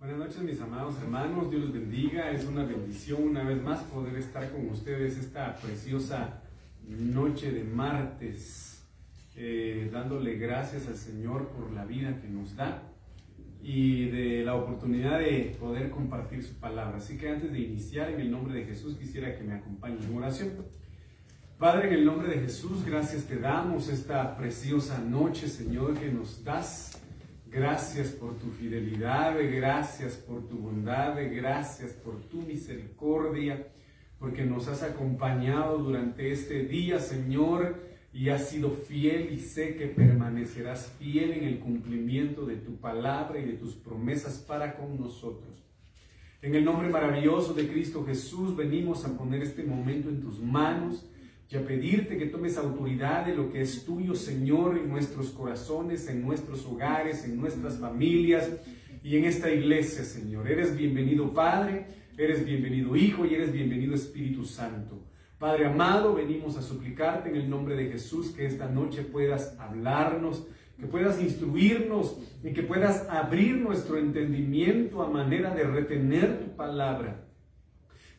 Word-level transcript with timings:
Buenas 0.00 0.18
noches 0.18 0.42
mis 0.42 0.60
amados 0.60 0.94
hermanos, 1.02 1.50
Dios 1.50 1.62
los 1.64 1.72
bendiga, 1.72 2.30
es 2.30 2.46
una 2.46 2.64
bendición 2.64 3.20
una 3.20 3.42
vez 3.42 3.60
más 3.60 3.82
poder 3.82 4.14
estar 4.14 4.48
con 4.52 4.68
ustedes 4.68 5.18
esta 5.18 5.56
preciosa 5.56 6.40
noche 6.86 7.50
de 7.50 7.64
martes, 7.64 8.80
eh, 9.34 9.90
dándole 9.92 10.36
gracias 10.36 10.86
al 10.86 10.94
Señor 10.94 11.48
por 11.48 11.72
la 11.72 11.84
vida 11.84 12.20
que 12.20 12.28
nos 12.28 12.54
da 12.54 12.80
y 13.60 14.04
de 14.10 14.44
la 14.44 14.54
oportunidad 14.54 15.18
de 15.18 15.56
poder 15.58 15.90
compartir 15.90 16.44
su 16.44 16.54
palabra. 16.54 16.98
Así 16.98 17.18
que 17.18 17.30
antes 17.30 17.50
de 17.50 17.58
iniciar 17.58 18.08
en 18.08 18.20
el 18.20 18.30
nombre 18.30 18.54
de 18.54 18.66
Jesús 18.66 18.96
quisiera 18.96 19.36
que 19.36 19.42
me 19.42 19.54
acompañen 19.54 20.04
en 20.04 20.16
oración. 20.16 20.50
Padre, 21.58 21.88
en 21.88 21.94
el 21.94 22.04
nombre 22.04 22.28
de 22.28 22.38
Jesús, 22.38 22.84
gracias 22.86 23.24
te 23.24 23.40
damos 23.40 23.88
esta 23.88 24.36
preciosa 24.36 25.00
noche, 25.00 25.48
Señor, 25.48 25.98
que 25.98 26.08
nos 26.12 26.44
das. 26.44 27.02
Gracias 27.50 28.08
por 28.08 28.36
tu 28.36 28.50
fidelidad, 28.50 29.34
gracias 29.38 30.16
por 30.16 30.46
tu 30.46 30.58
bondad, 30.58 31.16
gracias 31.32 31.92
por 31.92 32.20
tu 32.28 32.42
misericordia, 32.42 33.68
porque 34.18 34.44
nos 34.44 34.68
has 34.68 34.82
acompañado 34.82 35.78
durante 35.78 36.30
este 36.30 36.64
día, 36.64 36.98
Señor, 36.98 37.82
y 38.12 38.28
has 38.28 38.50
sido 38.50 38.70
fiel 38.70 39.32
y 39.32 39.38
sé 39.38 39.76
que 39.76 39.86
permanecerás 39.86 40.92
fiel 40.98 41.32
en 41.32 41.44
el 41.44 41.58
cumplimiento 41.58 42.44
de 42.44 42.56
tu 42.56 42.76
palabra 42.76 43.38
y 43.38 43.46
de 43.46 43.54
tus 43.54 43.76
promesas 43.76 44.36
para 44.46 44.76
con 44.76 45.00
nosotros. 45.00 45.64
En 46.42 46.54
el 46.54 46.66
nombre 46.66 46.90
maravilloso 46.90 47.54
de 47.54 47.66
Cristo 47.66 48.04
Jesús 48.04 48.56
venimos 48.56 49.06
a 49.06 49.16
poner 49.16 49.42
este 49.42 49.62
momento 49.64 50.10
en 50.10 50.20
tus 50.20 50.38
manos 50.38 51.08
y 51.50 51.56
a 51.56 51.64
pedirte 51.64 52.18
que 52.18 52.26
tomes 52.26 52.58
autoridad 52.58 53.24
de 53.24 53.34
lo 53.34 53.50
que 53.50 53.62
es 53.62 53.84
tuyo, 53.84 54.14
Señor, 54.14 54.76
en 54.76 54.88
nuestros 54.88 55.30
corazones, 55.30 56.06
en 56.08 56.22
nuestros 56.22 56.66
hogares, 56.66 57.24
en 57.24 57.40
nuestras 57.40 57.78
familias 57.78 58.50
y 59.02 59.16
en 59.16 59.24
esta 59.24 59.50
iglesia, 59.50 60.04
Señor. 60.04 60.50
Eres 60.50 60.76
bienvenido, 60.76 61.32
Padre, 61.32 61.86
eres 62.18 62.44
bienvenido, 62.44 62.94
Hijo, 62.96 63.24
y 63.24 63.34
eres 63.34 63.50
bienvenido, 63.50 63.94
Espíritu 63.94 64.44
Santo. 64.44 65.02
Padre 65.38 65.66
amado, 65.66 66.14
venimos 66.14 66.58
a 66.58 66.62
suplicarte 66.62 67.30
en 67.30 67.36
el 67.36 67.48
nombre 67.48 67.76
de 67.76 67.92
Jesús 67.92 68.30
que 68.30 68.44
esta 68.44 68.68
noche 68.68 69.02
puedas 69.02 69.56
hablarnos, 69.58 70.46
que 70.78 70.86
puedas 70.86 71.22
instruirnos 71.22 72.18
y 72.44 72.52
que 72.52 72.62
puedas 72.62 73.08
abrir 73.08 73.56
nuestro 73.56 73.96
entendimiento 73.96 75.02
a 75.02 75.08
manera 75.08 75.54
de 75.54 75.64
retener 75.64 76.40
tu 76.40 76.56
palabra 76.56 77.27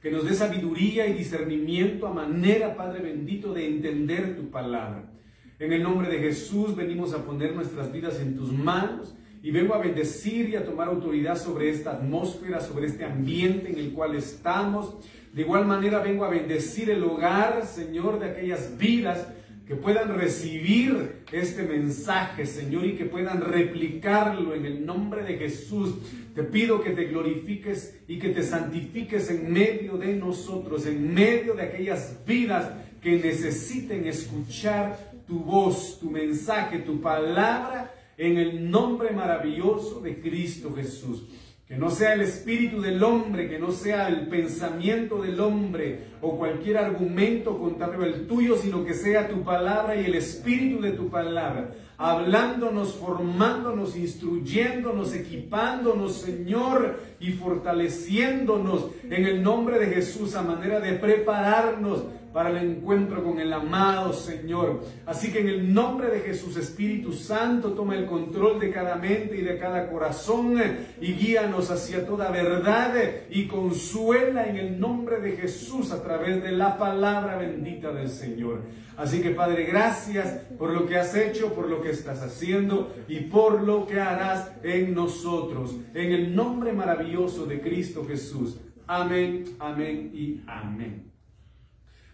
que 0.01 0.11
nos 0.11 0.25
dé 0.25 0.33
sabiduría 0.33 1.07
y 1.07 1.13
discernimiento 1.13 2.07
a 2.07 2.13
manera, 2.13 2.75
Padre 2.75 3.01
bendito, 3.01 3.53
de 3.53 3.67
entender 3.67 4.35
tu 4.35 4.49
palabra. 4.49 5.11
En 5.59 5.73
el 5.73 5.83
nombre 5.83 6.09
de 6.09 6.19
Jesús 6.19 6.75
venimos 6.75 7.13
a 7.13 7.25
poner 7.25 7.53
nuestras 7.53 7.91
vidas 7.91 8.19
en 8.21 8.37
tus 8.37 8.51
manos 8.53 9.15
y 9.43 9.51
vengo 9.51 9.73
a 9.73 9.79
bendecir 9.79 10.49
y 10.49 10.55
a 10.55 10.65
tomar 10.65 10.87
autoridad 10.87 11.37
sobre 11.37 11.69
esta 11.69 11.91
atmósfera, 11.91 12.61
sobre 12.61 12.87
este 12.87 13.03
ambiente 13.03 13.71
en 13.71 13.77
el 13.77 13.91
cual 13.91 14.15
estamos. 14.15 14.95
De 15.33 15.41
igual 15.41 15.65
manera 15.65 15.99
vengo 15.99 16.23
a 16.23 16.29
bendecir 16.29 16.89
el 16.89 17.03
hogar, 17.03 17.65
Señor, 17.65 18.19
de 18.19 18.27
aquellas 18.27 18.77
vidas 18.77 19.27
que 19.69 19.75
puedan 19.75 20.17
recibir 20.17 21.25
este 21.31 21.61
mensaje, 21.61 22.47
Señor, 22.47 22.87
y 22.87 22.95
que 22.95 23.05
puedan 23.05 23.39
replicarlo 23.39 24.55
en 24.55 24.65
el 24.65 24.83
nombre 24.83 25.21
de 25.21 25.37
Jesús. 25.37 25.93
Te 26.33 26.41
pido 26.41 26.81
que 26.81 26.89
te 26.89 27.03
glorifiques 27.03 27.99
y 28.07 28.17
que 28.17 28.29
te 28.29 28.41
santifiques 28.41 29.29
en 29.29 29.53
medio 29.53 29.95
de 29.95 30.15
nosotros, 30.15 30.87
en 30.87 31.13
medio 31.13 31.53
de 31.53 31.61
aquellas 31.61 32.17
vidas 32.25 32.67
que 32.99 33.17
necesiten 33.17 34.07
escuchar 34.07 35.21
tu 35.27 35.37
voz, 35.37 35.99
tu 35.99 36.09
mensaje, 36.09 36.79
tu 36.79 36.99
palabra, 36.99 37.93
en 38.17 38.39
el 38.39 38.71
nombre 38.71 39.11
maravilloso 39.11 40.01
de 40.01 40.19
Cristo 40.19 40.73
Jesús. 40.73 41.27
Que 41.69 41.77
no 41.77 41.91
sea 41.91 42.13
el 42.13 42.21
espíritu 42.21 42.81
del 42.81 43.03
hombre, 43.03 43.47
que 43.47 43.59
no 43.59 43.71
sea 43.71 44.07
el 44.07 44.27
pensamiento 44.27 45.21
del 45.21 45.39
hombre 45.39 45.99
o 46.19 46.35
cualquier 46.35 46.79
argumento 46.79 47.59
contrario 47.59 48.05
al 48.05 48.25
tuyo, 48.25 48.57
sino 48.57 48.83
que 48.83 48.95
sea 48.95 49.27
tu 49.27 49.43
palabra 49.43 49.95
y 49.95 50.05
el 50.05 50.15
espíritu 50.15 50.81
de 50.81 50.93
tu 50.93 51.11
palabra, 51.11 51.75
hablándonos, 51.99 52.95
formándonos, 52.95 53.95
instruyéndonos, 53.95 55.13
equipándonos, 55.13 56.13
Señor, 56.13 57.01
y 57.19 57.33
fortaleciéndonos 57.33 58.87
en 59.03 59.25
el 59.27 59.43
nombre 59.43 59.77
de 59.77 59.93
Jesús 59.93 60.35
a 60.35 60.41
manera 60.41 60.79
de 60.79 60.93
prepararnos 60.93 62.05
para 62.33 62.49
el 62.49 62.57
encuentro 62.57 63.23
con 63.23 63.39
el 63.39 63.51
amado 63.51 64.13
Señor. 64.13 64.83
Así 65.05 65.31
que 65.31 65.39
en 65.39 65.49
el 65.49 65.73
nombre 65.73 66.09
de 66.09 66.19
Jesús, 66.19 66.57
Espíritu 66.57 67.13
Santo, 67.13 67.73
toma 67.73 67.95
el 67.95 68.05
control 68.05 68.59
de 68.59 68.71
cada 68.71 68.95
mente 68.95 69.37
y 69.37 69.41
de 69.41 69.57
cada 69.57 69.89
corazón 69.89 70.61
y 71.01 71.13
guíanos 71.13 71.71
hacia 71.71 72.05
toda 72.05 72.31
verdad 72.31 72.93
y 73.29 73.47
consuela 73.47 74.47
en 74.47 74.57
el 74.57 74.79
nombre 74.79 75.19
de 75.19 75.33
Jesús 75.33 75.91
a 75.91 76.03
través 76.03 76.41
de 76.43 76.51
la 76.51 76.77
palabra 76.77 77.37
bendita 77.37 77.91
del 77.91 78.09
Señor. 78.09 78.61
Así 78.97 79.21
que 79.21 79.31
Padre, 79.31 79.63
gracias 79.63 80.41
por 80.57 80.71
lo 80.71 80.85
que 80.85 80.97
has 80.97 81.15
hecho, 81.15 81.53
por 81.53 81.69
lo 81.69 81.81
que 81.81 81.91
estás 81.91 82.21
haciendo 82.21 82.93
y 83.07 83.21
por 83.21 83.61
lo 83.63 83.87
que 83.87 83.99
harás 83.99 84.51
en 84.63 84.93
nosotros. 84.93 85.75
En 85.93 86.11
el 86.11 86.35
nombre 86.35 86.73
maravilloso 86.73 87.45
de 87.45 87.61
Cristo 87.61 88.05
Jesús. 88.05 88.57
Amén, 88.87 89.45
amén 89.59 90.11
y 90.13 90.41
amén. 90.47 91.08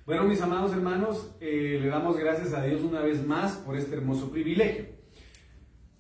Bueno, 0.06 0.26
mis 0.26 0.40
amados 0.40 0.72
hermanos, 0.72 1.36
eh, 1.40 1.80
le 1.82 1.88
damos 1.88 2.16
gracias 2.16 2.54
a 2.54 2.62
Dios 2.62 2.82
una 2.82 3.02
vez 3.02 3.26
más 3.26 3.54
por 3.54 3.76
este 3.76 3.96
hermoso 3.96 4.30
privilegio. 4.30 4.86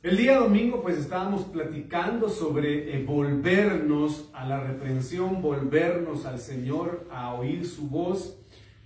El 0.03 0.17
día 0.17 0.37
domingo 0.37 0.83
pues 0.83 0.99
estábamos 0.99 1.45
platicando 1.45 2.29
sobre 2.29 2.95
eh, 2.95 3.03
volvernos 3.03 4.29
a 4.35 4.47
la 4.47 4.59
reprensión, 4.59 5.41
volvernos 5.41 6.27
al 6.27 6.37
Señor, 6.37 7.07
a 7.09 7.33
oír 7.33 7.65
su 7.65 7.89
voz. 7.89 8.39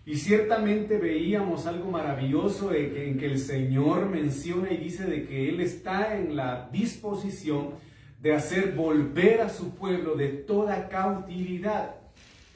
Y 0.06 0.16
ciertamente 0.16 0.98
veíamos 0.98 1.66
algo 1.66 1.92
maravilloso 1.92 2.74
en 2.74 3.18
que 3.18 3.26
el 3.26 3.40
Señor 3.40 4.06
menciona 4.06 4.72
y 4.72 4.78
dice 4.78 5.04
de 5.04 5.28
que 5.28 5.50
Él 5.50 5.60
está 5.60 6.18
en 6.18 6.38
la 6.38 6.70
disposición 6.72 7.72
de 8.22 8.36
hacer 8.36 8.74
volver 8.74 9.42
a 9.42 9.50
su 9.50 9.76
pueblo 9.76 10.16
de 10.16 10.30
toda 10.30 10.88
cautividad. 10.88 11.99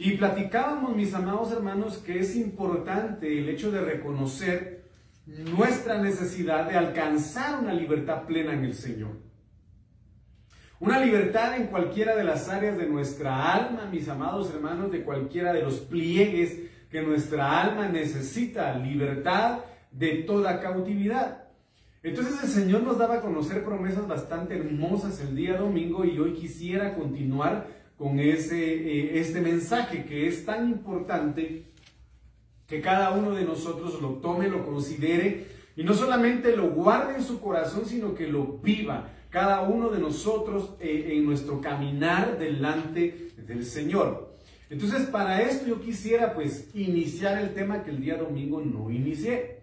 Y 0.04 0.18
platicábamos, 0.18 0.98
mis 0.98 1.14
amados 1.14 1.54
hermanos, 1.54 2.00
que 2.00 2.20
es 2.20 2.36
importante 2.36 3.40
el 3.40 3.48
hecho 3.48 3.72
de 3.72 3.80
reconocer 3.80 4.84
nuestra 5.26 5.98
necesidad 5.98 6.68
de 6.68 6.76
alcanzar 6.76 7.62
una 7.62 7.74
libertad 7.74 8.24
plena 8.24 8.52
en 8.52 8.66
el 8.66 8.74
Señor. 8.74 9.12
Una 10.82 11.00
libertad 11.00 11.56
en 11.56 11.68
cualquiera 11.68 12.18
de 12.18 12.26
las 12.26 12.50
áreas 12.50 12.78
de 12.78 12.86
nuestra 12.86 13.54
alma, 13.54 13.86
mis 13.90 14.10
amados 14.10 14.54
hermanos, 14.54 14.92
de 14.92 15.04
cualquiera 15.04 15.54
de 15.54 15.62
los 15.62 15.76
pliegues 15.80 16.60
que 16.92 17.02
nuestra 17.02 17.62
alma 17.62 17.88
necesita, 17.88 18.78
libertad 18.78 19.60
de 19.90 20.16
toda 20.24 20.60
cautividad. 20.60 21.46
Entonces 22.04 22.44
el 22.44 22.50
Señor 22.50 22.84
nos 22.84 22.98
daba 22.98 23.20
a 23.20 23.22
conocer 23.22 23.64
promesas 23.64 24.06
bastante 24.06 24.58
hermosas 24.58 25.22
el 25.22 25.34
día 25.34 25.56
domingo 25.56 26.04
y 26.04 26.20
hoy 26.20 26.34
quisiera 26.34 26.94
continuar 26.94 27.83
con 28.04 28.20
ese, 28.20 28.58
eh, 28.62 29.20
este 29.22 29.40
mensaje 29.40 30.04
que 30.04 30.28
es 30.28 30.44
tan 30.44 30.70
importante 30.70 31.72
que 32.68 32.82
cada 32.82 33.12
uno 33.12 33.32
de 33.32 33.46
nosotros 33.46 34.02
lo 34.02 34.16
tome, 34.16 34.50
lo 34.50 34.66
considere 34.66 35.46
y 35.78 35.86
no 35.86 35.94
solamente 35.94 36.58
lo 36.58 36.72
guarde 36.72 37.16
en 37.16 37.24
su 37.24 37.40
corazón, 37.40 37.86
sino 37.86 38.14
que 38.14 38.28
lo 38.28 38.58
viva 38.58 39.10
cada 39.30 39.62
uno 39.62 39.90
de 39.90 40.00
nosotros 40.00 40.76
eh, 40.82 41.14
en 41.14 41.26
nuestro 41.26 41.62
caminar 41.62 42.38
delante 42.38 43.30
del 43.38 43.64
Señor. 43.64 44.36
Entonces, 44.70 45.04
para 45.08 45.42
esto 45.42 45.66
yo 45.66 45.80
quisiera 45.80 46.34
pues 46.34 46.72
iniciar 46.74 47.42
el 47.42 47.54
tema 47.54 47.86
que 47.86 47.92
el 47.92 48.02
día 48.02 48.18
domingo 48.18 48.60
no 48.60 48.92
inicié. 48.92 49.62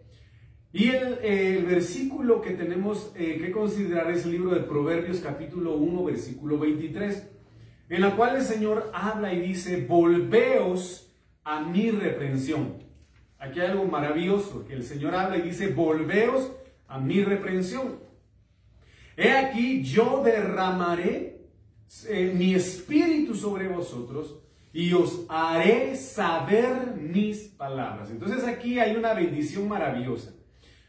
Y 0.72 0.88
el, 0.88 1.18
el 1.22 1.66
versículo 1.66 2.40
que 2.40 2.52
tenemos 2.52 3.12
eh, 3.16 3.36
que 3.38 3.50
considerar 3.50 4.10
es 4.10 4.24
el 4.24 4.30
libro 4.32 4.54
de 4.54 4.60
Proverbios 4.60 5.18
capítulo 5.18 5.76
1, 5.76 6.04
versículo 6.04 6.58
23 6.58 7.40
en 7.91 8.01
la 8.01 8.15
cual 8.15 8.37
el 8.37 8.42
Señor 8.42 8.91
habla 8.95 9.34
y 9.34 9.41
dice, 9.41 9.84
volveos 9.84 11.13
a 11.42 11.60
mi 11.60 11.91
reprensión. 11.91 12.84
Aquí 13.39 13.59
hay 13.59 13.72
algo 13.72 13.84
maravilloso, 13.84 14.65
que 14.65 14.75
el 14.75 14.84
Señor 14.84 15.15
habla 15.15 15.39
y 15.39 15.42
dice, 15.42 15.72
volveos 15.72 16.53
a 16.87 17.01
mi 17.01 17.25
reprensión. 17.25 17.98
He 19.16 19.33
aquí, 19.33 19.83
yo 19.83 20.22
derramaré 20.25 21.41
eh, 22.07 22.33
mi 22.34 22.54
espíritu 22.54 23.34
sobre 23.34 23.66
vosotros 23.66 24.37
y 24.72 24.92
os 24.92 25.25
haré 25.28 25.97
saber 25.97 26.95
mis 26.97 27.48
palabras. 27.48 28.10
Entonces 28.10 28.45
aquí 28.45 28.78
hay 28.78 28.95
una 28.95 29.15
bendición 29.15 29.69
maravillosa. 29.69 30.33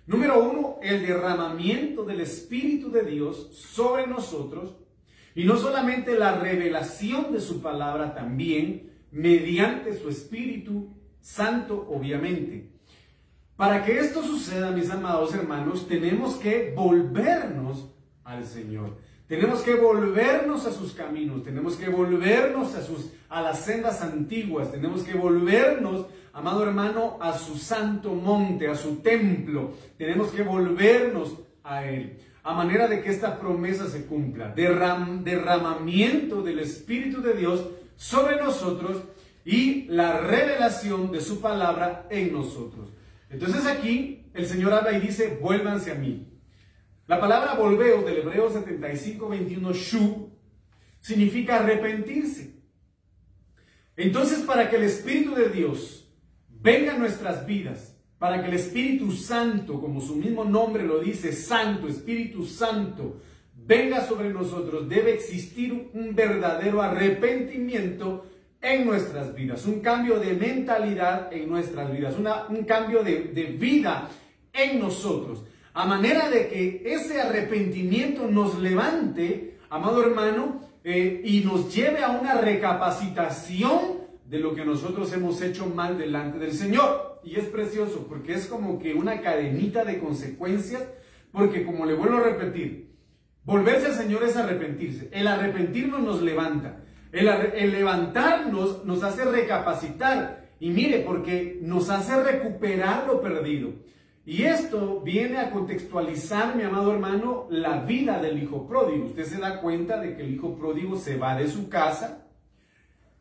Número 0.06 0.44
uno, 0.44 0.78
el 0.84 1.06
derramamiento 1.06 2.04
del 2.04 2.22
Espíritu 2.22 2.92
de 2.92 3.04
Dios 3.04 3.50
sobre 3.54 4.06
nosotros 4.06 4.76
y 5.36 5.46
no 5.46 5.58
solamente 5.58 6.18
la 6.18 6.36
revelación 6.36 7.32
de 7.32 7.40
su 7.40 7.62
palabra, 7.62 8.14
también 8.14 8.92
mediante 9.12 9.98
su 9.98 10.10
Espíritu 10.10 10.90
Santo, 11.22 11.88
obviamente. 11.90 12.70
Para 13.56 13.86
que 13.86 14.00
esto 14.00 14.24
suceda, 14.24 14.72
mis 14.72 14.90
amados 14.90 15.34
hermanos, 15.36 15.88
tenemos 15.88 16.36
que 16.36 16.74
volvernos 16.76 17.90
al 18.24 18.46
Señor. 18.46 18.98
Tenemos 19.28 19.62
que 19.62 19.76
volvernos 19.76 20.66
a 20.66 20.74
sus 20.74 20.92
caminos, 20.92 21.44
tenemos 21.44 21.78
que 21.78 21.88
volvernos 21.88 22.76
a, 22.76 22.84
sus, 22.84 23.12
a 23.30 23.42
las 23.42 23.64
sendas 23.64 24.02
antiguas, 24.02 24.72
tenemos 24.72 25.04
que 25.04 25.14
volvernos, 25.14 26.08
amado 26.34 26.64
hermano, 26.64 27.18
a 27.22 27.38
su 27.38 27.58
santo 27.58 28.14
monte, 28.14 28.68
a 28.68 28.76
su 28.76 28.98
templo. 28.98 29.72
Tenemos 29.98 30.32
que 30.32 30.44
volvernos 30.44 31.38
a 31.64 31.86
Él, 31.86 32.18
a 32.44 32.54
manera 32.54 32.88
de 32.88 33.02
que 33.02 33.10
esta 33.10 33.40
promesa 33.40 33.88
se 33.88 34.06
cumpla. 34.06 34.54
derramamiento 34.54 36.42
del 36.42 36.60
Espíritu 36.60 37.22
de 37.22 37.34
Dios 37.34 37.68
sobre 37.96 38.38
nosotros 38.38 39.04
y 39.46 39.84
la 39.86 40.20
revelación 40.20 41.12
de 41.12 41.22
su 41.22 41.42
palabra 41.42 42.08
en 42.10 42.34
nosotros. 42.34 42.90
Entonces 43.30 43.66
aquí 43.66 44.26
el 44.34 44.46
Señor 44.46 44.74
habla 44.74 44.94
y 44.94 45.02
dice, 45.02 45.38
vuélvanse 45.42 45.92
a 45.92 45.96
mí. 45.96 46.28
La 47.08 47.20
palabra 47.20 47.56
volveos 47.56 48.06
del 48.06 48.20
hebreo 48.20 48.50
75, 48.50 49.28
21, 49.28 49.74
shu, 49.74 50.32
significa 51.00 51.58
arrepentirse. 51.58 52.62
Entonces, 53.98 54.40
para 54.40 54.70
que 54.70 54.78
el 54.78 54.84
Espíritu 54.84 55.36
de 55.36 55.50
Dios 55.50 56.10
venga 56.48 56.94
a 56.94 56.98
nuestras 56.98 57.46
vidas, 57.46 57.91
para 58.22 58.40
que 58.40 58.50
el 58.50 58.54
Espíritu 58.54 59.12
Santo, 59.12 59.82
como 59.82 60.00
su 60.00 60.16
mismo 60.16 60.46
nombre 60.46 60.84
lo 60.84 61.00
dice, 61.00 61.34
Santo, 61.34 61.88
Espíritu 61.88 62.46
Santo, 62.46 63.20
venga 63.56 64.06
sobre 64.06 64.30
nosotros, 64.30 64.88
debe 64.88 65.16
existir 65.16 65.90
un 65.92 66.14
verdadero 66.14 66.84
arrepentimiento 66.84 68.28
en 68.62 68.86
nuestras 68.86 69.34
vidas, 69.34 69.66
un 69.66 69.80
cambio 69.80 70.20
de 70.20 70.34
mentalidad 70.34 71.34
en 71.34 71.50
nuestras 71.50 71.92
vidas, 71.92 72.14
un 72.48 72.64
cambio 72.64 73.02
de, 73.02 73.32
de 73.34 73.46
vida 73.46 74.08
en 74.54 74.80
nosotros, 74.80 75.44
a 75.74 75.88
manera 75.88 76.30
de 76.30 76.48
que 76.48 76.84
ese 76.86 77.20
arrepentimiento 77.20 78.28
nos 78.28 78.60
levante, 78.60 79.58
amado 79.72 80.04
hermano, 80.04 80.62
eh, 80.84 81.24
y 81.26 81.40
nos 81.40 81.74
lleve 81.74 82.04
a 82.04 82.10
una 82.12 82.36
recapacitación 82.36 83.80
de 84.30 84.38
lo 84.38 84.54
que 84.54 84.64
nosotros 84.64 85.12
hemos 85.12 85.42
hecho 85.42 85.66
mal 85.66 85.98
delante 85.98 86.38
del 86.38 86.54
Señor. 86.54 87.11
Y 87.24 87.36
es 87.36 87.46
precioso 87.46 88.08
porque 88.08 88.34
es 88.34 88.48
como 88.48 88.80
que 88.80 88.94
una 88.94 89.22
cadenita 89.22 89.86
de 89.86 90.00
consecuencias, 90.00 90.84
porque 91.32 91.66
como 91.66 91.86
le 91.86 91.94
vuelvo 91.94 92.18
a 92.18 92.24
repetir, 92.24 92.96
volverse 93.44 93.88
al 93.88 93.96
Señor 93.96 94.24
es 94.24 94.36
arrepentirse. 94.36 95.10
El 95.12 95.28
arrepentirnos 95.28 96.02
nos 96.02 96.22
levanta. 96.22 96.84
El, 97.12 97.72
levantarnos 97.72 98.86
nos 98.86 99.04
hace 99.04 99.26
recapacitar. 99.26 100.50
Y 100.60 100.70
mire, 100.70 101.00
porque 101.00 101.60
nos 101.62 101.90
hace 101.90 102.22
recuperar 102.24 103.08
lo 103.08 103.22
perdido. 103.22 103.74
Y 104.26 104.44
esto 104.44 105.02
viene 105.02 105.38
a 105.38 105.50
contextualizar, 105.50 106.56
mi 106.56 106.64
amado 106.64 106.94
hermano, 106.94 107.48
la 107.50 107.82
vida 107.82 108.22
del 108.22 108.42
hijo 108.42 108.68
pródigo. 108.68 109.06
Usted 109.06 109.26
se 109.26 109.40
da 109.40 109.62
cuenta 109.62 110.00
de 110.00 110.16
que 110.16 110.22
el 110.22 110.34
hijo 110.34 110.56
pródigo 110.56 110.96
se 110.96 111.18
va 111.18 111.36
de 111.36 111.48
su 111.48 111.70
casa 111.70 112.28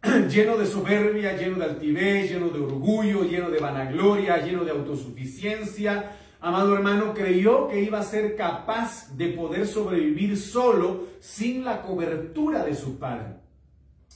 lleno 0.31 0.57
de 0.57 0.67
soberbia, 0.67 1.37
lleno 1.37 1.59
de 1.59 1.65
altivez, 1.65 2.31
lleno 2.31 2.49
de 2.49 2.61
orgullo, 2.61 3.25
lleno 3.25 3.51
de 3.51 3.59
vanagloria, 3.59 4.39
lleno 4.39 4.65
de 4.65 4.71
autosuficiencia. 4.71 6.17
Amado 6.41 6.75
hermano, 6.75 7.13
creyó 7.13 7.69
que 7.69 7.83
iba 7.83 8.01
a 8.01 8.03
ser 8.03 8.35
capaz 8.35 9.15
de 9.17 9.29
poder 9.29 9.67
sobrevivir 9.67 10.39
solo 10.39 11.09
sin 11.21 11.65
la 11.65 11.83
cobertura 11.83 12.65
de 12.65 12.75
su 12.75 12.99
padre. 12.99 13.35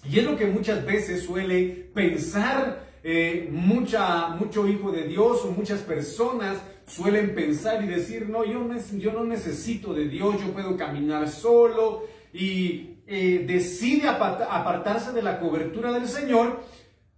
Y 0.08 0.18
es 0.18 0.24
lo 0.24 0.36
que 0.36 0.46
muchas 0.46 0.84
veces 0.86 1.22
suele 1.22 1.90
pensar 1.92 2.84
eh, 3.02 3.48
mucha, 3.52 4.28
mucho 4.28 4.66
hijo 4.66 4.90
de 4.90 5.06
Dios 5.06 5.44
o 5.44 5.50
muchas 5.50 5.80
personas 5.80 6.62
suelen 6.86 7.34
pensar 7.34 7.84
y 7.84 7.86
decir, 7.86 8.28
no, 8.28 8.44
yo, 8.44 8.66
yo 8.94 9.12
no 9.12 9.24
necesito 9.24 9.92
de 9.92 10.08
Dios, 10.08 10.36
yo 10.40 10.52
puedo 10.52 10.76
caminar 10.76 11.28
solo 11.28 12.04
y 12.32 12.93
eh, 13.06 13.44
decide 13.46 14.08
apartarse 14.08 15.12
de 15.12 15.22
la 15.22 15.38
cobertura 15.38 15.92
del 15.92 16.08
Señor 16.08 16.62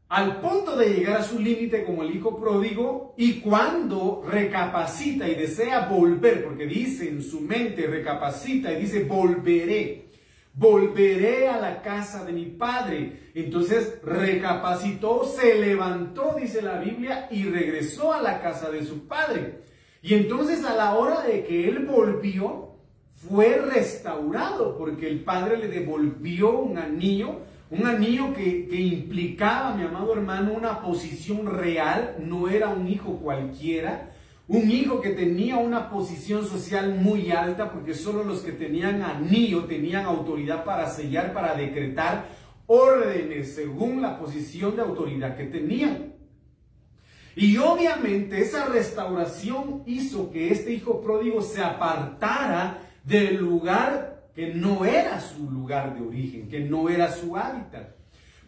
al 0.08 0.40
punto 0.40 0.76
de 0.76 0.90
llegar 0.90 1.20
a 1.20 1.24
su 1.24 1.38
límite 1.38 1.84
como 1.84 2.02
el 2.02 2.14
hijo 2.14 2.38
pródigo 2.38 3.14
y 3.16 3.40
cuando 3.40 4.24
recapacita 4.28 5.28
y 5.28 5.34
desea 5.34 5.88
volver, 5.88 6.44
porque 6.44 6.66
dice 6.66 7.08
en 7.08 7.22
su 7.22 7.40
mente, 7.40 7.86
recapacita 7.86 8.72
y 8.72 8.82
dice, 8.82 9.04
volveré 9.04 10.06
volveré 10.56 11.48
a 11.48 11.60
la 11.60 11.82
casa 11.82 12.24
de 12.24 12.32
mi 12.32 12.46
padre. 12.46 13.30
Entonces 13.34 14.00
recapacitó, 14.02 15.24
se 15.24 15.54
levantó, 15.54 16.34
dice 16.40 16.62
la 16.62 16.78
Biblia, 16.78 17.28
y 17.30 17.44
regresó 17.44 18.12
a 18.12 18.22
la 18.22 18.40
casa 18.40 18.70
de 18.70 18.84
su 18.84 19.06
padre. 19.06 19.60
Y 20.02 20.14
entonces 20.14 20.64
a 20.64 20.74
la 20.74 20.94
hora 20.94 21.22
de 21.22 21.44
que 21.44 21.68
él 21.68 21.86
volvió, 21.86 22.75
fue 23.16 23.56
restaurado, 23.58 24.76
porque 24.76 25.08
el 25.08 25.24
padre 25.24 25.58
le 25.58 25.68
devolvió 25.68 26.58
un 26.58 26.78
anillo, 26.78 27.40
un 27.70 27.86
anillo 27.86 28.32
que, 28.34 28.68
que 28.68 28.80
implicaba, 28.80 29.74
mi 29.74 29.84
amado 29.84 30.12
hermano, 30.12 30.52
una 30.52 30.82
posición 30.82 31.46
real, 31.46 32.16
no 32.20 32.48
era 32.48 32.68
un 32.68 32.86
hijo 32.86 33.18
cualquiera, 33.18 34.12
un 34.48 34.70
hijo 34.70 35.00
que 35.00 35.10
tenía 35.10 35.56
una 35.56 35.90
posición 35.90 36.46
social 36.46 36.94
muy 36.94 37.32
alta, 37.32 37.72
porque 37.72 37.94
solo 37.94 38.22
los 38.22 38.40
que 38.40 38.52
tenían 38.52 39.02
anillo 39.02 39.64
tenían 39.64 40.04
autoridad 40.04 40.64
para 40.64 40.88
sellar, 40.88 41.32
para 41.32 41.54
decretar 41.54 42.28
órdenes 42.66 43.54
según 43.54 44.02
la 44.02 44.18
posición 44.18 44.76
de 44.76 44.82
autoridad 44.82 45.36
que 45.36 45.44
tenían. 45.44 46.14
Y 47.34 47.56
obviamente 47.58 48.40
esa 48.40 48.66
restauración 48.66 49.82
hizo 49.86 50.30
que 50.30 50.50
este 50.50 50.72
hijo 50.72 51.02
pródigo 51.02 51.42
se 51.42 51.62
apartara 51.62 52.85
del 53.06 53.36
lugar 53.36 54.30
que 54.34 54.52
no 54.52 54.84
era 54.84 55.20
su 55.20 55.48
lugar 55.50 55.96
de 55.96 56.04
origen, 56.04 56.48
que 56.48 56.60
no 56.60 56.88
era 56.88 57.10
su 57.12 57.36
hábitat. 57.36 57.94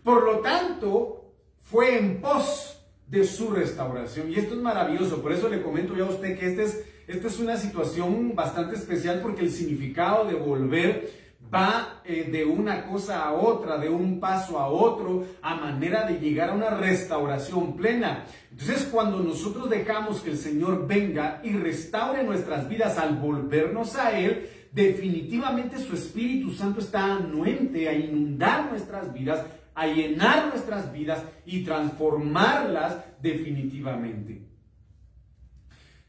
Por 0.02 0.24
lo 0.24 0.40
tanto, 0.40 1.32
fue 1.62 1.98
en 1.98 2.20
pos 2.20 2.78
de 3.06 3.24
su 3.24 3.50
restauración. 3.50 4.30
Y 4.30 4.34
esto 4.34 4.54
es 4.54 4.60
maravilloso, 4.60 5.22
por 5.22 5.32
eso 5.32 5.48
le 5.48 5.62
comento 5.62 5.96
ya 5.96 6.04
a 6.04 6.10
usted 6.10 6.38
que 6.38 6.46
esta 6.46 6.62
es, 6.62 6.84
esta 7.06 7.28
es 7.28 7.38
una 7.38 7.56
situación 7.56 8.34
bastante 8.34 8.76
especial 8.76 9.20
porque 9.22 9.42
el 9.42 9.50
significado 9.50 10.26
de 10.26 10.34
volver 10.34 11.27
va 11.52 12.02
eh, 12.04 12.28
de 12.30 12.44
una 12.44 12.86
cosa 12.86 13.22
a 13.22 13.32
otra, 13.32 13.78
de 13.78 13.88
un 13.88 14.20
paso 14.20 14.58
a 14.58 14.68
otro, 14.68 15.24
a 15.42 15.54
manera 15.54 16.06
de 16.06 16.18
llegar 16.18 16.50
a 16.50 16.54
una 16.54 16.70
restauración 16.70 17.76
plena. 17.76 18.24
Entonces, 18.50 18.88
cuando 18.90 19.20
nosotros 19.20 19.68
dejamos 19.70 20.20
que 20.20 20.30
el 20.30 20.38
Señor 20.38 20.86
venga 20.86 21.40
y 21.42 21.52
restaure 21.52 22.22
nuestras 22.24 22.68
vidas 22.68 22.98
al 22.98 23.16
volvernos 23.16 23.96
a 23.96 24.18
Él, 24.18 24.48
definitivamente 24.72 25.78
su 25.78 25.94
Espíritu 25.94 26.52
Santo 26.52 26.80
está 26.80 27.16
anuente 27.16 27.88
a 27.88 27.92
inundar 27.92 28.70
nuestras 28.70 29.12
vidas 29.12 29.44
a 29.78 29.86
llenar 29.86 30.48
nuestras 30.48 30.92
vidas 30.92 31.22
y 31.46 31.62
transformarlas 31.62 32.96
definitivamente. 33.22 34.42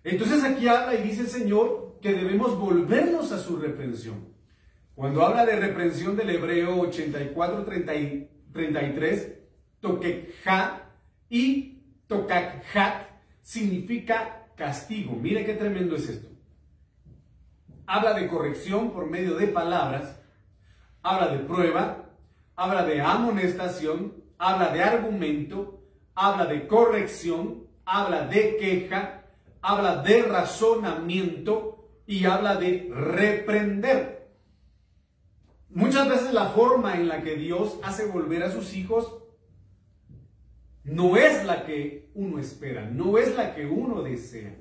Entonces 0.03 0.43
aquí 0.43 0.67
habla 0.67 0.95
y 0.95 1.03
dice 1.03 1.21
el 1.21 1.27
Señor 1.27 1.99
que 2.01 2.13
debemos 2.13 2.57
volvernos 2.57 3.31
a 3.31 3.37
su 3.37 3.57
reprensión. 3.57 4.28
Cuando 4.99 5.25
habla 5.25 5.45
de 5.45 5.55
reprensión 5.55 6.17
del 6.17 6.29
hebreo 6.29 6.77
84, 6.81 7.63
33, 7.63 9.33
toqueja 9.79 10.81
y 11.29 11.83
tokakhat 12.05 13.07
significa 13.41 14.47
castigo. 14.57 15.15
Mire 15.15 15.45
qué 15.45 15.53
tremendo 15.53 15.95
es 15.95 16.09
esto. 16.09 16.27
Habla 17.87 18.13
de 18.13 18.27
corrección 18.27 18.91
por 18.91 19.09
medio 19.09 19.37
de 19.37 19.47
palabras, 19.47 20.19
habla 21.01 21.29
de 21.29 21.45
prueba, 21.45 22.09
habla 22.57 22.83
de 22.83 22.99
amonestación, 22.99 24.21
habla 24.37 24.73
de 24.73 24.83
argumento, 24.83 25.81
habla 26.13 26.45
de 26.45 26.67
corrección, 26.67 27.67
habla 27.85 28.27
de 28.27 28.57
queja, 28.57 29.23
habla 29.61 30.03
de 30.03 30.23
razonamiento 30.23 31.87
y 32.05 32.25
habla 32.25 32.57
de 32.57 32.91
reprender. 32.93 34.18
Muchas 35.69 36.09
veces 36.09 36.33
la 36.33 36.49
forma 36.49 36.95
en 36.95 37.07
la 37.07 37.21
que 37.21 37.35
Dios 37.35 37.77
hace 37.83 38.05
volver 38.07 38.43
a 38.43 38.51
sus 38.51 38.73
hijos 38.75 39.19
no 40.83 41.15
es 41.15 41.45
la 41.45 41.65
que 41.65 42.09
uno 42.15 42.39
espera, 42.39 42.89
no 42.89 43.17
es 43.17 43.35
la 43.35 43.53
que 43.53 43.65
uno 43.65 44.01
desea. 44.01 44.55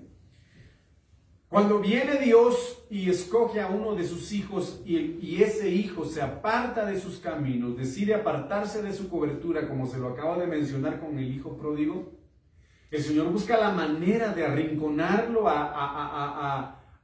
Cuando 1.49 1.79
viene 1.79 2.19
Dios 2.19 2.85
y 2.91 3.09
escoge 3.09 3.63
a 3.63 3.69
uno 3.69 3.95
de 3.95 4.07
sus 4.07 4.33
hijos 4.33 4.83
y, 4.85 5.43
ese 5.43 5.71
hijo 5.71 6.05
se 6.05 6.21
aparta 6.21 6.85
de 6.85 7.01
sus 7.01 7.21
caminos, 7.21 7.79
decide 7.79 8.15
apartarse 8.15 8.83
de 8.83 8.93
su 8.93 9.09
cobertura, 9.09 9.67
como 9.67 9.87
se 9.87 9.99
lo 9.99 10.09
acaba 10.09 10.37
de 10.37 10.47
mencionar 10.47 11.01
con 11.01 11.19
el 11.19 11.35
hijo 11.35 11.57
pródigo, 11.57 12.13
el 12.91 13.03
Señor 13.03 13.33
busca 13.33 13.57
la 13.57 13.71
manera 13.71 14.35
de 14.35 14.45
arrinconarlo 14.45 15.49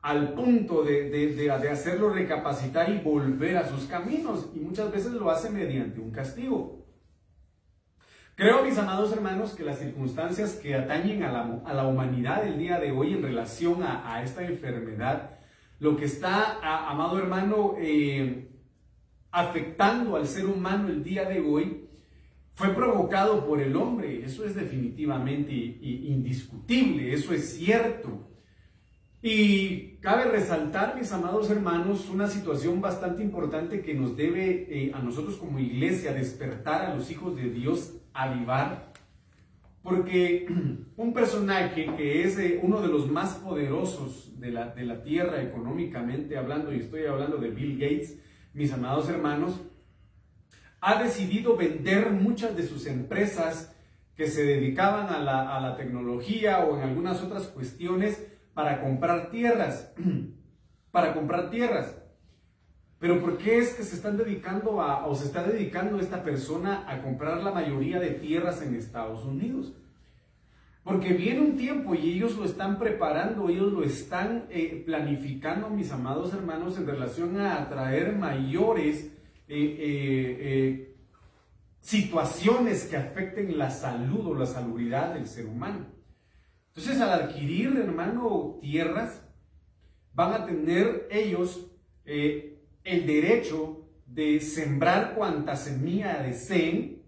al 0.04 0.34
punto 0.34 0.84
de, 0.84 1.08
de 1.08 1.70
hacerlo 1.70 2.10
recapacitar 2.10 2.90
y 2.90 2.98
volver 2.98 3.56
a 3.56 3.66
sus 3.66 3.86
caminos. 3.86 4.50
Y 4.54 4.58
muchas 4.58 4.92
veces 4.92 5.12
lo 5.12 5.30
hace 5.30 5.48
mediante 5.48 5.98
un 5.98 6.10
castigo. 6.10 6.84
Creo, 8.34 8.62
mis 8.62 8.76
amados 8.76 9.12
hermanos, 9.14 9.54
que 9.54 9.64
las 9.64 9.78
circunstancias 9.78 10.60
que 10.62 10.74
atañen 10.74 11.22
a 11.22 11.32
la, 11.72 11.86
humanidad 11.86 12.46
el 12.46 12.58
día 12.58 12.78
de 12.78 12.90
hoy 12.90 13.14
en 13.14 13.22
relación 13.22 13.82
a, 13.82 14.22
esta 14.22 14.44
enfermedad 14.44 15.38
lo 15.80 15.96
que 15.96 16.04
está, 16.04 16.58
amado 16.86 17.18
hermano, 17.18 17.74
eh, 17.78 18.50
afectando 19.30 20.16
al 20.16 20.26
ser 20.26 20.44
humano 20.44 20.88
el 20.88 21.02
día 21.02 21.24
de 21.24 21.40
hoy, 21.40 21.88
fue 22.52 22.74
provocado 22.74 23.46
por 23.46 23.58
el 23.62 23.74
hombre. 23.74 24.22
Eso 24.22 24.44
es 24.44 24.54
definitivamente 24.54 25.54
indiscutible, 25.54 27.14
eso 27.14 27.32
es 27.32 27.54
cierto. 27.56 28.33
Y 29.26 29.96
cabe 30.02 30.24
resaltar, 30.24 30.96
mis 30.98 31.10
amados 31.10 31.48
hermanos, 31.48 32.10
una 32.10 32.28
situación 32.28 32.82
bastante 32.82 33.22
importante 33.22 33.80
que 33.80 33.94
nos 33.94 34.18
debe 34.18 34.66
eh, 34.68 34.92
a 34.92 34.98
nosotros 34.98 35.38
como 35.38 35.58
iglesia 35.58 36.12
despertar 36.12 36.84
a 36.84 36.94
los 36.94 37.10
hijos 37.10 37.34
de 37.34 37.48
Dios, 37.48 37.94
avivar, 38.12 38.92
porque 39.82 40.46
un 40.98 41.14
personaje 41.14 41.86
que 41.96 42.24
es 42.24 42.38
eh, 42.38 42.60
uno 42.62 42.82
de 42.82 42.88
los 42.88 43.10
más 43.10 43.36
poderosos 43.36 44.38
de 44.38 44.50
la, 44.50 44.74
de 44.74 44.84
la 44.84 45.02
tierra 45.02 45.40
económicamente 45.40 46.36
hablando, 46.36 46.70
y 46.70 46.80
estoy 46.80 47.06
hablando 47.06 47.38
de 47.38 47.48
Bill 47.48 47.78
Gates, 47.78 48.18
mis 48.52 48.74
amados 48.74 49.08
hermanos, 49.08 49.58
ha 50.82 51.02
decidido 51.02 51.56
vender 51.56 52.10
muchas 52.10 52.54
de 52.58 52.66
sus 52.66 52.84
empresas 52.84 53.74
que 54.16 54.26
se 54.26 54.44
dedicaban 54.44 55.08
a 55.08 55.18
la, 55.18 55.56
a 55.56 55.60
la 55.62 55.78
tecnología 55.78 56.58
o 56.58 56.76
en 56.76 56.82
algunas 56.82 57.22
otras 57.22 57.46
cuestiones, 57.46 58.33
para 58.54 58.80
comprar 58.80 59.30
tierras, 59.30 59.92
para 60.90 61.12
comprar 61.12 61.50
tierras. 61.50 61.96
Pero 62.98 63.20
¿por 63.20 63.36
qué 63.36 63.58
es 63.58 63.74
que 63.74 63.82
se 63.82 63.96
están 63.96 64.16
dedicando 64.16 64.80
a, 64.80 65.06
o 65.06 65.14
se 65.14 65.26
está 65.26 65.42
dedicando 65.42 65.98
esta 65.98 66.22
persona 66.22 66.84
a 66.88 67.02
comprar 67.02 67.42
la 67.42 67.50
mayoría 67.50 68.00
de 68.00 68.12
tierras 68.12 68.62
en 68.62 68.74
Estados 68.74 69.24
Unidos? 69.24 69.74
Porque 70.84 71.14
viene 71.14 71.40
un 71.40 71.56
tiempo 71.56 71.94
y 71.94 72.12
ellos 72.12 72.36
lo 72.36 72.44
están 72.44 72.78
preparando, 72.78 73.48
ellos 73.48 73.72
lo 73.72 73.82
están 73.82 74.46
eh, 74.50 74.82
planificando, 74.84 75.70
mis 75.70 75.90
amados 75.90 76.34
hermanos, 76.34 76.78
en 76.78 76.86
relación 76.86 77.40
a 77.40 77.62
atraer 77.62 78.14
mayores 78.16 79.10
eh, 79.48 79.76
eh, 79.78 80.96
situaciones 81.80 82.84
que 82.84 82.98
afecten 82.98 83.58
la 83.58 83.70
salud 83.70 84.26
o 84.26 84.34
la 84.34 84.46
salubridad 84.46 85.14
del 85.14 85.26
ser 85.26 85.46
humano. 85.46 85.86
Entonces, 86.76 87.00
al 87.00 87.12
adquirir, 87.12 87.76
hermano, 87.76 88.58
tierras, 88.60 89.22
van 90.12 90.32
a 90.32 90.44
tener 90.44 91.06
ellos 91.08 91.70
eh, 92.04 92.58
el 92.82 93.06
derecho 93.06 93.86
de 94.06 94.40
sembrar 94.40 95.14
cuanta 95.14 95.54
semilla 95.54 96.20
deseen, 96.20 97.02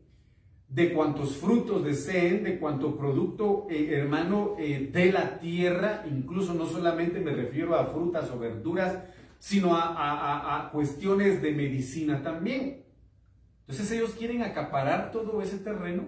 de 0.68 0.92
cuantos 0.92 1.36
frutos 1.36 1.84
deseen, 1.84 2.44
de 2.44 2.60
cuanto 2.60 2.96
producto, 2.96 3.66
eh, 3.68 3.88
hermano, 3.90 4.54
eh, 4.56 4.88
de 4.92 5.10
la 5.10 5.40
tierra, 5.40 6.04
incluso 6.08 6.54
no 6.54 6.66
solamente 6.66 7.18
me 7.18 7.32
refiero 7.32 7.74
a 7.74 7.86
frutas 7.86 8.30
o 8.30 8.38
verduras, 8.38 8.98
sino 9.40 9.76
a 9.76 10.70
cuestiones 10.72 11.42
de 11.42 11.52
medicina 11.52 12.22
también. 12.22 12.84
Entonces 13.62 13.90
ellos 13.90 14.14
quieren 14.16 14.42
acaparar 14.42 15.10
todo 15.10 15.42
ese 15.42 15.58
terreno 15.58 16.04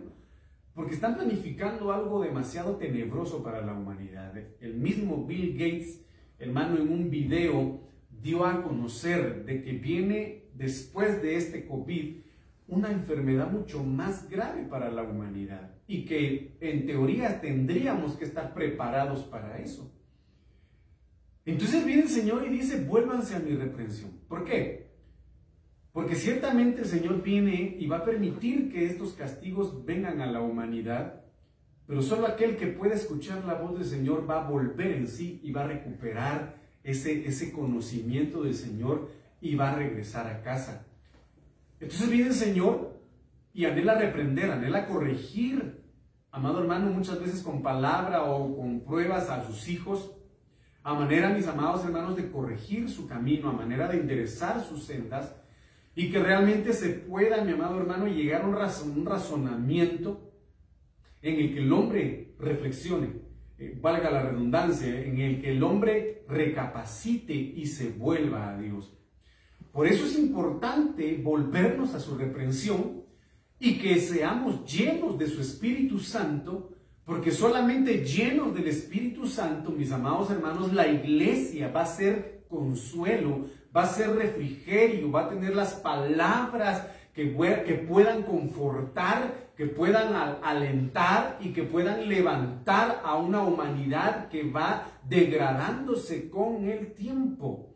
porque 0.78 0.94
están 0.94 1.16
planificando 1.16 1.92
algo 1.92 2.23
demasiado 2.23 2.76
tenebroso 2.76 3.42
para 3.42 3.66
la 3.66 3.73
humanidad. 3.73 4.32
El 4.61 4.75
mismo 4.75 5.26
Bill 5.26 5.54
Gates, 5.54 6.04
hermano, 6.38 6.76
en 6.80 6.92
un 6.92 7.11
video 7.11 7.80
dio 8.23 8.47
a 8.47 8.62
conocer 8.62 9.44
de 9.44 9.61
que 9.61 9.73
viene 9.73 10.44
después 10.54 11.20
de 11.20 11.35
este 11.35 11.66
COVID 11.66 12.18
una 12.68 12.92
enfermedad 12.92 13.50
mucho 13.50 13.82
más 13.82 14.30
grave 14.30 14.66
para 14.70 14.88
la 14.88 15.02
humanidad 15.02 15.75
y 15.88 16.04
que 16.04 16.56
en 16.61 16.87
teoría 16.87 17.40
tendríamos 17.40 18.14
que 18.14 18.26
estar 18.26 18.54
preparados 18.54 19.25
para 19.25 19.58
eso. 19.58 19.92
Entonces 21.44 21.85
viene 21.85 22.02
el 22.02 22.08
Señor 22.08 22.47
y 22.47 22.50
dice, 22.50 22.85
vuélvanse 22.85 23.35
a 23.35 23.40
mi 23.40 23.56
reprensión. 23.56 24.12
¿Por 24.28 24.44
qué? 24.44 24.77
Porque 25.99 26.14
ciertamente 26.14 26.83
el 26.83 26.87
Señor 26.87 27.25
viene 27.25 27.76
y 27.76 27.88
va 27.88 27.97
a 27.97 28.05
permitir 28.05 28.71
que 28.71 28.87
estos 28.87 29.14
castigos 29.14 29.85
vengan 29.85 30.21
a 30.21 30.26
la 30.26 30.40
humanidad, 30.40 31.25
pero 31.88 32.02
solo 32.02 32.28
aquel 32.28 32.57
que 32.57 32.69
pueda 32.69 32.95
escuchar 32.95 33.45
la 33.45 33.55
voz 33.55 33.76
del 33.76 33.85
Señor 33.85 34.25
va 34.31 34.45
a 34.45 34.49
volver 34.49 34.93
en 34.93 35.09
sí 35.09 35.40
y 35.43 35.50
va 35.50 35.62
a 35.62 35.67
recuperar 35.67 36.55
ese, 36.85 37.26
ese 37.26 37.50
conocimiento 37.50 38.45
del 38.45 38.55
Señor 38.55 39.11
y 39.40 39.57
va 39.57 39.73
a 39.73 39.75
regresar 39.75 40.28
a 40.28 40.40
casa. 40.40 40.87
Entonces 41.81 42.09
viene 42.09 42.28
el 42.28 42.35
Señor 42.35 42.97
y 43.52 43.64
anhela 43.64 43.99
reprender, 43.99 44.52
anhela 44.52 44.87
corregir, 44.87 45.83
amado 46.31 46.61
hermano, 46.61 46.93
muchas 46.93 47.19
veces 47.19 47.43
con 47.43 47.61
palabra 47.61 48.23
o 48.23 48.57
con 48.57 48.83
pruebas 48.83 49.31
a 49.31 49.45
sus 49.45 49.69
hijos, 49.69 50.12
a 50.85 50.95
manera, 50.95 51.31
mis 51.31 51.49
amados 51.49 51.85
hermanos, 51.85 52.14
de 52.14 52.31
corregir 52.31 52.88
su 52.88 53.09
camino, 53.09 53.49
a 53.49 53.52
manera 53.52 53.88
de 53.88 53.99
enderezar 53.99 54.62
sus 54.62 54.85
sendas 54.85 55.35
y 55.99 56.12
que 56.12 56.21
realmente 56.21 56.75
se 56.75 56.90
pueda, 56.90 57.43
mi 57.43 57.50
amado 57.50 57.81
hermano, 57.81 58.07
llegar 58.07 58.43
a 58.43 58.47
un, 58.47 59.05
razonamiento 59.05 60.31
en 61.21 61.40
el 61.40 61.55
que 61.55 61.59
el 61.59 61.73
hombre 61.73 62.37
reflexione, 62.38 63.23
eh, 63.59 63.76
valga 63.83 64.09
la 64.09 64.23
redundancia, 64.23 64.97
en 64.97 65.19
el 65.19 65.43
que 65.43 65.50
el 65.50 65.62
hombre 65.64 66.23
recapacite 66.28 67.35
y 67.35 67.67
se 67.67 67.90
vuelva 67.90 68.49
a 68.49 68.61
Dios. 68.61 68.97
Por 69.73 69.88
eso 69.88 70.05
es 70.05 70.17
importante 70.17 71.21
volvernos 71.21 71.93
a 71.95 71.99
su 71.99 72.17
reprensión 72.17 73.02
y 73.59 73.78
que 73.78 73.99
seamos 73.99 74.73
llenos 74.73 75.19
de 75.19 75.26
su 75.26 75.40
Espíritu 75.40 75.99
Santo, 75.99 76.76
porque 77.05 77.33
solamente 77.33 78.05
llenos 78.05 78.55
del 78.55 78.69
Espíritu 78.69 79.26
Santo, 79.26 79.73
mis 79.73 79.90
amados 79.90 80.31
hermanos, 80.31 80.73
la 80.73 80.87
iglesia 80.87 81.73
va 81.73 81.83
a 81.83 81.87
ser 81.87 82.38
consuelo 82.49 83.47
va 83.75 83.83
a 83.83 83.87
ser 83.87 84.11
refrigerio, 84.17 85.11
va 85.11 85.26
a 85.26 85.28
tener 85.28 85.55
las 85.55 85.75
palabras 85.75 86.87
que, 87.14 87.35
que 87.67 87.75
puedan 87.75 88.23
confortar, 88.23 89.50
que 89.57 89.67
puedan 89.67 90.14
alentar 90.43 91.38
y 91.40 91.52
que 91.52 91.64
puedan 91.64 92.09
levantar 92.09 93.02
a 93.05 93.17
una 93.17 93.43
humanidad 93.43 94.28
que 94.28 94.49
va 94.50 94.87
degradándose 95.09 96.31
con 96.31 96.69
el 96.69 96.93
tiempo. 96.95 97.75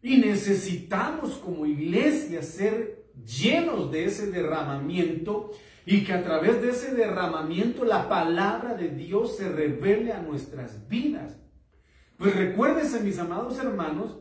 Y 0.00 0.18
necesitamos 0.18 1.34
como 1.38 1.66
iglesia 1.66 2.42
ser 2.42 3.04
llenos 3.24 3.90
de 3.90 4.04
ese 4.04 4.30
derramamiento 4.30 5.50
y 5.84 6.04
que 6.04 6.12
a 6.12 6.22
través 6.22 6.62
de 6.62 6.70
ese 6.70 6.94
derramamiento 6.94 7.84
la 7.84 8.08
palabra 8.08 8.74
de 8.74 8.90
Dios 8.90 9.36
se 9.36 9.48
revele 9.48 10.12
a 10.12 10.22
nuestras 10.22 10.86
vidas. 10.86 11.36
Pues 12.18 12.34
recuérdense, 12.34 12.98
mis 12.98 13.16
amados 13.20 13.56
hermanos, 13.58 14.18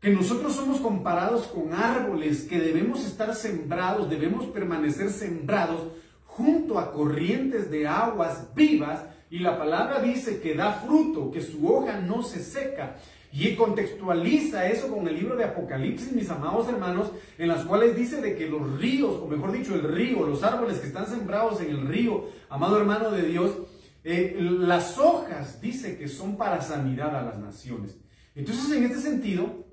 que 0.00 0.10
nosotros 0.10 0.52
somos 0.52 0.80
comparados 0.80 1.46
con 1.46 1.72
árboles 1.72 2.42
que 2.42 2.58
debemos 2.58 3.06
estar 3.06 3.36
sembrados, 3.36 4.10
debemos 4.10 4.46
permanecer 4.46 5.10
sembrados 5.10 5.92
junto 6.24 6.80
a 6.80 6.92
corrientes 6.92 7.70
de 7.70 7.86
aguas 7.86 8.52
vivas 8.56 9.04
y 9.30 9.38
la 9.38 9.56
palabra 9.58 10.00
dice 10.00 10.40
que 10.40 10.56
da 10.56 10.72
fruto, 10.72 11.30
que 11.30 11.40
su 11.40 11.68
hoja 11.68 12.00
no 12.00 12.24
se 12.24 12.42
seca. 12.42 12.96
Y 13.32 13.54
contextualiza 13.54 14.68
eso 14.68 14.88
con 14.88 15.06
el 15.06 15.14
libro 15.14 15.36
de 15.36 15.44
Apocalipsis, 15.44 16.10
mis 16.10 16.28
amados 16.30 16.68
hermanos, 16.68 17.12
en 17.38 17.46
las 17.46 17.64
cuales 17.64 17.94
dice 17.94 18.20
de 18.20 18.34
que 18.34 18.48
los 18.48 18.80
ríos, 18.80 19.20
o 19.22 19.28
mejor 19.28 19.52
dicho, 19.52 19.76
el 19.76 19.84
río, 19.84 20.26
los 20.26 20.42
árboles 20.42 20.78
que 20.78 20.88
están 20.88 21.06
sembrados 21.06 21.60
en 21.60 21.70
el 21.70 21.86
río, 21.86 22.24
amado 22.48 22.76
hermano 22.76 23.12
de 23.12 23.22
Dios, 23.22 23.52
eh, 24.02 24.36
las 24.38 24.98
hojas 24.98 25.60
dice 25.60 25.98
que 25.98 26.08
son 26.08 26.36
para 26.36 26.62
sanidad 26.62 27.14
a 27.16 27.22
las 27.22 27.38
naciones. 27.38 27.98
Entonces, 28.34 28.70
en 28.72 28.84
este 28.84 28.98
sentido, 28.98 29.66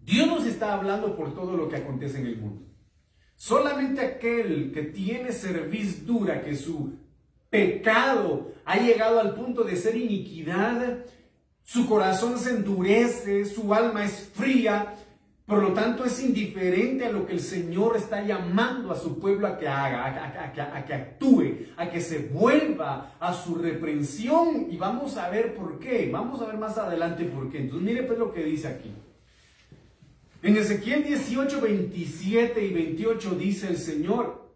Dios 0.00 0.26
nos 0.26 0.46
está 0.46 0.74
hablando 0.74 1.16
por 1.16 1.34
todo 1.34 1.56
lo 1.56 1.68
que 1.68 1.76
acontece 1.76 2.18
en 2.18 2.26
el 2.26 2.38
mundo. 2.38 2.66
Solamente 3.36 4.00
aquel 4.00 4.72
que 4.72 4.82
tiene 4.82 5.32
cerviz 5.32 6.04
dura, 6.04 6.42
que 6.42 6.56
su 6.56 6.98
pecado 7.50 8.52
ha 8.64 8.78
llegado 8.78 9.20
al 9.20 9.34
punto 9.34 9.62
de 9.62 9.76
ser 9.76 9.96
iniquidad, 9.96 11.04
su 11.62 11.86
corazón 11.86 12.38
se 12.38 12.50
endurece, 12.50 13.44
su 13.44 13.72
alma 13.72 14.04
es 14.04 14.30
fría, 14.34 14.96
por 15.48 15.62
lo 15.62 15.72
tanto 15.72 16.04
es 16.04 16.22
indiferente 16.22 17.06
a 17.06 17.10
lo 17.10 17.24
que 17.24 17.32
el 17.32 17.40
Señor 17.40 17.96
está 17.96 18.22
llamando 18.22 18.92
a 18.92 19.00
su 19.00 19.18
pueblo 19.18 19.46
a 19.46 19.56
que 19.56 19.66
haga, 19.66 20.04
a, 20.44 20.84
que 20.84 20.92
actúe, 20.92 21.68
a 21.78 21.88
que 21.88 22.02
se 22.02 22.18
vuelva 22.18 23.14
a 23.18 23.32
su 23.32 23.54
reprensión. 23.54 24.66
Y 24.70 24.76
vamos 24.76 25.16
a 25.16 25.30
ver 25.30 25.54
por 25.54 25.78
qué, 25.78 26.10
vamos 26.12 26.42
a 26.42 26.44
ver 26.48 26.58
más 26.58 26.76
adelante 26.76 27.24
por 27.24 27.50
qué. 27.50 27.62
Entonces 27.62 27.82
mire 27.82 28.02
pues 28.02 28.18
lo 28.18 28.30
que 28.30 28.44
dice 28.44 28.68
aquí. 28.68 28.92
En 30.42 30.54
Ezequiel 30.58 31.02
18, 31.02 31.62
27 31.62 32.66
y 32.66 32.72
28 32.74 33.30
dice 33.30 33.68
el 33.68 33.78
Señor, 33.78 34.52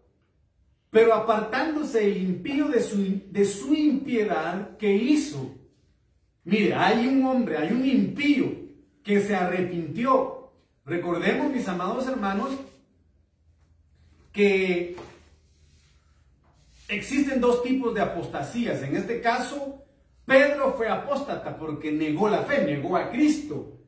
pero 0.91 1.15
apartándose 1.15 2.05
el 2.05 2.17
impío 2.17 2.67
de 2.67 2.83
su, 2.83 3.19
de 3.31 3.45
su 3.45 3.73
impiedad 3.73 4.77
que 4.77 4.93
hizo. 4.93 5.55
Mire, 6.43 6.75
hay 6.75 7.07
un 7.07 7.25
hombre, 7.25 7.57
hay 7.57 7.73
un 7.73 7.83
impío 7.83 8.51
que 9.03 9.21
se 9.21 9.35
arrepintió. 9.35 10.32
Recordemos, 10.85 11.51
mis 11.51 11.67
amados 11.67 12.07
hermanos, 12.07 12.51
que 14.31 14.95
existen 16.87 17.39
dos 17.39 17.63
tipos 17.63 17.93
de 17.93 18.01
apostasías. 18.01 18.81
En 18.83 18.95
este 18.95 19.21
caso, 19.21 19.83
Pedro 20.25 20.73
fue 20.73 20.89
apóstata 20.89 21.57
porque 21.57 21.91
negó 21.91 22.29
la 22.29 22.43
fe, 22.43 22.65
negó 22.65 22.97
a 22.97 23.09
Cristo, 23.11 23.79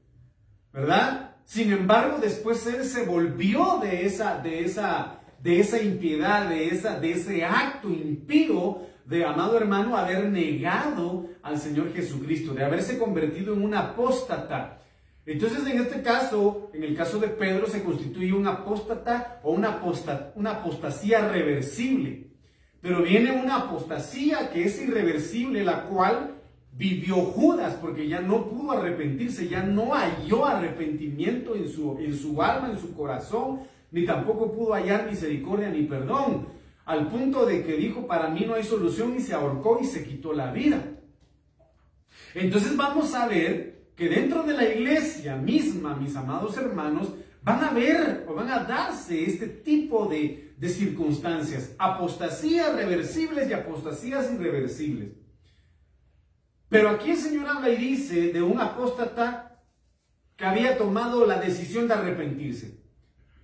¿verdad? 0.71 1.35
Sin 1.45 1.71
embargo, 1.71 2.17
después 2.19 2.65
él 2.67 2.83
se 2.85 3.05
volvió 3.05 3.79
de 3.81 4.05
esa, 4.05 4.39
de 4.39 4.63
esa, 4.63 5.19
de 5.41 5.59
esa 5.59 5.81
impiedad, 5.81 6.49
de, 6.49 6.67
esa, 6.67 6.99
de 6.99 7.11
ese 7.11 7.45
acto 7.45 7.89
impío 7.89 8.81
de, 9.05 9.23
amado 9.23 9.57
hermano, 9.57 9.95
haber 9.95 10.29
negado 10.29 11.27
al 11.43 11.59
Señor 11.59 11.93
Jesucristo, 11.93 12.53
de 12.53 12.63
haberse 12.63 12.97
convertido 12.97 13.53
en 13.53 13.61
un 13.61 13.75
apóstata. 13.75 14.79
Entonces, 15.25 15.65
en 15.65 15.79
este 15.79 16.01
caso, 16.03 16.69
en 16.73 16.83
el 16.83 16.95
caso 16.95 17.19
de 17.19 17.29
Pedro, 17.29 17.67
se 17.67 17.83
constituye 17.83 18.31
un 18.31 18.47
apóstata 18.47 19.39
o 19.43 19.51
una, 19.53 19.81
apostasía 20.51 21.29
reversible. 21.29 22.27
Pero 22.81 23.01
viene 23.01 23.31
una 23.31 23.61
apostasía 23.61 24.51
que 24.51 24.65
es 24.65 24.79
irreversible, 24.79 25.63
la 25.63 25.85
cual 25.85 26.35
vivió 26.71 27.15
Judas, 27.15 27.75
porque 27.81 28.07
ya 28.07 28.21
no 28.21 28.49
pudo 28.49 28.73
arrepentirse, 28.73 29.47
ya 29.47 29.63
no 29.63 29.93
halló 29.93 30.45
arrepentimiento 30.45 31.55
en 31.55 31.67
su 31.67 32.41
alma, 32.41 32.69
en 32.69 32.79
su 32.79 32.93
corazón, 32.93 33.61
ni 33.91 34.05
tampoco 34.05 34.51
pudo 34.51 34.73
hallar 34.73 35.09
misericordia 35.09 35.69
ni 35.69 35.83
perdón, 35.83 36.47
al 36.85 37.07
punto 37.07 37.45
de 37.45 37.63
que 37.63 37.77
dijo, 37.77 38.05
para 38.05 38.29
mí 38.29 38.43
no 38.45 38.53
hay 38.53 38.63
solución 38.63 39.15
y 39.15 39.21
se 39.21 39.33
ahorcó 39.33 39.79
y 39.81 39.85
se 39.85 40.05
quitó 40.05 40.33
la 40.33 40.51
vida. 40.51 40.83
Entonces 42.35 42.77
vamos 42.77 43.15
a 43.15 43.27
ver 43.27 43.74
que 43.95 44.09
dentro 44.09 44.43
de 44.43 44.53
la 44.53 44.65
iglesia 44.65 45.35
misma, 45.35 45.95
mis 45.95 46.15
amados 46.15 46.57
hermanos, 46.57 47.13
van 47.41 47.63
a 47.63 47.71
ver 47.71 48.25
o 48.27 48.33
van 48.33 48.49
a 48.49 48.63
darse 48.63 49.23
este 49.25 49.47
tipo 49.47 50.07
de, 50.07 50.53
de 50.57 50.69
circunstancias, 50.69 51.73
apostasías 51.77 52.75
reversibles 52.75 53.49
y 53.49 53.53
apostasías 53.53 54.31
irreversibles. 54.33 55.13
Pero 56.69 56.89
aquí 56.89 57.11
el 57.11 57.17
Señor 57.17 57.47
habla 57.47 57.69
y 57.69 57.77
dice 57.77 58.33
de 58.33 58.41
un 58.41 58.59
apóstata 58.59 59.61
que 60.35 60.45
había 60.45 60.77
tomado 60.77 61.25
la 61.25 61.39
decisión 61.39 61.87
de 61.87 61.93
arrepentirse. 61.93 62.79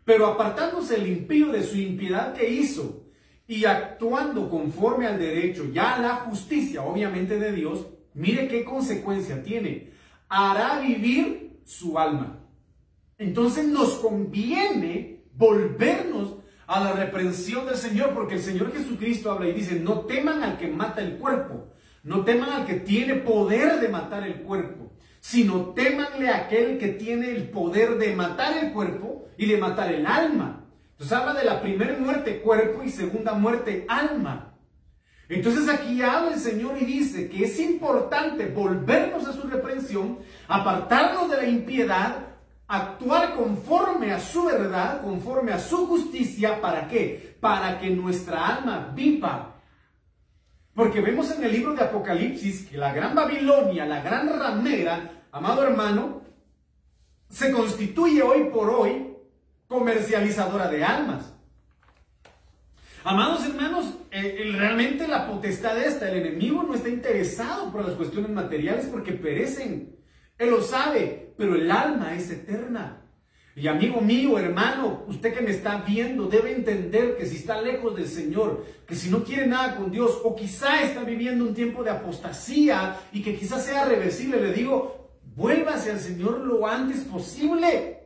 Pero 0.03 0.25
apartándose 0.25 0.95
el 0.95 1.07
impío 1.07 1.51
de 1.51 1.63
su 1.63 1.77
impiedad 1.77 2.33
que 2.33 2.49
hizo 2.49 3.05
y 3.47 3.65
actuando 3.65 4.49
conforme 4.49 5.07
al 5.07 5.19
derecho, 5.19 5.69
ya 5.71 5.95
a 5.95 6.01
la 6.01 6.15
justicia, 6.15 6.81
obviamente 6.83 7.37
de 7.37 7.51
Dios, 7.51 7.87
mire 8.13 8.47
qué 8.47 8.63
consecuencia 8.63 9.43
tiene. 9.43 9.90
Hará 10.33 10.79
vivir 10.79 11.59
su 11.65 11.99
alma. 11.99 12.39
Entonces 13.17 13.67
nos 13.67 13.95
conviene 13.95 15.25
volvernos 15.33 16.37
a 16.67 16.79
la 16.79 16.93
reprensión 16.93 17.65
del 17.65 17.75
Señor, 17.75 18.13
porque 18.13 18.35
el 18.35 18.41
Señor 18.41 18.71
Jesucristo 18.71 19.29
habla 19.29 19.49
y 19.49 19.51
dice, 19.51 19.77
no 19.77 20.05
teman 20.05 20.41
al 20.41 20.57
que 20.57 20.69
mata 20.69 21.01
el 21.01 21.17
cuerpo, 21.17 21.73
no 22.03 22.23
teman 22.23 22.49
al 22.49 22.65
que 22.65 22.75
tiene 22.75 23.15
poder 23.15 23.81
de 23.81 23.89
matar 23.89 24.25
el 24.25 24.43
cuerpo, 24.43 24.93
sino 25.19 25.73
temanle 25.73 26.29
a 26.29 26.45
aquel 26.45 26.77
que 26.77 26.87
tiene 26.87 27.31
el 27.31 27.49
poder 27.49 27.97
de 27.97 28.15
matar 28.15 28.57
el 28.57 28.71
cuerpo 28.71 29.27
y 29.37 29.47
de 29.47 29.57
matar 29.57 29.91
el 29.91 30.05
alma. 30.05 30.65
Entonces 30.91 31.17
habla 31.17 31.33
de 31.33 31.43
la 31.43 31.61
primera 31.61 31.97
muerte 31.99 32.39
cuerpo 32.39 32.83
y 32.83 32.89
segunda 32.89 33.33
muerte 33.33 33.85
alma. 33.89 34.50
Entonces 35.33 35.69
aquí 35.69 36.01
habla 36.01 36.33
el 36.33 36.39
Señor 36.39 36.77
y 36.79 36.85
dice 36.85 37.29
que 37.29 37.45
es 37.45 37.59
importante 37.59 38.47
volvernos 38.47 39.27
a 39.27 39.33
su 39.33 39.47
reprensión, 39.47 40.19
apartarnos 40.47 41.29
de 41.29 41.37
la 41.37 41.47
impiedad, 41.47 42.15
actuar 42.67 43.35
conforme 43.35 44.11
a 44.11 44.19
su 44.19 44.45
verdad, 44.45 45.01
conforme 45.01 45.51
a 45.53 45.59
su 45.59 45.87
justicia, 45.87 46.61
¿para 46.61 46.87
qué? 46.87 47.37
Para 47.39 47.79
que 47.79 47.89
nuestra 47.89 48.47
alma 48.47 48.91
viva 48.93 49.51
porque 50.73 51.01
vemos 51.01 51.29
en 51.31 51.43
el 51.43 51.51
libro 51.51 51.73
de 51.73 51.83
Apocalipsis 51.83 52.67
que 52.67 52.77
la 52.77 52.93
gran 52.93 53.13
Babilonia, 53.13 53.85
la 53.85 54.01
gran 54.01 54.29
ramera, 54.29 55.25
amado 55.31 55.63
hermano, 55.63 56.21
se 57.29 57.51
constituye 57.51 58.21
hoy 58.21 58.45
por 58.45 58.69
hoy 58.69 59.15
comercializadora 59.67 60.69
de 60.69 60.83
almas. 60.83 61.30
Amados 63.03 63.43
hermanos, 63.47 63.95
eh, 64.11 64.53
realmente 64.55 65.07
la 65.07 65.25
potestad 65.25 65.81
esta, 65.81 66.11
el 66.11 66.19
enemigo 66.23 66.61
no 66.61 66.75
está 66.75 66.87
interesado 66.87 67.71
por 67.71 67.83
las 67.83 67.95
cuestiones 67.95 68.29
materiales 68.29 68.85
porque 68.91 69.13
perecen. 69.13 69.95
Él 70.37 70.51
lo 70.51 70.61
sabe, 70.61 71.33
pero 71.35 71.55
el 71.55 71.71
alma 71.71 72.13
es 72.13 72.29
eterna. 72.29 73.01
Y 73.55 73.67
amigo 73.67 74.01
mío, 74.01 74.37
hermano, 74.37 75.03
usted 75.07 75.33
que 75.33 75.41
me 75.41 75.49
está 75.49 75.77
viendo 75.77 76.27
debe 76.27 76.53
entender 76.53 77.17
que 77.17 77.25
si 77.25 77.37
está 77.37 77.59
lejos 77.59 77.95
del 77.95 78.07
Señor, 78.07 78.65
que 78.87 78.95
si 78.95 79.09
no 79.09 79.23
quiere 79.23 79.47
nada 79.47 79.77
con 79.77 79.91
Dios, 79.91 80.19
o 80.23 80.35
quizá 80.35 80.83
está 80.83 81.03
viviendo 81.03 81.43
un 81.43 81.55
tiempo 81.55 81.83
de 81.83 81.89
apostasía 81.89 82.97
y 83.11 83.23
que 83.23 83.35
quizás 83.35 83.65
sea 83.65 83.85
reversible, 83.85 84.39
le 84.39 84.53
digo, 84.53 85.09
vuélvase 85.35 85.89
al 85.91 85.99
Señor 85.99 86.41
lo 86.41 86.67
antes 86.67 86.99
posible. 86.99 88.00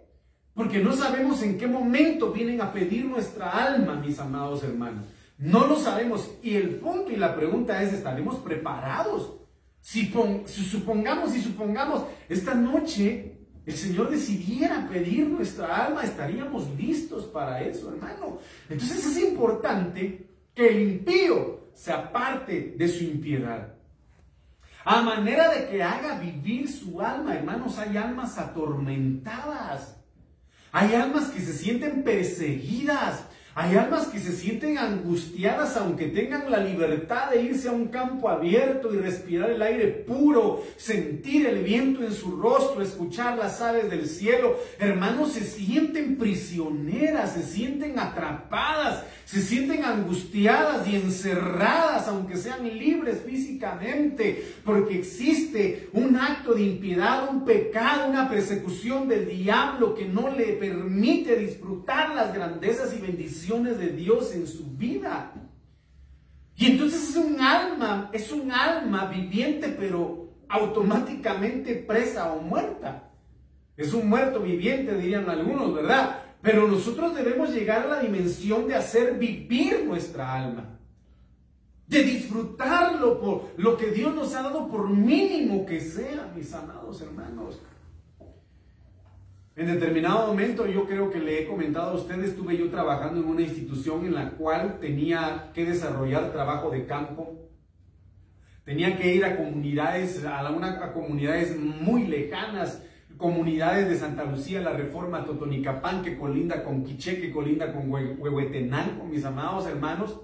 Porque 0.56 0.80
no 0.80 0.94
sabemos 0.94 1.44
en 1.44 1.58
qué 1.58 1.68
momento 1.68 2.32
vienen 2.32 2.62
a 2.62 2.72
pedir 2.72 3.06
nuestra 3.06 3.52
alma, 3.52 3.96
mis 3.96 4.18
amados 4.20 4.64
hermanos. 4.64 5.06
No 5.38 5.68
lo 5.68 5.76
sabemos. 5.76 6.32
Y 6.42 6.56
el 6.56 6.76
punto 6.76 7.12
y 7.12 7.18
la 7.18 7.36
pregunta 7.36 7.84
es, 7.84 7.94
¿estaremos 7.94 8.38
preparados? 8.38 9.34
Si, 9.82 10.12
si 10.46 10.64
supongamos 10.64 11.36
y 11.36 11.42
supongamos, 11.42 12.06
esta 12.30 12.56
noche 12.56 13.36
el 13.66 13.76
Señor 13.76 14.10
decidiera 14.10 14.88
pedir 14.88 15.28
nuestra 15.28 15.86
alma, 15.86 16.04
estaríamos 16.04 16.70
listos 16.78 17.26
para 17.26 17.62
eso, 17.62 17.92
hermano. 17.92 18.40
Entonces 18.70 19.06
es 19.06 19.18
importante 19.24 20.26
que 20.54 20.70
el 20.70 20.90
impío 20.90 21.70
se 21.74 21.92
aparte 21.92 22.76
de 22.78 22.88
su 22.88 23.04
impiedad. 23.04 23.74
A 24.86 25.02
manera 25.02 25.50
de 25.50 25.68
que 25.68 25.84
haga 25.84 26.20
vivir 26.20 26.70
su 26.70 27.02
alma, 27.02 27.36
hermanos, 27.36 27.78
hay 27.80 27.98
almas 27.98 28.38
atormentadas. 28.38 29.95
Hay 30.76 30.94
almas 30.94 31.30
que 31.30 31.40
se 31.40 31.54
sienten 31.54 32.04
perseguidas. 32.04 33.22
Hay 33.58 33.78
almas 33.78 34.08
que 34.08 34.20
se 34.20 34.34
sienten 34.34 34.78
angustiadas 34.78 35.78
aunque 35.78 36.08
tengan 36.08 36.52
la 36.52 36.58
libertad 36.58 37.30
de 37.30 37.42
irse 37.42 37.70
a 37.70 37.72
un 37.72 37.88
campo 37.88 38.28
abierto 38.28 38.94
y 38.94 38.98
respirar 38.98 39.50
el 39.50 39.62
aire 39.62 39.88
puro, 39.88 40.62
sentir 40.76 41.46
el 41.46 41.64
viento 41.64 42.04
en 42.04 42.12
su 42.12 42.36
rostro, 42.36 42.82
escuchar 42.82 43.38
las 43.38 43.62
aves 43.62 43.90
del 43.90 44.10
cielo. 44.10 44.60
Hermanos, 44.78 45.32
se 45.32 45.46
sienten 45.46 46.18
prisioneras, 46.18 47.32
se 47.32 47.44
sienten 47.44 47.98
atrapadas, 47.98 49.06
se 49.24 49.42
sienten 49.42 49.86
angustiadas 49.86 50.86
y 50.90 50.98
encerradas, 50.98 52.10
aunque 52.10 52.36
sean 52.36 52.68
libres 52.78 53.22
físicamente, 53.26 54.54
porque 54.66 55.00
existe 55.00 55.88
un 55.94 56.18
acto 56.18 56.54
de 56.56 56.64
impiedad, 56.64 57.30
un 57.30 57.46
pecado, 57.46 58.10
una 58.10 58.30
persecución 58.30 59.08
del 59.08 59.30
diablo 59.30 59.96
que 59.96 60.04
no 60.04 60.30
le 60.30 60.48
permite 60.58 61.38
disfrutar 61.38 62.14
las 62.14 62.34
grandezas 62.34 62.94
y 62.94 63.00
bendiciones 63.00 63.45
de 63.48 63.90
Dios 63.90 64.34
en 64.34 64.48
su 64.48 64.66
vida. 64.72 65.32
Y 66.56 66.68
entonces 66.68 67.10
es 67.10 67.16
un 67.16 67.40
alma, 67.40 68.10
es 68.14 68.32
un 68.32 68.52
alma 68.52 69.06
viviente, 69.06 69.76
pero 69.78 70.30
automáticamente 70.50 71.76
presa 71.76 72.34
o 72.34 72.42
muerta. 72.42 73.12
Es 73.78 73.94
un 73.94 74.08
muerto 74.10 74.40
viviente, 74.40 74.96
dirían 74.98 75.30
algunos, 75.30 75.74
¿verdad? 75.74 76.20
Pero 76.42 76.68
nosotros 76.68 77.16
debemos 77.16 77.54
llegar 77.54 77.84
a 77.84 77.88
la 77.88 78.00
dimensión 78.00 78.68
de 78.68 78.76
hacer 78.76 79.18
vivir 79.18 79.84
nuestra 79.86 80.34
alma. 80.34 80.80
De 81.88 82.04
disfrutarlo 82.04 83.20
por 83.20 83.54
lo 83.58 83.78
que 83.78 83.92
Dios 83.92 84.16
nos 84.16 84.34
ha 84.34 84.44
dado 84.44 84.68
por 84.68 84.90
mínimo 84.90 85.66
que 85.66 85.82
sea, 85.82 86.32
mis 86.36 86.52
amados 86.54 87.02
hermanos. 87.02 87.60
En 89.56 89.68
determinado 89.68 90.28
momento 90.28 90.68
yo 90.68 90.86
creo 90.86 91.10
que 91.10 91.20
le 91.20 91.42
he 91.42 91.48
comentado 91.48 91.92
a 91.92 91.94
ustedes, 91.94 92.32
estuve 92.32 92.58
yo 92.58 92.70
trabajando 92.70 93.22
en 93.22 93.28
una 93.28 93.42
institución 93.42 94.06
en 94.06 94.14
la 94.14 94.32
cual 94.32 94.80
tenía 94.82 95.52
que 95.54 95.64
desarrollar 95.64 96.34
trabajo 96.34 96.70
de 96.70 96.86
campo. 96.86 97.40
Tenía 98.66 98.98
que 98.98 99.16
ir 99.16 99.24
a 99.24 99.38
comunidades, 99.38 100.26
a, 100.26 100.52
una, 100.52 100.92
comunidades 100.92 101.58
muy 101.58 102.06
lejanas, 102.06 102.84
comunidades 103.16 103.88
de 103.88 103.96
Santa 103.96 104.26
Lucía, 104.26 104.60
la 104.60 104.74
Reforma, 104.74 105.24
Totonicapán, 105.24 106.04
que 106.04 106.18
colinda 106.18 106.62
con 106.62 106.84
Quiché, 106.84 107.22
que 107.22 107.32
colinda 107.32 107.72
con 107.72 107.90
Huehuetenango, 107.90 109.06
mis 109.06 109.24
amados 109.24 109.68
hermanos. 109.68 110.20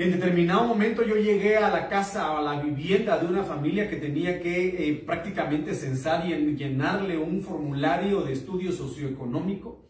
En 0.00 0.12
determinado 0.12 0.66
momento 0.66 1.02
yo 1.02 1.16
llegué 1.16 1.58
a 1.58 1.68
la 1.68 1.86
casa, 1.86 2.34
a 2.34 2.40
la 2.40 2.58
vivienda 2.62 3.18
de 3.18 3.26
una 3.26 3.44
familia 3.44 3.90
que 3.90 3.96
tenía 3.96 4.40
que 4.40 4.88
eh, 4.88 4.94
prácticamente 4.94 5.74
censar 5.74 6.26
y 6.26 6.56
llenarle 6.56 7.18
un 7.18 7.42
formulario 7.42 8.22
de 8.22 8.32
estudio 8.32 8.72
socioeconómico. 8.72 9.89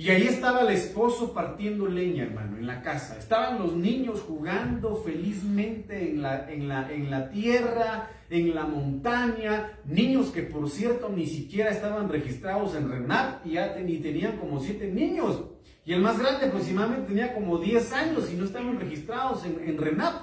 Y 0.00 0.08
ahí 0.08 0.28
estaba 0.28 0.62
el 0.62 0.70
esposo 0.70 1.34
partiendo 1.34 1.86
leña, 1.86 2.22
hermano, 2.22 2.56
en 2.56 2.66
la 2.66 2.80
casa. 2.80 3.18
Estaban 3.18 3.58
los 3.58 3.74
niños 3.74 4.24
jugando 4.26 4.96
felizmente 4.96 6.12
en 6.12 6.22
la, 6.22 6.50
en 6.50 6.68
la, 6.68 6.90
en 6.90 7.10
la 7.10 7.28
tierra, 7.28 8.08
en 8.30 8.54
la 8.54 8.64
montaña. 8.64 9.78
Niños 9.84 10.30
que, 10.30 10.40
por 10.40 10.70
cierto, 10.70 11.10
ni 11.10 11.26
siquiera 11.26 11.68
estaban 11.68 12.08
registrados 12.08 12.74
en 12.76 12.90
RENAP 12.90 13.44
y 13.44 13.50
ya 13.50 13.74
tenían 13.74 14.38
como 14.38 14.58
siete 14.58 14.88
niños. 14.88 15.44
Y 15.84 15.92
el 15.92 16.00
más 16.00 16.18
grande 16.18 16.46
aproximadamente 16.46 17.08
tenía 17.08 17.34
como 17.34 17.58
10 17.58 17.92
años 17.92 18.32
y 18.32 18.36
no 18.36 18.46
estaban 18.46 18.80
registrados 18.80 19.44
en, 19.44 19.60
en 19.68 19.76
RENAP. 19.76 20.14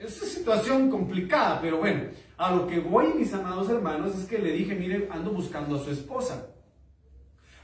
Es 0.00 0.14
situación 0.14 0.90
complicada, 0.90 1.60
pero 1.60 1.78
bueno, 1.78 2.06
a 2.36 2.52
lo 2.52 2.66
que 2.66 2.80
voy, 2.80 3.14
mis 3.16 3.32
amados 3.32 3.70
hermanos, 3.70 4.18
es 4.18 4.24
que 4.24 4.40
le 4.40 4.50
dije, 4.50 4.74
mire, 4.74 5.08
ando 5.12 5.30
buscando 5.30 5.76
a 5.76 5.78
su 5.78 5.92
esposa. 5.92 6.48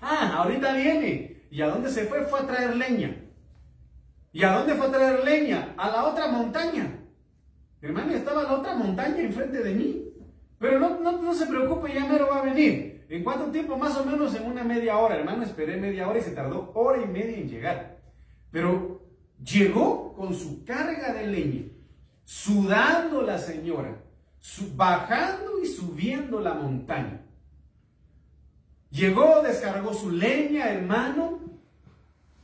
Ah, 0.02 0.34
ahorita 0.38 0.74
viene. 0.74 1.31
¿Y 1.52 1.60
a 1.60 1.68
dónde 1.68 1.90
se 1.90 2.06
fue? 2.06 2.22
Fue 2.22 2.40
a 2.40 2.46
traer 2.46 2.74
leña. 2.76 3.14
¿Y 4.32 4.42
a 4.42 4.52
dónde 4.52 4.74
fue 4.74 4.86
a 4.86 4.90
traer 4.90 5.22
leña? 5.22 5.74
A 5.76 5.90
la 5.90 6.06
otra 6.06 6.28
montaña. 6.28 6.98
Hermano, 7.82 8.12
estaba 8.12 8.44
la 8.44 8.54
otra 8.54 8.74
montaña 8.74 9.18
enfrente 9.18 9.62
de 9.62 9.74
mí. 9.74 10.02
Pero 10.58 10.78
no, 10.78 10.98
no, 10.98 11.34
se 11.34 11.44
preocupe, 11.44 11.92
ya 11.92 12.06
mero 12.06 12.26
va 12.30 12.38
a 12.38 12.44
venir. 12.44 13.04
¿En 13.10 13.22
cuánto 13.22 13.50
tiempo? 13.50 13.76
Más 13.76 13.94
o 13.98 14.06
menos 14.06 14.34
en 14.34 14.46
una 14.46 14.64
media 14.64 14.96
hora. 14.96 15.16
Hermano, 15.16 15.42
esperé 15.42 15.76
media 15.76 16.08
hora 16.08 16.20
y 16.20 16.22
se 16.22 16.30
tardó 16.30 16.72
hora 16.74 17.02
y 17.02 17.06
media 17.06 17.36
en 17.36 17.50
llegar. 17.50 17.98
Pero 18.50 19.02
llegó 19.44 20.14
con 20.14 20.32
su 20.32 20.64
carga 20.64 21.12
de 21.12 21.26
leña, 21.26 21.64
sudando 22.24 23.20
la 23.20 23.36
señora, 23.36 24.02
bajando 24.74 25.60
y 25.62 25.66
subiendo 25.66 26.40
la 26.40 26.54
montaña. 26.54 27.20
Llegó, 28.92 29.42
descargó 29.42 29.92
su 29.92 30.12
leña, 30.12 30.68
hermano, 30.68 31.40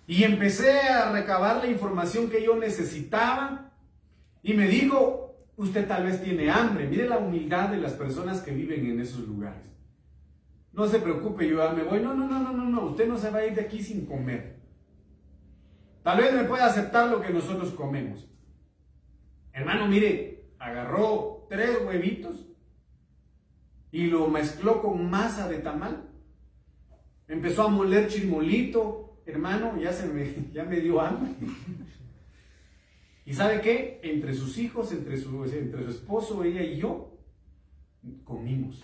y 0.07 0.25
empecé 0.25 0.81
a 0.81 1.13
recabar 1.13 1.59
la 1.59 1.69
información 1.69 2.29
que 2.29 2.43
yo 2.43 2.57
necesitaba. 2.57 3.71
Y 4.43 4.55
me 4.55 4.67
dijo, 4.67 5.29
Usted 5.59 5.89
tal 5.89 6.05
vez 6.05 6.23
tiene 6.23 6.51
hambre. 6.51 6.87
Mire 6.87 7.09
la 7.09 7.19
humildad 7.19 7.71
de 7.71 7.79
las 7.79 7.93
personas 7.93 8.41
que 8.41 8.53
viven 8.53 8.87
en 8.87 9.01
esos 9.01 9.27
lugares. 9.27 9.65
No 10.73 10.87
se 10.87 11.01
preocupe, 11.01 11.49
yo 11.49 11.73
me 11.73 11.83
voy. 11.83 12.01
No, 12.01 12.15
no, 12.15 12.29
no, 12.29 12.39
no, 12.39 12.53
no, 12.53 12.65
no. 12.65 12.85
Usted 12.85 13.09
no 13.09 13.19
se 13.19 13.31
va 13.31 13.39
a 13.39 13.47
ir 13.47 13.57
de 13.57 13.63
aquí 13.63 13.83
sin 13.83 14.07
comer. 14.07 14.61
Tal 16.05 16.19
vez 16.19 16.33
me 16.33 16.45
pueda 16.45 16.67
aceptar 16.67 17.11
lo 17.11 17.21
que 17.21 17.33
nosotros 17.33 17.73
comemos. 17.73 18.31
Hermano, 19.53 19.89
mire, 19.89 20.45
agarró 20.61 21.49
tres 21.51 21.77
huevitos 21.85 22.47
y 23.91 24.07
lo 24.07 24.29
mezcló 24.29 24.81
con 24.81 25.11
masa 25.11 25.49
de 25.49 25.59
tamal. 25.59 26.08
Empezó 27.29 27.64
a 27.64 27.69
moler 27.69 28.09
chirmolito. 28.09 29.21
Hermano, 29.27 29.79
ya, 29.81 29.93
se 29.93 30.07
me, 30.07 30.27
ya 30.53 30.64
me 30.64 30.81
dio 30.81 31.01
hambre. 31.01 31.33
¿Y 33.25 33.35
sabe 33.35 33.61
qué? 33.61 34.01
Entre 34.03 34.33
sus 34.33 34.57
hijos, 34.57 34.91
entre 34.91 35.19
su, 35.19 35.45
entre 35.45 35.85
su 35.85 35.91
esposo, 35.91 36.43
ella 36.43 36.62
y 36.62 36.79
yo, 36.79 37.19
comimos. 38.25 38.83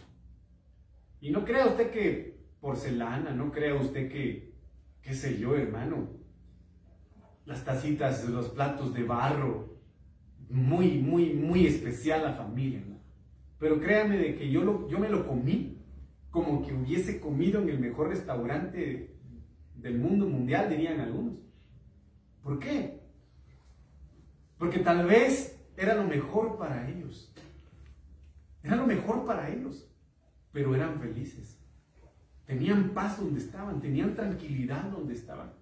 Y 1.22 1.30
no 1.30 1.46
crea 1.46 1.66
usted 1.66 1.90
que 1.90 2.34
porcelana, 2.60 3.30
no 3.30 3.50
crea 3.50 3.74
usted 3.74 4.10
que, 4.10 4.52
qué 5.00 5.14
sé 5.14 5.38
yo, 5.38 5.56
hermano, 5.56 6.10
las 7.46 7.64
tacitas, 7.64 8.28
los 8.28 8.50
platos 8.50 8.92
de 8.92 9.04
barro, 9.04 9.78
muy, 10.50 10.98
muy, 10.98 11.32
muy 11.32 11.66
especial 11.66 12.22
la 12.22 12.34
familia, 12.34 12.82
¿no? 12.86 12.98
Pero 13.58 13.80
créame 13.80 14.18
de 14.18 14.34
que 14.36 14.50
yo, 14.50 14.62
lo, 14.62 14.88
yo 14.88 14.98
me 14.98 15.08
lo 15.08 15.26
comí 15.26 15.73
como 16.34 16.66
que 16.66 16.74
hubiese 16.74 17.20
comido 17.20 17.62
en 17.62 17.68
el 17.68 17.78
mejor 17.78 18.08
restaurante 18.08 19.14
del 19.76 19.98
mundo 19.98 20.26
mundial, 20.26 20.68
dirían 20.68 20.98
algunos. 20.98 21.34
¿Por 22.42 22.58
qué? 22.58 23.00
Porque 24.58 24.80
tal 24.80 25.06
vez 25.06 25.64
era 25.76 25.94
lo 25.94 26.02
mejor 26.02 26.58
para 26.58 26.90
ellos. 26.90 27.32
Era 28.64 28.74
lo 28.74 28.84
mejor 28.84 29.24
para 29.24 29.48
ellos. 29.48 29.88
Pero 30.50 30.74
eran 30.74 30.98
felices. 30.98 31.56
Tenían 32.46 32.94
paz 32.94 33.20
donde 33.20 33.38
estaban. 33.38 33.80
Tenían 33.80 34.16
tranquilidad 34.16 34.90
donde 34.90 35.14
estaban. 35.14 35.52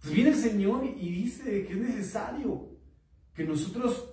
Pues 0.00 0.14
viene 0.14 0.30
el 0.30 0.36
Señor 0.36 0.84
y 0.84 1.10
dice 1.10 1.66
que 1.66 1.72
es 1.72 1.78
necesario 1.78 2.68
que 3.34 3.42
nosotros 3.42 4.11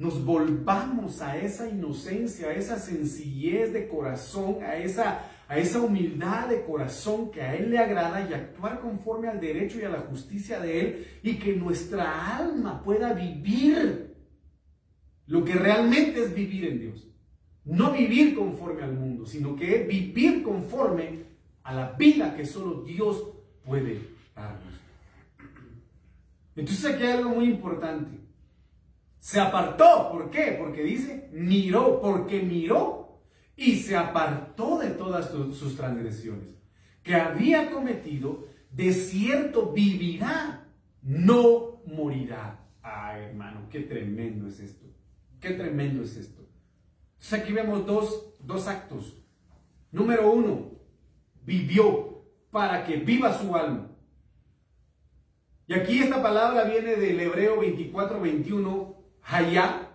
nos 0.00 0.24
volvamos 0.24 1.20
a 1.20 1.36
esa 1.36 1.68
inocencia, 1.68 2.48
a 2.48 2.54
esa 2.54 2.78
sencillez 2.78 3.70
de 3.74 3.86
corazón, 3.86 4.62
a 4.62 4.76
esa 4.76 5.26
a 5.46 5.58
esa 5.58 5.80
humildad 5.80 6.48
de 6.48 6.62
corazón 6.62 7.30
que 7.30 7.42
a 7.42 7.54
Él 7.54 7.70
le 7.70 7.78
agrada 7.78 8.26
y 8.26 8.32
actuar 8.32 8.80
conforme 8.80 9.28
al 9.28 9.40
derecho 9.40 9.78
y 9.78 9.82
a 9.82 9.90
la 9.90 9.98
justicia 9.98 10.60
de 10.60 10.80
Él 10.80 11.06
y 11.24 11.34
que 11.34 11.54
nuestra 11.56 12.36
alma 12.38 12.82
pueda 12.82 13.12
vivir 13.12 14.14
lo 15.26 15.44
que 15.44 15.54
realmente 15.54 16.22
es 16.22 16.34
vivir 16.34 16.66
en 16.66 16.78
Dios. 16.78 17.08
No 17.64 17.92
vivir 17.92 18.36
conforme 18.36 18.84
al 18.84 18.94
mundo, 18.94 19.26
sino 19.26 19.54
que 19.56 19.82
vivir 19.82 20.44
conforme 20.44 21.24
a 21.64 21.74
la 21.74 21.92
vida 21.92 22.36
que 22.36 22.46
solo 22.46 22.82
Dios 22.84 23.32
puede 23.66 24.00
darnos. 24.36 24.74
Entonces 26.54 26.94
aquí 26.94 27.02
hay 27.02 27.18
algo 27.18 27.30
muy 27.30 27.46
importante. 27.46 28.19
Se 29.20 29.38
apartó, 29.38 30.10
¿por 30.10 30.30
qué? 30.30 30.56
Porque 30.58 30.82
dice, 30.82 31.28
miró, 31.32 32.00
porque 32.00 32.42
miró 32.42 33.20
y 33.54 33.76
se 33.76 33.96
apartó 33.96 34.78
de 34.78 34.88
todas 34.90 35.30
sus 35.30 35.76
transgresiones 35.76 36.60
que 37.02 37.14
había 37.14 37.70
cometido, 37.70 38.46
de 38.70 38.92
cierto 38.92 39.72
vivirá, 39.72 40.66
no 41.02 41.82
morirá. 41.86 42.66
Ay, 42.82 43.24
hermano, 43.24 43.68
qué 43.70 43.80
tremendo 43.80 44.48
es 44.48 44.60
esto. 44.60 44.86
Qué 45.40 45.50
tremendo 45.50 46.02
es 46.02 46.16
esto. 46.16 46.42
Entonces 47.12 47.40
aquí 47.40 47.52
vemos 47.52 47.86
dos, 47.86 48.34
dos 48.40 48.66
actos. 48.68 49.22
Número 49.92 50.30
uno, 50.30 50.72
vivió 51.44 52.24
para 52.50 52.84
que 52.84 52.96
viva 52.96 53.36
su 53.38 53.54
alma. 53.54 53.88
Y 55.66 55.74
aquí 55.74 56.00
esta 56.00 56.22
palabra 56.22 56.64
viene 56.64 56.96
del 56.96 57.20
Hebreo 57.20 57.60
24, 57.60 58.20
21, 58.20 58.99
Hayá, 59.22 59.90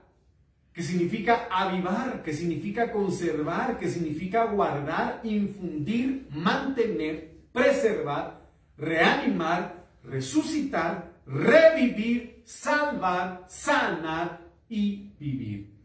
que 0.74 0.84
significa 0.84 1.48
avivar, 1.50 2.22
que 2.22 2.34
significa 2.34 2.92
conservar, 2.92 3.78
que 3.78 3.88
significa 3.88 4.46
guardar, 4.46 5.22
infundir, 5.24 6.28
mantener, 6.32 7.38
preservar, 7.54 8.42
reanimar, 8.78 9.88
resucitar, 10.04 11.14
revivir, 11.26 12.42
salvar, 12.46 13.46
sanar 13.48 14.42
y 14.68 15.14
vivir. 15.18 15.76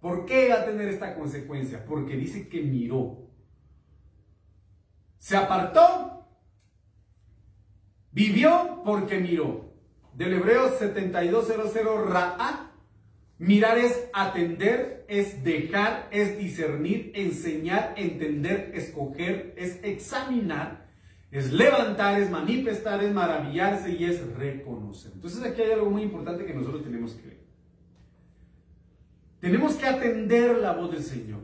¿Por 0.00 0.24
qué 0.26 0.48
va 0.48 0.56
a 0.56 0.64
tener 0.64 0.88
esta 0.88 1.14
consecuencia? 1.14 1.84
Porque 1.84 2.16
dice 2.16 2.48
que 2.48 2.62
miró. 2.62 3.28
Se 5.18 5.36
apartó, 5.36 6.26
vivió 8.10 8.82
porque 8.84 9.20
miró. 9.20 9.71
Del 10.14 10.34
hebreo 10.34 10.70
7200 10.78 12.10
Ra'at 12.10 12.72
Mirar 13.42 13.76
es 13.76 14.08
atender, 14.12 15.04
es 15.08 15.42
dejar, 15.42 16.08
es 16.12 16.38
discernir, 16.38 17.10
enseñar, 17.16 17.92
entender, 17.96 18.70
escoger, 18.72 19.52
es 19.56 19.80
examinar, 19.82 20.86
es 21.32 21.52
levantar, 21.52 22.20
es 22.20 22.30
manifestar, 22.30 23.02
es 23.02 23.12
maravillarse 23.12 23.90
y 23.90 24.04
es 24.04 24.24
reconocer. 24.36 25.10
Entonces 25.12 25.42
aquí 25.42 25.60
hay 25.60 25.72
algo 25.72 25.90
muy 25.90 26.02
importante 26.02 26.46
que 26.46 26.54
nosotros 26.54 26.84
tenemos 26.84 27.14
que 27.14 27.26
ver. 27.26 27.40
Tenemos 29.40 29.74
que 29.74 29.86
atender 29.86 30.58
la 30.58 30.74
voz 30.74 30.92
del 30.92 31.02
Señor. 31.02 31.40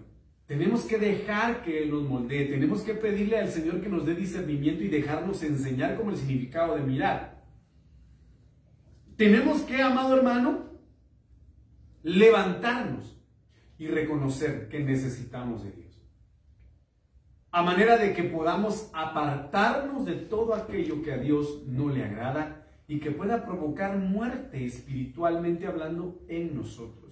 Tenemos 0.47 0.83
que 0.83 0.99
dejar 0.99 1.65
que 1.65 1.83
Él 1.83 1.91
nos 1.91 2.05
moldee. 2.05 2.45
Tenemos 2.45 2.83
que 2.83 2.95
pedirle 2.95 3.39
al 3.39 3.49
Señor 3.49 3.81
que 3.81 3.89
nos 3.89 4.07
dé 4.07 4.15
discernimiento 4.15 4.85
y 4.85 4.89
dejarnos 4.89 5.43
enseñar 5.43 5.97
como 5.97 6.13
el 6.13 6.17
significado 6.17 6.77
de 6.77 6.83
mirar. 6.83 7.28
Tenemos 9.19 9.63
que, 9.63 9.83
amado 9.83 10.17
hermano, 10.17 10.67
levantarnos 12.05 13.21
y 13.77 13.89
reconocer 13.89 14.69
que 14.69 14.79
necesitamos 14.79 15.65
de 15.65 15.73
Dios. 15.73 16.01
A 17.51 17.65
manera 17.65 17.99
de 17.99 18.13
que 18.13 18.23
podamos 18.23 18.89
apartarnos 18.95 20.05
de 20.05 20.15
todo 20.15 20.55
aquello 20.55 21.03
que 21.03 21.13
a 21.13 21.19
Dios 21.19 21.65
no 21.67 21.89
le 21.89 22.05
agrada 22.05 22.65
y 22.87 23.01
que 23.01 23.11
pueda 23.11 23.45
provocar 23.45 23.99
muerte 23.99 24.65
espiritualmente 24.65 25.67
hablando 25.67 26.23
en 26.29 26.55
nosotros. 26.55 27.11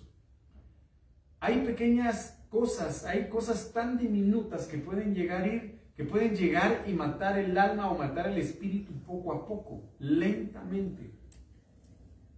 Hay 1.41 1.67
pequeñas 1.67 2.41
cosas, 2.51 3.05
hay 3.05 3.29
cosas 3.29 3.73
tan 3.73 3.99
diminutas 3.99 4.69
que 4.69 4.79
pueden 4.79 5.13
llegar 5.13 5.45
ir, 5.45 5.81
que 5.97 6.05
pueden 6.05 6.37
llegar 6.37 6.85
y 6.87 6.93
matar 6.93 7.37
el 7.37 7.59
alma 7.59 7.91
o 7.91 7.99
matar 7.99 8.29
el 8.29 8.39
espíritu 8.39 8.93
poco 9.05 9.33
a 9.33 9.45
poco, 9.45 9.83
lentamente. 9.99 11.16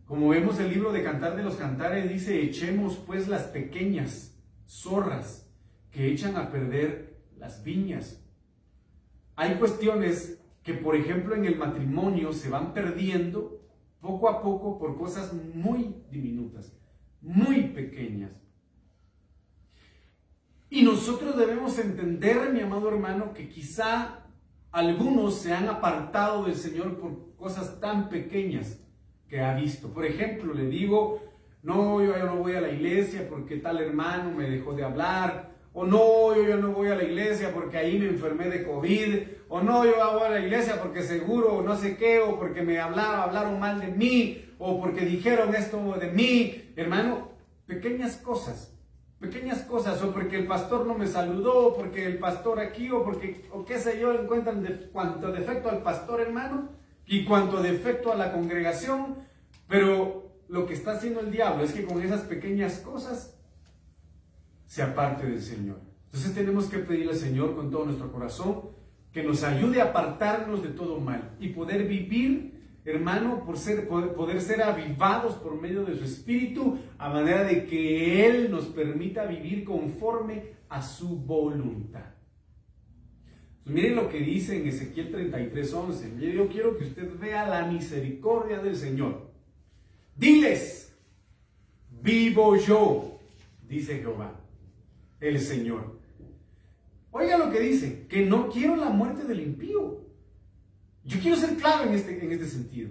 Como 0.08 0.30
vemos 0.30 0.58
el 0.58 0.70
libro 0.70 0.90
de 0.90 1.04
Cantar 1.04 1.36
de 1.36 1.42
los 1.42 1.56
Cantares 1.56 2.08
dice, 2.08 2.40
echemos 2.40 2.96
pues 2.96 3.28
las 3.28 3.42
pequeñas 3.42 4.34
zorras 4.66 5.46
que 5.90 6.10
echan 6.10 6.36
a 6.36 6.50
perder 6.50 7.20
las 7.36 7.62
viñas. 7.62 8.24
Hay 9.36 9.56
cuestiones 9.56 10.42
que, 10.62 10.72
por 10.72 10.96
ejemplo, 10.96 11.34
en 11.34 11.44
el 11.44 11.58
matrimonio 11.58 12.32
se 12.32 12.48
van 12.48 12.72
perdiendo 12.72 13.60
poco 14.00 14.30
a 14.30 14.40
poco 14.40 14.78
por 14.78 14.96
cosas 14.96 15.34
muy 15.34 15.94
diminutas, 16.10 16.72
muy 17.20 17.64
pequeñas. 17.64 18.32
Y 20.70 20.84
nosotros 20.84 21.36
debemos 21.36 21.78
entender, 21.78 22.50
mi 22.50 22.60
amado 22.60 22.88
hermano, 22.88 23.34
que 23.34 23.50
quizá 23.50 24.20
algunos 24.72 25.34
se 25.34 25.52
han 25.52 25.68
apartado 25.68 26.44
del 26.44 26.56
Señor 26.56 26.98
por 26.98 27.36
cosas 27.36 27.78
tan 27.78 28.08
pequeñas 28.08 28.87
que 29.28 29.40
ha 29.40 29.54
visto. 29.54 29.88
Por 29.88 30.04
ejemplo, 30.04 30.54
le 30.54 30.66
digo, 30.66 31.22
no, 31.62 32.02
yo 32.02 32.16
ya 32.16 32.24
no 32.24 32.36
voy 32.36 32.54
a 32.54 32.60
la 32.60 32.70
iglesia 32.70 33.26
porque 33.28 33.56
tal 33.56 33.80
hermano 33.80 34.30
me 34.30 34.48
dejó 34.48 34.72
de 34.74 34.84
hablar, 34.84 35.50
o 35.72 35.84
no, 35.84 36.34
yo 36.34 36.48
ya 36.48 36.56
no 36.56 36.72
voy 36.72 36.88
a 36.88 36.96
la 36.96 37.04
iglesia 37.04 37.52
porque 37.54 37.76
ahí 37.76 37.98
me 37.98 38.08
enfermé 38.08 38.48
de 38.48 38.64
COVID, 38.64 39.18
o 39.48 39.60
no, 39.60 39.84
yo 39.84 39.92
voy 40.12 40.26
a 40.26 40.30
la 40.30 40.40
iglesia 40.40 40.80
porque 40.82 41.02
seguro 41.02 41.62
no 41.62 41.76
sé 41.76 41.96
qué, 41.96 42.20
o 42.20 42.38
porque 42.38 42.62
me 42.62 42.80
hablaron, 42.80 43.60
mal 43.60 43.80
de 43.80 43.88
mí, 43.88 44.44
o 44.58 44.80
porque 44.80 45.02
dijeron 45.02 45.54
esto 45.54 45.96
de 46.00 46.10
mí. 46.10 46.72
Hermano, 46.74 47.28
pequeñas 47.66 48.16
cosas, 48.16 48.74
pequeñas 49.20 49.62
cosas, 49.62 50.02
o 50.02 50.12
porque 50.12 50.36
el 50.36 50.46
pastor 50.46 50.86
no 50.86 50.94
me 50.94 51.06
saludó, 51.06 51.68
o 51.68 51.76
porque 51.76 52.06
el 52.06 52.18
pastor 52.18 52.60
aquí, 52.60 52.90
o 52.90 53.04
porque, 53.04 53.46
o 53.52 53.64
qué 53.64 53.78
sé 53.78 54.00
yo, 54.00 54.12
encuentran 54.12 54.62
de, 54.62 54.88
cuanto 54.90 55.30
defecto 55.30 55.70
al 55.70 55.82
pastor, 55.82 56.20
hermano, 56.20 56.70
y 57.08 57.24
cuanto 57.24 57.62
defecto 57.62 58.12
a 58.12 58.16
la 58.16 58.32
congregación, 58.32 59.16
pero 59.66 60.30
lo 60.48 60.66
que 60.66 60.74
está 60.74 60.92
haciendo 60.92 61.20
el 61.20 61.30
diablo 61.30 61.64
es 61.64 61.72
que 61.72 61.84
con 61.84 62.02
esas 62.02 62.22
pequeñas 62.22 62.78
cosas 62.78 63.34
se 64.66 64.82
aparte 64.82 65.26
del 65.26 65.40
Señor. 65.40 65.80
Entonces 66.06 66.34
tenemos 66.34 66.66
que 66.66 66.78
pedirle 66.78 67.12
al 67.12 67.18
Señor 67.18 67.56
con 67.56 67.70
todo 67.70 67.86
nuestro 67.86 68.12
corazón 68.12 68.70
que 69.12 69.22
nos 69.22 69.42
ayude 69.42 69.80
a 69.80 69.84
apartarnos 69.84 70.62
de 70.62 70.68
todo 70.68 71.00
mal 71.00 71.34
y 71.40 71.48
poder 71.48 71.88
vivir, 71.88 72.80
hermano, 72.84 73.42
por 73.44 73.56
ser, 73.56 73.88
poder, 73.88 74.40
ser 74.42 74.62
avivados 74.62 75.34
por 75.34 75.60
medio 75.60 75.84
de 75.84 75.96
su 75.96 76.04
Espíritu, 76.04 76.78
a 76.98 77.08
manera 77.08 77.42
de 77.42 77.64
que 77.64 78.26
Él 78.26 78.50
nos 78.50 78.66
permita 78.66 79.24
vivir 79.24 79.64
conforme 79.64 80.58
a 80.68 80.82
su 80.82 81.16
voluntad. 81.16 82.17
Miren 83.68 83.96
lo 83.96 84.08
que 84.08 84.18
dice 84.18 84.56
en 84.56 84.68
Ezequiel 84.68 85.12
33:11. 85.12 86.18
Yo 86.32 86.48
quiero 86.48 86.76
que 86.76 86.84
usted 86.84 87.08
vea 87.18 87.48
la 87.48 87.66
misericordia 87.66 88.58
del 88.58 88.76
Señor. 88.76 89.30
Diles, 90.16 90.92
vivo 92.02 92.56
yo, 92.56 93.18
dice 93.68 93.98
Jehová 93.98 94.34
el 95.20 95.40
Señor. 95.40 95.98
Oiga 97.10 97.38
lo 97.38 97.50
que 97.50 97.60
dice, 97.60 98.06
que 98.08 98.24
no 98.24 98.48
quiero 98.48 98.76
la 98.76 98.90
muerte 98.90 99.24
del 99.24 99.40
impío. 99.40 100.04
Yo 101.04 101.20
quiero 101.20 101.36
ser 101.36 101.56
claro 101.56 101.88
en 101.88 101.94
este, 101.94 102.22
en 102.22 102.32
este 102.32 102.46
sentido. 102.46 102.90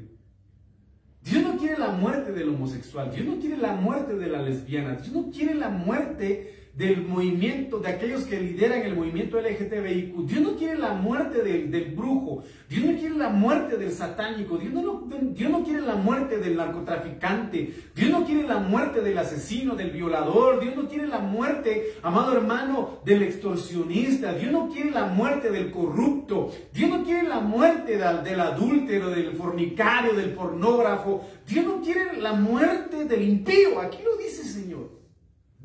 Dios 1.22 1.44
no 1.44 1.58
quiere 1.58 1.78
la 1.78 1.90
muerte 1.90 2.32
del 2.32 2.50
homosexual, 2.50 3.12
Dios 3.12 3.26
no 3.26 3.40
quiere 3.40 3.58
la 3.58 3.74
muerte 3.76 4.16
de 4.16 4.28
la 4.28 4.42
lesbiana, 4.42 4.96
Dios 4.96 5.12
no 5.12 5.30
quiere 5.30 5.56
la 5.56 5.70
muerte 5.70 6.57
del 6.78 7.08
movimiento, 7.08 7.80
de 7.80 7.90
aquellos 7.90 8.26
que 8.26 8.40
lideran 8.40 8.84
el 8.84 8.96
movimiento 8.96 9.42
LGTBIQ. 9.42 10.28
Dios 10.28 10.42
no 10.42 10.56
quiere 10.56 10.78
la 10.78 10.94
muerte 10.94 11.42
del, 11.42 11.72
del 11.72 11.96
brujo, 11.96 12.44
Dios 12.70 12.86
no 12.86 13.00
quiere 13.00 13.16
la 13.16 13.30
muerte 13.30 13.78
del 13.78 13.92
satánico, 13.92 14.60
Dios 14.60 14.74
no, 14.74 15.08
Dios 15.34 15.50
no 15.50 15.64
quiere 15.64 15.82
la 15.82 15.96
muerte 15.96 16.38
del 16.38 16.56
narcotraficante, 16.56 17.74
Dios 17.96 18.12
no 18.12 18.26
quiere 18.26 18.48
la 18.48 18.60
muerte 18.60 19.02
del 19.02 19.18
asesino, 19.18 19.76
del 19.76 19.90
violador, 19.90 20.60
Dios 20.60 20.76
no 20.76 20.88
quiere 20.88 21.08
la 21.08 21.18
muerte, 21.18 21.96
amado 22.04 22.34
hermano, 22.34 23.00
del 23.04 23.24
extorsionista, 23.24 24.34
Dios 24.34 24.52
no 24.52 24.70
quiere 24.70 24.92
la 24.92 25.08
muerte 25.08 25.50
del 25.50 25.72
corrupto, 25.72 26.52
Dios 26.72 26.92
no 26.92 27.04
quiere 27.04 27.28
la 27.28 27.40
muerte 27.40 27.98
del, 27.98 28.24
del 28.24 28.40
adúltero, 28.40 29.10
del 29.10 29.32
fornicario, 29.32 30.14
del 30.14 30.30
pornógrafo, 30.30 31.28
Dios 31.48 31.66
no 31.66 31.82
quiere 31.82 32.22
la 32.22 32.34
muerte 32.34 33.06
del 33.06 33.28
impío, 33.28 33.82
aquí 33.82 33.98
lo 34.04 34.16
dice 34.18 34.44
el 34.44 34.48
Señor. 34.48 34.97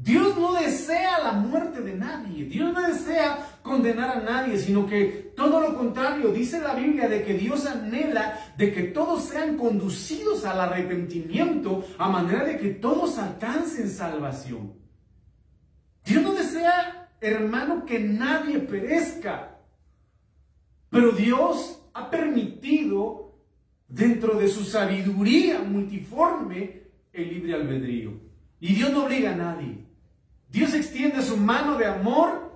Dios 0.03 0.37
no 0.37 0.55
desea 0.55 1.21
la 1.21 1.33
muerte 1.33 1.81
de 1.81 1.95
nadie, 1.95 2.47
Dios 2.47 2.73
no 2.73 2.83
desea 2.83 3.61
condenar 3.63 4.19
a 4.19 4.21
nadie, 4.21 4.59
sino 4.59 4.85
que 4.85 5.33
todo 5.37 5.61
lo 5.61 5.79
contrario, 5.79 6.33
dice 6.33 6.61
la 6.61 6.75
Biblia 6.75 7.09
de 7.09 7.23
que 7.23 7.35
Dios 7.35 7.67
anhela 7.67 8.53
de 8.57 8.73
que 8.73 8.83
todos 8.83 9.23
sean 9.23 9.57
conducidos 9.57 10.45
al 10.45 10.61
arrepentimiento 10.61 11.85
a 11.99 12.09
manera 12.09 12.45
de 12.45 12.59
que 12.59 12.71
todos 12.71 13.17
alcancen 13.19 13.89
salvación. 13.89 14.73
Dios 16.05 16.25
no 16.25 16.33
desea, 16.33 17.09
hermano, 17.21 17.87
que 17.87 18.01
nadie 18.01 18.59
perezca, 18.59 19.61
pero 20.91 21.13
Dios 21.13 21.81
ha 21.95 22.11
permitido 22.11 23.39
dentro 23.87 24.37
de 24.37 24.49
su 24.49 24.65
sabiduría 24.65 25.61
multiforme 25.61 26.83
el 27.13 27.29
libre 27.29 27.55
albedrío. 27.55 28.21
Y 28.59 28.75
Dios 28.75 28.91
no 28.91 29.05
obliga 29.05 29.33
a 29.33 29.37
nadie. 29.37 29.82
Dios 30.53 30.75
extiende 30.75 31.23
su 31.23 31.39
mano 31.39 31.79
de 31.79 31.87
amor. 31.87 32.53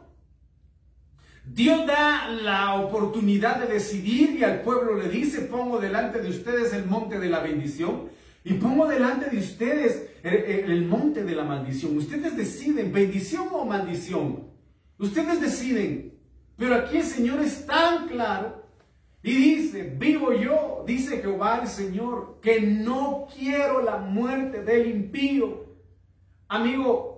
Dios 1.46 1.86
da 1.86 2.28
la 2.28 2.74
oportunidad 2.74 3.58
de 3.58 3.72
decidir 3.72 4.36
y 4.38 4.44
al 4.44 4.60
pueblo 4.60 4.96
le 4.96 5.08
dice, 5.08 5.42
pongo 5.42 5.78
delante 5.78 6.20
de 6.20 6.28
ustedes 6.28 6.74
el 6.74 6.84
monte 6.84 7.18
de 7.18 7.30
la 7.30 7.40
bendición 7.40 8.10
y 8.44 8.54
pongo 8.54 8.86
delante 8.86 9.30
de 9.30 9.38
ustedes 9.38 10.10
el, 10.22 10.84
monte 10.84 11.24
de 11.24 11.34
la 11.34 11.44
maldición. 11.44 11.96
Ustedes 11.96 12.36
deciden, 12.36 12.92
bendición 12.92 13.48
o 13.50 13.64
maldición. 13.64 14.50
Ustedes 14.98 15.40
deciden. 15.40 16.18
Pero 16.58 16.74
aquí 16.74 16.98
el 16.98 17.04
Señor 17.04 17.40
es 17.40 17.64
tan 17.64 18.08
claro 18.08 18.62
y 19.22 19.32
dice, 19.32 19.94
vivo 19.98 20.34
yo, 20.34 20.84
dice 20.86 21.22
Jehová 21.22 21.60
el 21.62 21.68
Señor, 21.68 22.40
que 22.42 22.60
no 22.60 23.26
quiero 23.34 23.82
la 23.82 23.96
muerte 23.96 24.62
del 24.62 24.86
impío. 24.86 25.64
Amigo, 26.48 27.15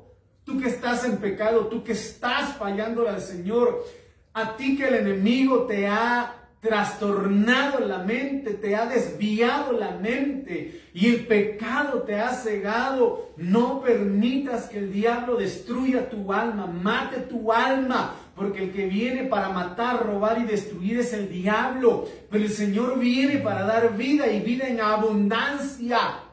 tú 0.48 0.58
que 0.58 0.68
estás 0.68 1.04
en 1.04 1.18
pecado, 1.18 1.66
tú 1.66 1.84
que 1.84 1.92
estás 1.92 2.56
fallando 2.56 3.06
al 3.06 3.20
Señor, 3.20 3.84
a 4.32 4.56
ti 4.56 4.76
que 4.76 4.88
el 4.88 4.94
enemigo 4.94 5.66
te 5.66 5.86
ha 5.86 6.34
trastornado 6.60 7.80
la 7.80 7.98
mente, 7.98 8.54
te 8.54 8.74
ha 8.74 8.86
desviado 8.86 9.72
la 9.72 9.92
mente 9.92 10.82
y 10.92 11.06
el 11.06 11.26
pecado 11.26 12.02
te 12.02 12.18
ha 12.18 12.30
cegado. 12.30 13.30
No 13.36 13.82
permitas 13.82 14.68
que 14.68 14.78
el 14.78 14.92
diablo 14.92 15.36
destruya 15.36 16.08
tu 16.08 16.32
alma, 16.32 16.66
mate 16.66 17.20
tu 17.20 17.52
alma, 17.52 18.14
porque 18.34 18.64
el 18.64 18.72
que 18.72 18.86
viene 18.86 19.24
para 19.24 19.50
matar, 19.50 20.04
robar 20.04 20.38
y 20.40 20.44
destruir 20.44 20.98
es 20.98 21.12
el 21.12 21.28
diablo, 21.28 22.06
pero 22.30 22.42
el 22.42 22.50
Señor 22.50 22.98
viene 22.98 23.36
para 23.36 23.64
dar 23.64 23.96
vida 23.96 24.26
y 24.28 24.40
vida 24.40 24.66
en 24.66 24.80
abundancia. 24.80 26.27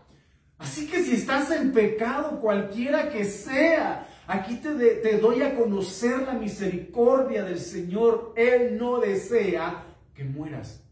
Así 0.65 0.87
que 0.87 1.03
si 1.03 1.13
estás 1.13 1.51
en 1.51 1.73
pecado, 1.73 2.39
cualquiera 2.41 3.11
que 3.11 3.23
sea, 3.23 4.09
aquí 4.25 4.55
te, 4.55 5.19
doy 5.19 5.43
a 5.43 5.53
conocer 5.53 6.23
la 6.23 6.33
misericordia 6.33 7.43
del 7.43 7.59
Señor. 7.59 8.33
Él 8.35 8.75
no 8.75 8.99
desea 8.99 9.83
que 10.15 10.23
mueras. 10.23 10.83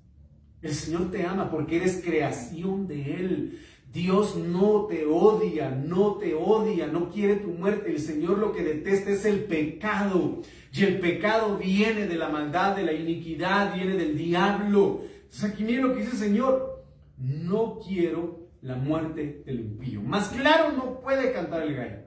El 0.62 0.76
Señor 0.76 1.10
te 1.10 1.26
ama 1.26 1.50
porque 1.50 1.78
eres 1.78 2.04
creación 2.06 2.88
de 2.88 3.16
Él. 3.16 3.60
Dios 3.92 4.36
no 4.36 4.86
te 4.86 5.08
odia, 5.08 5.72
no 5.72 6.18
te 6.18 6.36
odia, 6.36 6.86
no 6.86 7.10
quiere 7.10 7.38
tu 7.38 7.48
muerte. 7.48 7.90
El 7.90 8.00
Señor 8.00 8.38
lo 8.38 8.54
que 8.54 8.64
detesta 8.64 9.10
es 9.10 9.26
el 9.26 9.46
pecado. 9.46 10.44
Y 10.72 10.84
el 10.84 11.00
pecado 11.00 11.58
viene 11.58 12.06
de 12.06 12.16
la 12.16 12.30
maldad, 12.30 12.76
de 12.76 12.84
la 12.84 12.94
iniquidad, 12.94 13.74
viene 13.74 13.96
del 13.96 14.16
diablo. 14.16 15.02
Entonces 15.24 15.44
aquí 15.46 15.64
lo 15.64 15.96
que 15.96 16.02
dice 16.02 16.12
el 16.12 16.20
Señor. 16.20 16.84
No 17.18 17.80
quiero 17.80 18.43
la 18.64 18.76
muerte 18.76 19.44
del 19.46 19.60
impío. 19.60 20.02
Más 20.02 20.30
claro 20.30 20.72
no 20.72 21.02
puede 21.02 21.34
cantar 21.34 21.64
el 21.64 21.76
gallo. 21.76 21.98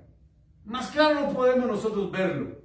Más 0.65 0.91
claro 0.91 1.21
no 1.21 1.33
podemos 1.35 1.67
nosotros 1.67 2.11
verlo. 2.11 2.57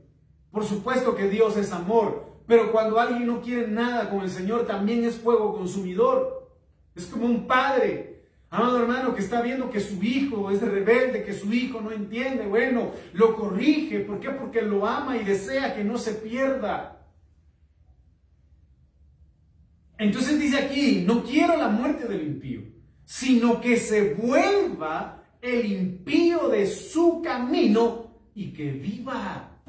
Por 0.49 0.63
supuesto 0.63 1.13
que 1.13 1.27
Dios 1.27 1.57
es 1.57 1.71
amor, 1.73 2.41
pero 2.47 2.71
cuando 2.71 2.99
alguien 2.99 3.27
no 3.27 3.41
quiere 3.41 3.67
nada 3.67 4.09
con 4.09 4.21
el 4.21 4.29
Señor 4.29 4.65
también 4.65 5.03
es 5.03 5.15
fuego 5.15 5.53
consumidor. 5.53 6.49
Es 6.95 7.05
como 7.05 7.25
un 7.25 7.47
padre, 7.47 8.23
amado 8.49 8.81
hermano, 8.81 9.13
que 9.13 9.21
está 9.21 9.41
viendo 9.41 9.69
que 9.69 9.81
su 9.81 10.01
hijo 10.01 10.49
es 10.51 10.61
rebelde, 10.61 11.23
que 11.25 11.33
su 11.33 11.51
hijo 11.53 11.81
no 11.81 11.91
entiende. 11.91 12.47
Bueno, 12.47 12.91
lo 13.11 13.35
corrige. 13.35 13.99
¿Por 13.99 14.21
qué? 14.21 14.29
Porque 14.29 14.61
lo 14.61 14.87
ama 14.87 15.17
y 15.17 15.25
desea 15.25 15.75
que 15.75 15.83
no 15.83 15.97
se 15.97 16.13
pierda. 16.13 16.97
Entonces 19.97 20.39
dice 20.39 20.57
aquí, 20.57 21.03
no 21.05 21.23
quiero 21.23 21.57
la 21.57 21.67
muerte 21.67 22.07
del 22.07 22.21
impío 22.23 22.70
sino 23.11 23.59
que 23.59 23.75
se 23.75 24.13
vuelva 24.13 25.21
el 25.41 25.65
impío 25.69 26.47
de 26.47 26.65
su 26.65 27.21
camino 27.21 28.09
y 28.33 28.53
que 28.53 28.71
viva. 28.71 29.59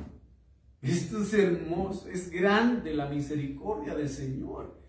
Esto 0.81 1.21
es 1.21 1.35
hermoso, 1.35 2.09
es 2.09 2.31
grande 2.31 2.95
la 2.95 3.07
misericordia 3.07 3.97
del 3.97 4.09
Señor. 4.09 4.81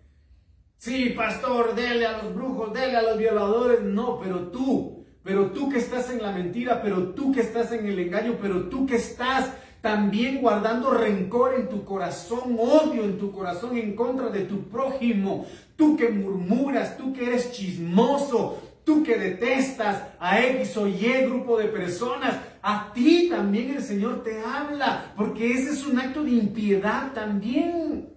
Sí, 0.76 1.14
pastor, 1.16 1.74
dele 1.74 2.06
a 2.06 2.22
los 2.22 2.32
brujos, 2.32 2.72
dele 2.72 2.96
a 2.96 3.02
los 3.02 3.18
violadores. 3.18 3.82
No, 3.82 4.20
pero 4.20 4.46
tú, 4.52 5.04
pero 5.24 5.50
tú 5.50 5.68
que 5.68 5.78
estás 5.78 6.08
en 6.10 6.22
la 6.22 6.30
mentira, 6.30 6.80
pero 6.80 7.08
tú 7.08 7.32
que 7.32 7.40
estás 7.40 7.72
en 7.72 7.88
el 7.88 7.98
engaño, 7.98 8.38
pero 8.40 8.68
tú 8.68 8.86
que 8.86 8.96
estás 8.96 9.52
también 9.84 10.40
guardando 10.40 10.92
rencor 10.92 11.52
en 11.56 11.68
tu 11.68 11.84
corazón, 11.84 12.56
odio 12.58 13.04
en 13.04 13.18
tu 13.18 13.32
corazón 13.32 13.76
en 13.76 13.94
contra 13.94 14.30
de 14.30 14.46
tu 14.46 14.70
prójimo, 14.70 15.44
tú 15.76 15.94
que 15.94 16.08
murmuras, 16.08 16.96
tú 16.96 17.12
que 17.12 17.26
eres 17.26 17.52
chismoso, 17.52 18.62
tú 18.82 19.02
que 19.02 19.18
detestas 19.18 20.02
a 20.18 20.40
X 20.40 20.78
o 20.78 20.88
Y 20.88 21.26
grupo 21.26 21.58
de 21.58 21.66
personas, 21.66 22.34
a 22.62 22.94
ti 22.94 23.28
también 23.28 23.74
el 23.74 23.82
Señor 23.82 24.22
te 24.22 24.40
habla, 24.40 25.12
porque 25.18 25.52
ese 25.52 25.72
es 25.72 25.84
un 25.84 25.98
acto 25.98 26.24
de 26.24 26.30
impiedad 26.30 27.12
también. 27.12 28.08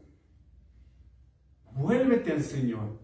Vuélvete 1.74 2.32
al 2.32 2.44
Señor, 2.44 2.98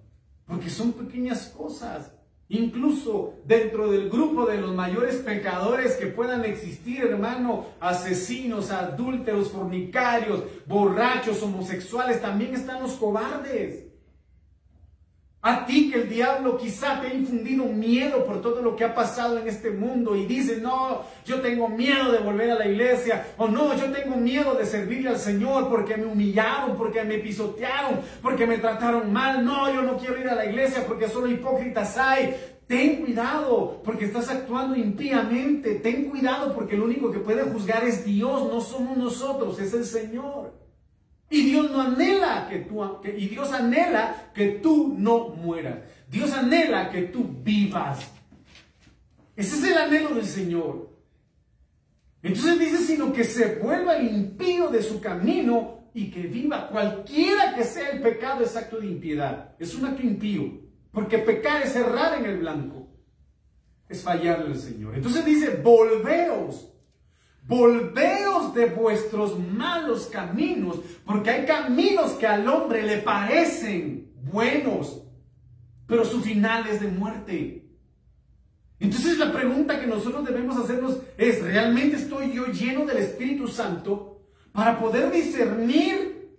porque 0.48 0.70
son 0.70 0.94
pequeñas 0.94 1.48
cosas. 1.50 2.14
Incluso 2.54 3.34
dentro 3.46 3.92
del 3.92 4.12
grupo 4.12 4.46
de 4.46 4.62
los 4.62 4.76
mayores 4.76 5.16
pecadores 5.16 5.94
que 5.94 6.06
puedan 6.06 6.46
existir, 6.46 7.04
hermano, 7.04 7.66
asesinos, 7.80 8.70
adúlteros, 8.70 9.50
fornicarios, 9.50 10.44
borrachos, 10.68 11.42
homosexuales, 11.42 12.22
también 12.22 12.54
están 12.54 12.84
los 12.84 12.92
cobardes. 12.92 13.83
A 15.46 15.66
ti 15.66 15.92
que 15.92 16.04
el 16.04 16.10
diablo 16.10 16.58
quizá 16.58 17.02
te 17.02 17.08
ha 17.08 17.14
infundido 17.14 17.66
miedo 17.66 18.24
por 18.24 18.42
todo 18.42 18.62
lo 18.62 18.78
que 18.78 18.86
ha 18.86 18.96
pasado 18.96 19.38
en 19.38 19.46
este 19.46 19.72
mundo 19.72 20.16
y 20.16 20.26
dices, 20.26 20.62
no, 20.62 21.02
yo 21.26 21.42
tengo 21.42 21.68
miedo 21.68 22.14
de 22.14 22.20
volver 22.20 22.52
a 22.52 22.56
la 22.56 22.66
iglesia, 22.66 23.26
o 23.36 23.50
no, 23.50 23.76
yo 23.76 23.92
tengo 23.92 24.16
miedo 24.16 24.56
de 24.56 24.66
servirle 24.66 25.10
al 25.10 25.20
Señor 25.20 25.68
porque 25.70 25.98
me 25.98 26.06
humillaron, 26.06 26.78
porque 26.78 27.04
me 27.04 27.18
pisotearon, 27.18 28.00
porque 28.22 28.48
me 28.48 28.58
trataron 28.58 29.12
mal, 29.12 29.44
no, 29.44 29.70
yo 29.70 29.82
no 29.82 29.98
quiero 29.98 30.18
ir 30.18 30.30
a 30.30 30.36
la 30.36 30.46
iglesia 30.46 30.86
porque 30.88 31.10
solo 31.10 31.28
hipócritas 31.30 31.98
hay. 31.98 32.38
Ten 32.66 33.02
cuidado 33.02 33.82
porque 33.84 34.06
estás 34.06 34.30
actuando 34.30 34.78
impíamente, 34.78 35.76
ten 35.76 36.06
cuidado 36.06 36.56
porque 36.56 36.76
el 36.76 36.84
único 36.84 37.12
que 37.12 37.20
puede 37.20 37.44
juzgar 37.44 37.84
es 37.84 38.06
Dios, 38.06 38.50
no 38.50 38.62
somos 38.62 38.96
nosotros, 38.96 39.60
es 39.60 39.74
el 39.74 39.84
Señor. 39.84 40.63
Y 41.34 41.42
Dios 41.46 41.72
no 41.72 41.82
anhela 41.82 42.48
que 42.48 42.60
tú, 42.60 42.80
y 43.04 43.28
Dios 43.28 43.52
anhela 43.52 44.30
que 44.36 44.50
tú 44.62 44.94
no 44.96 45.30
mueras. 45.30 45.80
Dios 46.08 46.32
anhela 46.32 46.92
que 46.92 47.02
tú 47.08 47.28
vivas. 47.42 48.08
Ese 49.36 49.56
es 49.56 49.64
el 49.64 49.78
anhelo 49.80 50.10
del 50.14 50.28
Señor. 50.28 50.96
Entonces 52.22 52.60
dice, 52.60 52.78
sino 52.78 53.12
que 53.12 53.24
se 53.24 53.56
vuelva 53.56 53.98
el 53.98 54.16
impío 54.16 54.68
de 54.68 54.84
su 54.84 55.02
camino 55.02 55.90
y 55.96 56.12
que 56.12 56.22
viva. 56.22 56.68
Cualquiera 56.68 57.56
que 57.56 57.64
sea 57.64 57.90
el 57.90 58.02
pecado 58.04 58.44
es 58.44 58.56
acto 58.56 58.80
de 58.80 58.86
impiedad. 58.86 59.56
Es 59.58 59.74
un 59.74 59.86
acto 59.86 60.04
impío. 60.04 60.62
Porque 60.92 61.18
pecar 61.18 61.64
es 61.64 61.76
errar 61.76 62.20
en 62.20 62.28
el 62.28 62.38
blanco. 62.38 62.90
Es 63.90 64.04
fallarle 64.04 64.52
al 64.52 64.60
Señor. 64.60 64.94
Entonces 64.94 65.26
dice, 65.26 65.60
volveos 65.64 66.73
Volveos 67.46 68.54
de 68.54 68.68
vuestros 68.68 69.38
malos 69.38 70.06
caminos, 70.08 70.80
porque 71.06 71.30
hay 71.30 71.46
caminos 71.46 72.12
que 72.14 72.26
al 72.26 72.48
hombre 72.48 72.84
le 72.84 73.00
parecen 73.00 74.14
buenos, 74.32 75.04
pero 75.86 76.06
su 76.06 76.22
final 76.22 76.68
es 76.68 76.80
de 76.80 76.88
muerte. 76.88 77.64
Entonces 78.80 79.18
la 79.18 79.32
pregunta 79.32 79.80
que 79.80 79.88
nosotros 79.88 80.26
debemos 80.26 80.58
hacernos 80.58 81.00
es, 81.18 81.42
¿realmente 81.42 81.98
estoy 81.98 82.34
yo 82.34 82.48
lleno 82.48 82.86
del 82.86 82.98
Espíritu 82.98 83.48
Santo 83.48 84.22
para 84.52 84.80
poder 84.80 85.12
discernir 85.12 86.38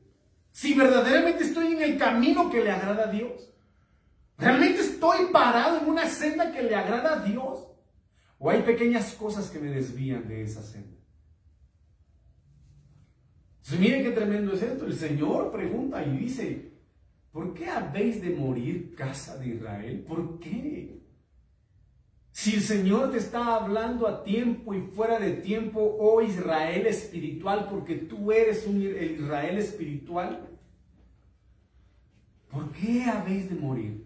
si 0.50 0.74
verdaderamente 0.74 1.44
estoy 1.44 1.72
en 1.72 1.82
el 1.82 1.98
camino 1.98 2.50
que 2.50 2.62
le 2.62 2.70
agrada 2.70 3.04
a 3.04 3.10
Dios? 3.10 3.50
¿Realmente 4.38 4.80
estoy 4.80 5.26
parado 5.32 5.78
en 5.78 5.88
una 5.88 6.06
senda 6.06 6.50
que 6.52 6.62
le 6.62 6.74
agrada 6.74 7.14
a 7.14 7.24
Dios? 7.24 7.66
¿O 8.44 8.50
hay 8.50 8.60
pequeñas 8.60 9.14
cosas 9.14 9.48
que 9.48 9.58
me 9.58 9.70
desvían 9.70 10.28
de 10.28 10.42
esa 10.42 10.62
senda? 10.62 10.98
Miren 13.80 14.02
qué 14.02 14.10
tremendo 14.10 14.52
es 14.52 14.62
esto. 14.62 14.84
El 14.84 14.92
Señor 14.92 15.50
pregunta 15.50 16.04
y 16.04 16.18
dice, 16.18 16.72
¿por 17.32 17.54
qué 17.54 17.70
habéis 17.70 18.20
de 18.20 18.28
morir, 18.28 18.94
casa 18.94 19.38
de 19.38 19.48
Israel? 19.48 20.04
¿Por 20.06 20.38
qué? 20.40 21.00
Si 22.32 22.56
el 22.56 22.60
Señor 22.60 23.12
te 23.12 23.16
está 23.16 23.54
hablando 23.54 24.06
a 24.06 24.22
tiempo 24.22 24.74
y 24.74 24.82
fuera 24.88 25.18
de 25.18 25.30
tiempo, 25.30 25.96
oh 25.98 26.20
Israel 26.20 26.86
espiritual, 26.86 27.68
porque 27.70 27.94
tú 27.94 28.30
eres 28.30 28.66
un 28.66 28.82
Israel 28.82 29.56
espiritual, 29.56 30.50
¿por 32.50 32.70
qué 32.72 33.04
habéis 33.04 33.48
de 33.48 33.54
morir? 33.54 34.03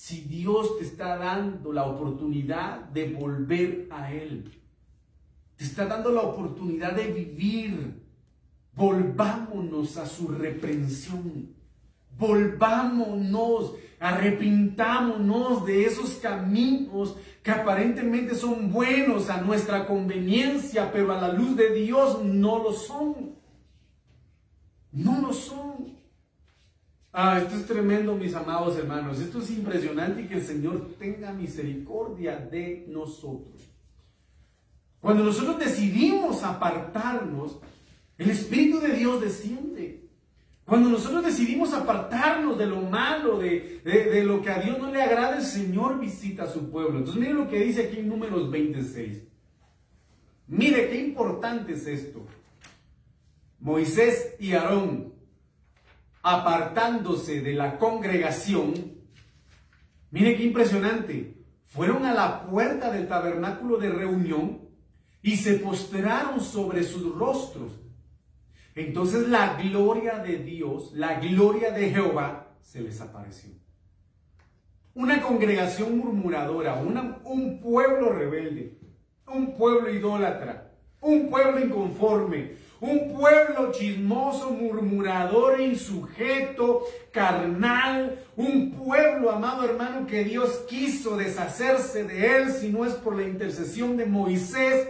Si 0.00 0.22
Dios 0.22 0.78
te 0.78 0.84
está 0.84 1.18
dando 1.18 1.74
la 1.74 1.84
oportunidad 1.84 2.78
de 2.88 3.12
volver 3.12 3.86
a 3.90 4.10
Él, 4.10 4.50
te 5.56 5.64
está 5.64 5.84
dando 5.84 6.10
la 6.10 6.22
oportunidad 6.22 6.92
de 6.92 7.12
vivir 7.12 8.00
Volvámonos 8.74 9.98
a 9.98 10.06
su 10.06 10.28
reprensión. 10.28 11.54
Volvámonos, 12.18 13.74
arrepintámonos 13.98 15.66
de 15.66 15.84
esos 15.84 16.12
caminos 16.14 17.18
que 17.42 17.50
aparentemente 17.50 18.34
son 18.34 18.72
buenos 18.72 19.28
a 19.28 19.42
nuestra 19.42 19.86
conveniencia, 19.86 20.90
pero 20.90 21.12
a 21.12 21.20
la 21.20 21.30
luz 21.30 21.54
de 21.56 21.74
Dios 21.74 22.24
no 22.24 22.62
lo 22.62 22.72
son. 22.72 23.34
No 24.92 25.20
lo 25.20 25.34
son. 25.34 25.99
Ah, 27.12 27.40
esto 27.42 27.56
es 27.56 27.66
tremendo, 27.66 28.14
mis 28.14 28.34
amados 28.34 28.76
hermanos. 28.76 29.20
Esto 29.20 29.40
es 29.40 29.50
impresionante 29.50 30.22
y 30.22 30.26
que 30.26 30.34
el 30.34 30.44
Señor 30.44 30.94
tenga 30.98 31.32
misericordia 31.32 32.36
de 32.36 32.84
nosotros. 32.88 33.68
Cuando 35.00 35.24
nosotros 35.24 35.58
decidimos 35.58 36.42
apartarnos, 36.42 37.58
el 38.16 38.30
Espíritu 38.30 38.80
de 38.80 38.92
Dios 38.92 39.20
desciende. 39.20 40.08
Cuando 40.64 40.88
nosotros 40.88 41.24
decidimos 41.24 41.72
apartarnos 41.72 42.56
de 42.56 42.66
lo 42.66 42.82
malo, 42.82 43.38
de, 43.38 44.22
lo 44.24 44.40
que 44.40 44.50
a 44.50 44.60
Dios 44.60 44.78
no 44.78 44.92
le 44.92 45.02
agrada, 45.02 45.38
el 45.38 45.42
Señor 45.42 45.98
visita 45.98 46.44
a 46.44 46.46
su 46.46 46.70
pueblo. 46.70 46.98
Entonces 46.98 47.20
miren 47.20 47.38
lo 47.38 47.48
que 47.48 47.58
dice 47.58 47.86
aquí 47.86 47.98
en 47.98 48.08
números 48.08 48.48
26. 48.50 49.24
Mire 50.46 50.88
qué 50.88 51.00
importante 51.00 51.72
es 51.72 51.86
esto. 51.88 52.24
Moisés 53.58 54.36
y 54.38 54.52
Aarón, 54.52 55.09
apartándose 56.22 57.40
de 57.40 57.54
la 57.54 57.78
congregación, 57.78 58.74
mire 60.10 60.36
qué 60.36 60.44
impresionante, 60.44 61.36
fueron 61.66 62.04
a 62.04 62.14
la 62.14 62.46
puerta 62.46 62.90
del 62.90 63.08
tabernáculo 63.08 63.78
de 63.78 63.90
reunión 63.90 64.68
y 65.22 65.36
se 65.36 65.54
postraron 65.54 66.40
sobre 66.40 66.82
sus 66.82 67.14
rostros 67.14 67.80
entonces 68.74 69.28
la 69.28 69.60
gloria 69.60 70.18
de 70.18 70.38
Dios, 70.38 70.92
la 70.94 71.18
gloria 71.20 71.70
de 71.72 71.90
Jehová, 71.90 72.54
se 72.62 72.80
les 72.80 73.00
apareció. 73.00 73.50
Una 74.94 75.20
congregación 75.20 75.98
murmuradora, 75.98 76.74
un 76.74 77.60
pueblo 77.60 78.10
rebelde, 78.12 78.78
un 79.26 79.56
pueblo 79.56 79.92
idólatra, 79.92 80.72
un 81.00 81.30
pueblo 81.30 81.60
inconforme, 81.60 82.52
un 82.80 83.12
pueblo 83.12 83.72
chismoso, 83.72 84.50
murmurador, 84.50 85.60
insujeto, 85.60 86.82
carnal, 87.12 88.18
un 88.36 88.72
pueblo, 88.72 89.30
amado 89.30 89.64
hermano, 89.64 90.06
que 90.06 90.24
Dios 90.24 90.64
quiso 90.68 91.16
deshacerse 91.16 92.04
de 92.04 92.36
él 92.36 92.52
si 92.52 92.70
no 92.70 92.84
es 92.86 92.94
por 92.94 93.16
la 93.16 93.24
intercesión 93.24 93.96
de 93.96 94.06
Moisés 94.06 94.88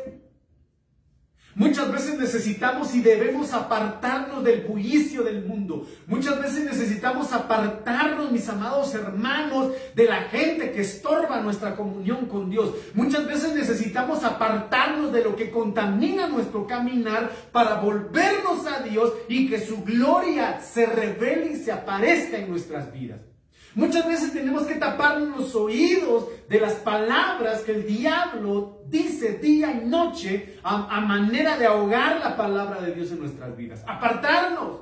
Muchas 1.57 1.91
veces 1.91 2.17
necesitamos 2.17 2.95
y 2.95 3.01
debemos 3.01 3.53
apartarnos 3.53 4.45
del 4.45 4.63
bullicio 4.63 5.25
del 5.25 5.45
mundo. 5.45 5.87
Muchas 6.07 6.41
veces 6.41 6.65
necesitamos 6.65 7.33
apartarnos, 7.33 8.31
mis 8.31 8.49
amados 8.49 8.95
hermanos, 8.95 9.73
de 9.95 10.05
la 10.05 10.23
gente 10.25 10.71
que 10.71 10.83
estorba 10.83 11.41
nuestra 11.41 11.75
comunión 11.75 12.27
con 12.27 12.51
Dios. 12.51 12.75
Muchas 12.95 13.27
veces 13.27 13.53
necesitamos 13.55 14.23
apartarnos 14.23 15.13
de 15.13 15.25
lo 15.25 15.35
que 15.35 15.51
contamina 15.51 16.29
nuestro 16.29 16.69
caminar 16.69 17.31
para 17.51 17.81
volvernos 17.81 18.67
a 18.67 18.83
Dios 18.83 19.13
y 19.29 19.49
que 19.49 19.61
su 19.61 19.83
gloria 19.83 20.61
se 20.61 20.87
revele 20.87 21.53
y 21.53 21.57
se 21.57 21.73
aparezca 21.73 22.39
en 22.39 22.49
nuestras 22.49 22.93
vidas. 22.93 23.30
Muchas 23.74 24.06
veces 24.06 24.33
tenemos 24.33 24.64
que 24.64 24.74
taparnos 24.74 25.37
los 25.37 25.54
oídos 25.54 26.26
de 26.48 26.61
las 26.61 26.74
palabras 26.74 27.61
que 27.61 27.72
el 27.72 27.87
diablo 27.87 28.83
dice 28.87 29.38
día 29.38 29.70
y 29.72 29.87
noche 29.87 30.59
a, 30.64 31.00
manera 31.00 31.56
de 31.56 31.66
ahogar 31.66 32.18
la 32.18 32.37
palabra 32.37 32.80
de 32.80 32.94
Dios 32.94 33.12
en 33.12 33.20
nuestras 33.20 33.56
vidas. 33.56 33.85
Apartarnos. 33.87 34.80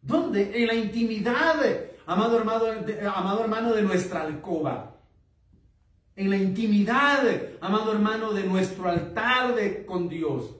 ¿Dónde? 0.00 0.52
En 0.54 0.66
la 0.68 0.74
intimidad, 0.74 1.56
amado 2.06 2.38
hermano, 2.38 2.64
de, 2.64 3.00
amado 3.06 3.42
hermano 3.42 3.72
de 3.72 3.82
nuestra 3.82 4.22
alcoba. 4.22 4.96
En 6.14 6.30
la 6.30 6.36
intimidad, 6.36 7.24
amado 7.60 7.92
hermano, 7.92 8.32
de 8.32 8.44
nuestro 8.44 8.88
altar 8.88 9.54
de, 9.54 9.84
con 9.84 10.08
Dios. 10.08 10.56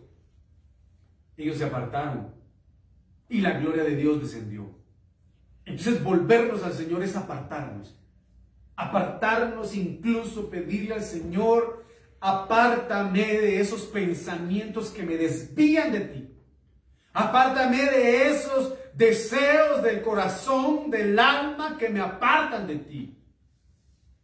Ellos 1.37 1.58
se 1.58 1.65
apartaron 1.65 2.35
y 3.29 3.40
la 3.40 3.58
gloria 3.58 3.85
de 3.85 3.96
Dios 3.96 4.21
descendió. 4.21 4.82
Entonces 5.65 6.02
volvernos 6.02 6.63
al 6.63 6.73
Señor 6.73 7.02
es 7.02 7.17
apartarnos. 7.17 7.96
Apartarnos, 8.77 9.75
incluso 9.75 10.50
pedirle 10.50 10.94
al 10.94 11.02
Señor, 11.02 11.85
apártame 12.21 13.25
de 13.25 13.60
esos 13.60 13.83
pensamientos 13.83 14.90
que 14.90 15.02
me 15.02 15.17
desvían 15.17 15.92
de 15.92 16.00
ti. 16.00 16.29
Apártame 17.13 17.85
de 17.85 18.29
esos 18.29 18.75
deseos 18.94 19.83
del 19.83 20.02
corazón, 20.02 20.90
del 20.90 21.19
alma 21.19 21.77
que 21.79 21.88
me 21.88 22.00
apartan 22.00 22.67
de 22.67 22.77
ti. 22.77 23.19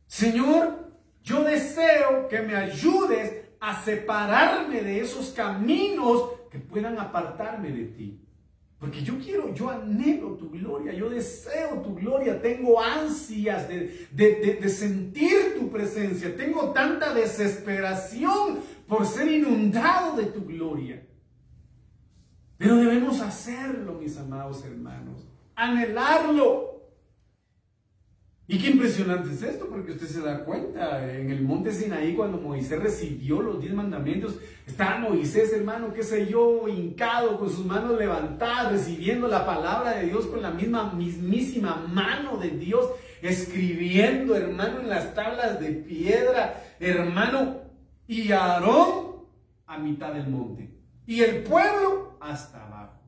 Señor, 0.07 0.93
yo 1.22 1.45
deseo 1.45 2.28
que 2.28 2.41
me 2.41 2.57
ayudes 2.57 3.45
a 3.61 3.82
separarme 3.82 4.80
de 4.82 5.01
esos 5.01 5.30
caminos 5.30 6.30
que 6.51 6.59
puedan 6.59 6.99
apartarme 6.99 7.70
de 7.70 7.84
ti. 7.84 8.28
Porque 8.79 9.03
yo 9.03 9.18
quiero, 9.18 9.53
yo 9.53 9.70
anhelo 9.70 10.35
tu 10.35 10.51
gloria, 10.51 10.93
yo 10.93 11.11
deseo 11.11 11.83
tu 11.83 11.97
gloria, 11.97 12.41
tengo 12.41 12.81
ansias 12.81 13.68
de, 13.68 14.68
sentir 14.68 15.55
tu 15.55 15.59
tu 15.59 15.70
presencia. 15.70 16.37
Tengo 16.37 16.70
tanta 16.72 17.12
desesperación 17.12 18.61
por 18.87 19.07
ser 19.07 19.31
inundado 19.31 20.16
de 20.16 20.26
tu 20.26 20.45
gloria. 20.45 21.05
Pero 22.57 22.76
debemos 22.76 23.20
hacerlo, 23.20 23.95
mis 23.95 24.16
amados 24.16 24.64
hermanos. 24.64 25.29
Anhelarlo. 25.55 26.68
Y 28.51 28.57
qué 28.59 28.68
impresionante 28.70 29.30
es 29.30 29.42
esto, 29.42 29.68
porque 29.68 29.92
usted 29.92 30.07
se 30.07 30.22
da 30.22 30.42
cuenta, 30.42 31.07
en 31.12 31.30
el 31.30 31.42
monte 31.42 31.70
Sinaí, 31.70 32.14
cuando 32.14 32.38
Moisés 32.38 32.82
recibió 32.82 33.42
los 33.42 33.61
diez 33.61 33.74
mandamientos, 33.74 34.36
estaba 34.66 35.01
Moisés, 35.01 35.53
hermano, 35.53 35.92
qué 35.92 36.03
sé 36.03 36.26
yo, 36.26 36.66
hincado, 36.66 37.38
con 37.38 37.51
sus 37.51 37.66
manos 37.66 37.99
levantadas, 37.99 38.72
recibiendo 38.72 39.28
la 39.28 39.44
palabra 39.44 39.99
de 39.99 40.07
Dios 40.07 40.26
con 40.28 40.40
la 40.40 40.51
misma, 40.51 40.94
mismísima 40.94 41.76
mano 41.92 42.38
de 42.38 42.49
Dios, 42.49 42.88
escribiendo, 43.20 44.34
hermano, 44.34 44.80
en 44.80 44.88
las 44.88 45.14
tablas 45.14 45.61
de 45.61 45.68
piedra, 45.68 46.64
hermano, 46.80 47.61
y 48.07 48.32
Aarón 48.32 49.26
a 49.66 49.76
mitad 49.76 50.14
del 50.14 50.26
monte, 50.26 50.70
y 51.07 51.20
el 51.20 51.42
pueblo 51.42 52.16
hasta 52.18 52.66
abajo. 52.66 52.99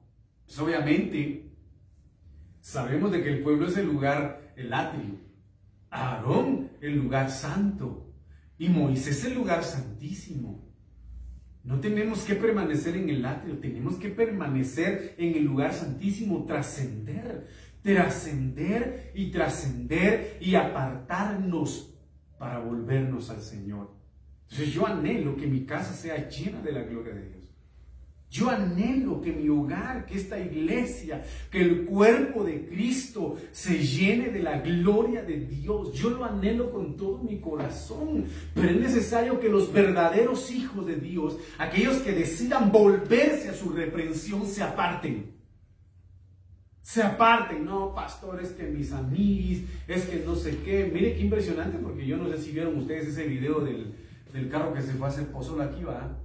Pues 0.45 0.59
obviamente, 0.59 1.51
sabemos 2.61 3.11
de 3.11 3.23
que 3.23 3.31
el 3.31 3.43
pueblo 3.43 3.69
es 3.69 3.79
el 3.79 3.87
lugar, 3.87 4.53
el 4.55 4.71
atrio 4.75 5.30
Aarón 5.91 6.71
el 6.81 6.97
lugar 6.97 7.31
santo 7.31 8.15
y 8.59 8.69
Moisés 8.69 9.25
el 9.25 9.35
lugar 9.35 9.65
santísimo. 9.65 10.71
No 11.63 11.81
tenemos 11.81 12.23
que 12.25 12.37
permanecer 12.37 12.97
en 12.97 13.11
el 13.11 13.25
atrio, 13.25 13.59
tenemos 13.59 13.97
que 13.97 14.09
permanecer 14.09 15.15
en 15.19 15.35
el 15.35 15.45
lugar 15.45 15.75
santísimo, 15.75 16.47
trascender, 16.47 17.49
trascender 17.83 19.13
y 19.15 19.31
trascender 19.31 20.39
y 20.41 20.55
apartarnos 20.55 21.95
para 22.39 22.59
volvernos 22.59 23.29
al 23.31 23.43
Señor. 23.43 23.95
Entonces 24.45 24.73
yo 24.73 24.87
anhelo 24.87 25.37
que 25.37 25.47
mi 25.47 25.67
casa 25.67 25.93
sea 25.93 26.29
llena 26.29 26.63
de 26.63 26.73
la 26.73 26.83
gloria 26.83 27.15
de 27.15 27.29
Dios. 27.29 27.40
Yo 28.31 28.49
anhelo 28.49 29.21
que 29.21 29.33
mi 29.33 29.49
hogar, 29.49 30.07
que 30.07 30.17
esta 30.17 30.39
iglesia, 30.39 31.25
que 31.51 31.61
el 31.61 31.85
cuerpo 31.85 32.45
de 32.45 32.65
Cristo 32.69 33.37
se 33.51 33.79
llene 33.79 34.29
de 34.29 34.41
la 34.41 34.61
gloria 34.61 35.25
de 35.25 35.41
Dios. 35.41 35.93
Yo 35.95 36.11
lo 36.11 36.25
anhelo 36.25 36.71
con 36.71 36.97
todo 36.97 37.19
mi 37.19 37.41
corazón. 37.41 38.27
Pero 38.55 38.71
es 38.71 38.81
necesario 38.81 39.41
que 39.41 39.49
los 39.49 39.73
verdaderos 39.73 40.53
hijos 40.53 40.87
de 40.87 40.95
Dios, 40.95 41.39
aquellos 41.59 41.97
que 41.99 42.13
decidan 42.13 42.71
volverse 42.71 43.49
a 43.49 43.55
su 43.55 43.71
reprensión, 43.71 44.47
se 44.47 44.63
aparten. 44.63 45.33
Se 46.83 47.03
aparten, 47.03 47.65
no, 47.65 47.93
pastor, 47.93 48.41
es 48.41 48.51
que 48.51 48.63
mis 48.63 48.93
amigos, 48.93 49.65
es 49.89 50.05
que 50.05 50.23
no 50.25 50.37
sé 50.37 50.59
qué. 50.65 50.89
Mire 50.95 51.17
qué 51.17 51.23
impresionante, 51.23 51.79
porque 51.79 52.07
yo 52.07 52.17
no 52.17 52.31
sé 52.31 52.39
si 52.39 52.53
vieron 52.53 52.79
ustedes 52.79 53.09
ese 53.09 53.27
video 53.27 53.59
del, 53.59 53.93
del 54.33 54.49
carro 54.49 54.73
que 54.73 54.83
se 54.83 54.93
fue 54.93 55.09
a 55.09 55.11
hacer 55.11 55.27
pozol 55.33 55.63
aquí, 55.63 55.83
va 55.83 56.17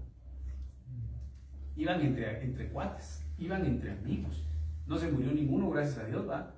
iban 1.76 2.02
entre, 2.02 2.44
entre 2.44 2.70
cuates, 2.70 3.24
iban 3.38 3.66
entre 3.66 3.92
amigos. 3.92 4.44
No 4.88 4.98
se 4.98 5.12
murió 5.12 5.32
ninguno, 5.32 5.70
gracias 5.70 6.00
a 6.00 6.06
Dios, 6.06 6.28
va. 6.30 6.54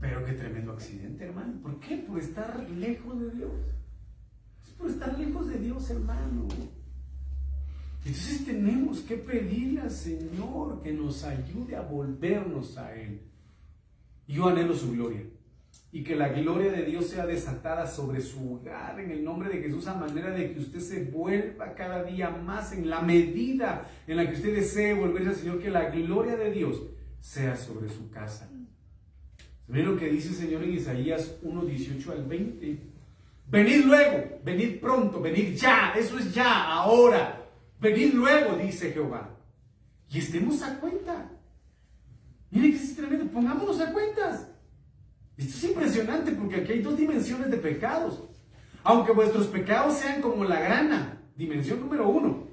Pero 0.00 0.24
qué 0.24 0.32
tremendo 0.32 0.72
accidente, 0.72 1.24
hermano. 1.24 1.60
¿Por 1.62 1.78
qué? 1.80 1.98
Por 1.98 2.18
estar 2.18 2.68
lejos 2.70 3.20
de 3.20 3.30
Dios. 3.30 3.52
Es 4.64 4.70
por 4.72 4.90
estar 4.90 5.18
lejos 5.18 5.48
de 5.48 5.58
Dios, 5.58 5.90
hermano. 5.90 6.48
Entonces 8.04 8.44
tenemos 8.44 9.00
que 9.00 9.16
pedirle 9.16 9.80
al 9.80 9.90
Señor 9.90 10.82
que 10.82 10.92
nos 10.92 11.24
ayude 11.24 11.76
a 11.76 11.82
volvernos 11.82 12.76
a 12.76 12.94
Él. 12.94 13.22
Yo 14.26 14.48
anhelo 14.48 14.74
su 14.74 14.92
gloria 14.92 15.22
y 15.94 16.02
que 16.02 16.16
la 16.16 16.28
gloria 16.30 16.72
de 16.72 16.82
Dios 16.82 17.06
sea 17.06 17.24
desatada 17.24 17.86
sobre 17.86 18.20
su 18.20 18.54
hogar 18.54 18.98
en 18.98 19.12
el 19.12 19.22
nombre 19.22 19.48
de 19.48 19.62
Jesús 19.62 19.86
a 19.86 19.94
manera 19.94 20.32
de 20.32 20.52
que 20.52 20.58
usted 20.58 20.80
se 20.80 21.04
vuelva 21.04 21.72
cada 21.76 22.02
día 22.02 22.30
más 22.30 22.72
en 22.72 22.90
la 22.90 23.00
medida 23.00 23.88
en 24.08 24.16
la 24.16 24.28
que 24.28 24.34
usted 24.34 24.56
desee 24.56 24.92
volverse 24.92 25.28
al 25.28 25.36
Señor, 25.36 25.62
que 25.62 25.70
la 25.70 25.90
gloria 25.90 26.34
de 26.34 26.50
Dios 26.50 26.82
sea 27.20 27.54
sobre 27.54 27.88
su 27.88 28.10
casa. 28.10 28.50
Miren 29.68 29.92
lo 29.92 29.96
que 29.96 30.08
dice 30.08 30.30
el 30.30 30.34
Señor 30.34 30.64
en 30.64 30.74
Isaías 30.74 31.36
1, 31.42 31.64
18 31.64 32.10
al 32.10 32.24
20. 32.24 32.78
Venid 33.46 33.84
luego, 33.84 34.40
venid 34.42 34.80
pronto, 34.80 35.20
venid 35.20 35.54
ya, 35.54 35.92
eso 35.96 36.18
es 36.18 36.34
ya, 36.34 36.72
ahora. 36.72 37.46
Venid 37.80 38.14
luego, 38.14 38.56
dice 38.56 38.90
Jehová. 38.90 39.30
Y 40.10 40.18
estemos 40.18 40.60
a 40.60 40.76
cuenta. 40.80 41.30
Miren 42.50 42.72
que 42.72 42.78
es 42.78 42.96
tremendo, 42.96 43.26
pongámonos 43.30 43.80
a 43.80 43.92
cuentas. 43.92 44.48
Esto 45.36 45.56
es 45.56 45.64
impresionante 45.64 46.32
porque 46.32 46.56
aquí 46.56 46.72
hay 46.72 46.82
dos 46.82 46.96
dimensiones 46.96 47.50
de 47.50 47.56
pecados. 47.56 48.22
Aunque 48.84 49.12
vuestros 49.12 49.46
pecados 49.48 49.94
sean 49.94 50.20
como 50.20 50.44
la 50.44 50.60
grana, 50.60 51.22
dimensión 51.36 51.80
número 51.80 52.08
uno, 52.08 52.48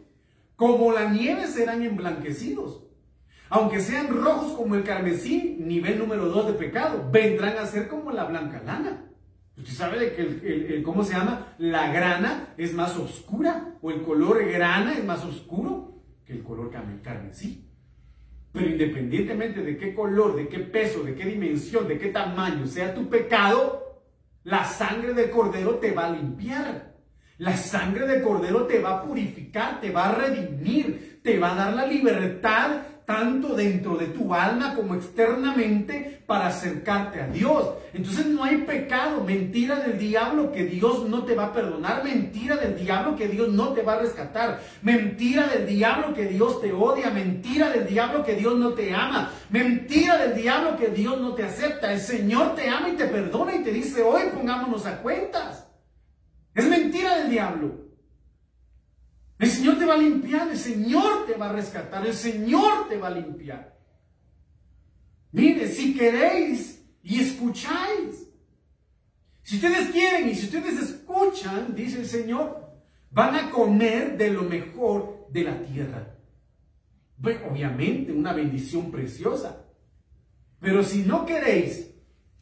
como 0.56 0.92
la 0.92 1.10
nieve 1.10 1.48
serán 1.48 1.84
emblanquecidos. 1.84 2.84
Aunque 3.50 3.82
sean 3.82 4.08
rojos 4.08 4.54
como 4.54 4.76
el 4.76 4.84
carmesí, 4.84 5.58
nivel 5.60 6.00
número 6.00 6.30
dos 6.30 6.48
de 6.48 6.54
pecado, 6.54 7.10
vendrán 7.12 7.58
a 7.58 7.66
ser 7.66 7.90
como 7.90 8.12
la 8.12 8.24
blanca 8.24 8.62
lana. 8.66 9.12
Usted 9.58 9.74
sabe 9.74 10.00
de 10.00 10.14
que 10.14 10.22
el, 10.22 10.84
¿cómo 10.84 11.04
se 11.04 11.14
llama? 11.14 11.54
La 11.58 11.92
grana 11.92 12.54
es 12.58 12.74
más 12.74 12.96
oscura, 12.98 13.76
o 13.82 13.92
el 13.92 14.04
color 14.04 14.46
grana 14.46 14.94
es 14.94 15.04
más 15.04 15.26
oscuro 15.26 16.02
que 16.26 16.34
el 16.34 16.44
color 16.44 16.72
carmesí. 17.04 17.71
Pero 18.52 18.68
independientemente 18.68 19.62
de 19.62 19.78
qué 19.78 19.94
color, 19.94 20.36
de 20.36 20.48
qué 20.48 20.60
peso, 20.60 21.04
de 21.04 21.16
qué 21.16 21.26
dimensión, 21.26 21.88
de 21.88 21.98
qué 21.98 22.08
tamaño 22.08 22.68
sea 22.68 22.94
tu 22.94 23.08
pecado, 23.08 24.04
la 24.44 24.66
sangre 24.66 25.14
de 25.14 25.30
cordero 25.30 25.76
te 25.76 25.92
va 25.92 26.08
a 26.08 26.12
limpiar. 26.12 26.96
La 27.38 27.56
sangre 27.56 28.06
de 28.08 28.22
cordero 28.22 28.68
te 28.68 28.80
va 28.80 29.00
a 29.00 29.04
purificar, 29.04 29.80
te 29.80 29.90
va 29.90 30.10
a 30.10 30.16
redimir, 30.16 31.22
te 31.24 31.40
va 31.40 31.54
a 31.54 31.56
dar 31.56 31.74
la 31.74 31.88
libertad 31.88 32.82
tanto 33.12 33.56
dentro 33.56 33.98
de 33.98 34.06
tu 34.08 34.34
alma 34.34 34.74
como 34.74 34.96
externamente 34.96 36.24
para 36.26 36.48
acercarte 36.48 37.20
a 37.20 37.28
Dios. 37.28 37.74
Entonces 37.94 38.26
no 38.26 38.46
hay 38.46 38.60
pecado, 38.60 39.22
mentira 39.22 39.82
del 39.82 40.00
diablo 40.00 40.54
que 40.54 40.64
Dios 40.64 41.10
no 41.10 41.26
te 41.26 41.36
va 41.36 41.48
a 41.48 41.54
perdonar, 41.54 42.06
mentira 42.06 42.56
del 42.56 42.78
diablo 42.78 43.18
que 43.18 43.28
Dios 43.28 43.50
no 43.50 43.74
te 43.74 43.82
va 43.82 43.96
a 43.96 44.00
rescatar, 44.00 44.62
mentira 44.82 45.46
del 45.48 45.68
diablo 45.68 46.14
que 46.14 46.26
Dios 46.26 46.62
te 46.62 46.72
odia, 46.72 47.10
mentira 47.10 47.70
del 47.70 47.86
diablo 47.86 48.24
que 48.24 48.36
Dios 48.36 48.56
no 48.58 48.70
te 48.70 48.94
ama, 48.94 49.34
mentira 49.50 50.18
del 50.18 50.34
diablo 50.42 50.78
que 50.78 50.88
Dios 50.88 51.20
no 51.20 51.34
te 51.34 51.44
acepta. 51.44 51.92
El 51.92 52.00
Señor 52.00 52.56
te 52.56 52.70
ama 52.70 52.88
y 52.88 52.94
te 52.94 53.08
perdona 53.08 53.56
y 53.56 53.64
te 53.64 53.74
dice, 53.74 54.02
hoy 54.04 54.22
pongámonos 54.34 54.86
a 54.86 55.02
cuentas. 55.02 55.68
Es 56.56 56.66
mentira 56.66 57.18
del 57.18 57.30
diablo. 57.30 57.91
El 59.42 59.50
Señor 59.50 59.80
te 59.80 59.86
va 59.86 59.96
a 59.96 59.98
limpiar, 59.98 60.52
el 60.52 60.58
Señor 60.58 61.26
te 61.26 61.34
va 61.34 61.50
a 61.50 61.52
rescatar, 61.52 62.06
el 62.06 62.14
Señor 62.14 62.88
te 62.88 63.00
va 63.00 63.08
a 63.08 63.12
limpiar. 63.12 63.76
Mire, 65.32 65.68
si 65.68 65.96
queréis 65.96 66.86
y 67.02 67.22
escucháis, 67.22 68.28
si 69.42 69.56
ustedes 69.56 69.90
quieren 69.90 70.30
y 70.30 70.36
si 70.36 70.46
ustedes 70.46 70.80
escuchan, 70.80 71.74
dice 71.74 72.02
el 72.02 72.06
Señor, 72.06 72.70
van 73.10 73.34
a 73.34 73.50
comer 73.50 74.16
de 74.16 74.30
lo 74.30 74.44
mejor 74.44 75.26
de 75.32 75.44
la 75.44 75.60
tierra. 75.64 76.16
Obviamente, 77.50 78.12
una 78.12 78.34
bendición 78.34 78.92
preciosa. 78.92 79.66
Pero 80.60 80.84
si 80.84 81.02
no 81.02 81.26
queréis 81.26 81.90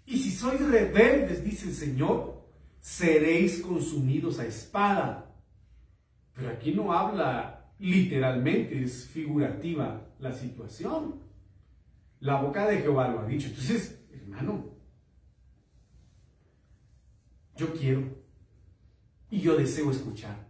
y 0.05 0.17
si 0.17 0.31
sois 0.31 0.59
rebeldes, 0.59 1.45
dice 1.45 1.69
el 1.69 1.75
Señor, 1.75 2.45
seréis 2.81 3.61
consumidos 3.61 4.37
a 4.39 4.45
espada. 4.45 5.28
Pero 6.39 6.51
aquí 6.51 6.71
no 6.71 6.93
habla 6.93 7.73
literalmente, 7.79 8.81
es 8.81 9.07
figurativa 9.07 10.07
la 10.19 10.31
situación. 10.31 11.19
La 12.21 12.41
boca 12.41 12.65
de 12.67 12.77
Jehová 12.77 13.09
lo 13.09 13.19
ha 13.19 13.25
dicho. 13.25 13.47
Entonces, 13.47 14.01
hermano, 14.13 14.69
yo 17.57 17.73
quiero 17.73 18.03
y 19.29 19.41
yo 19.41 19.57
deseo 19.57 19.91
escuchar. 19.91 20.47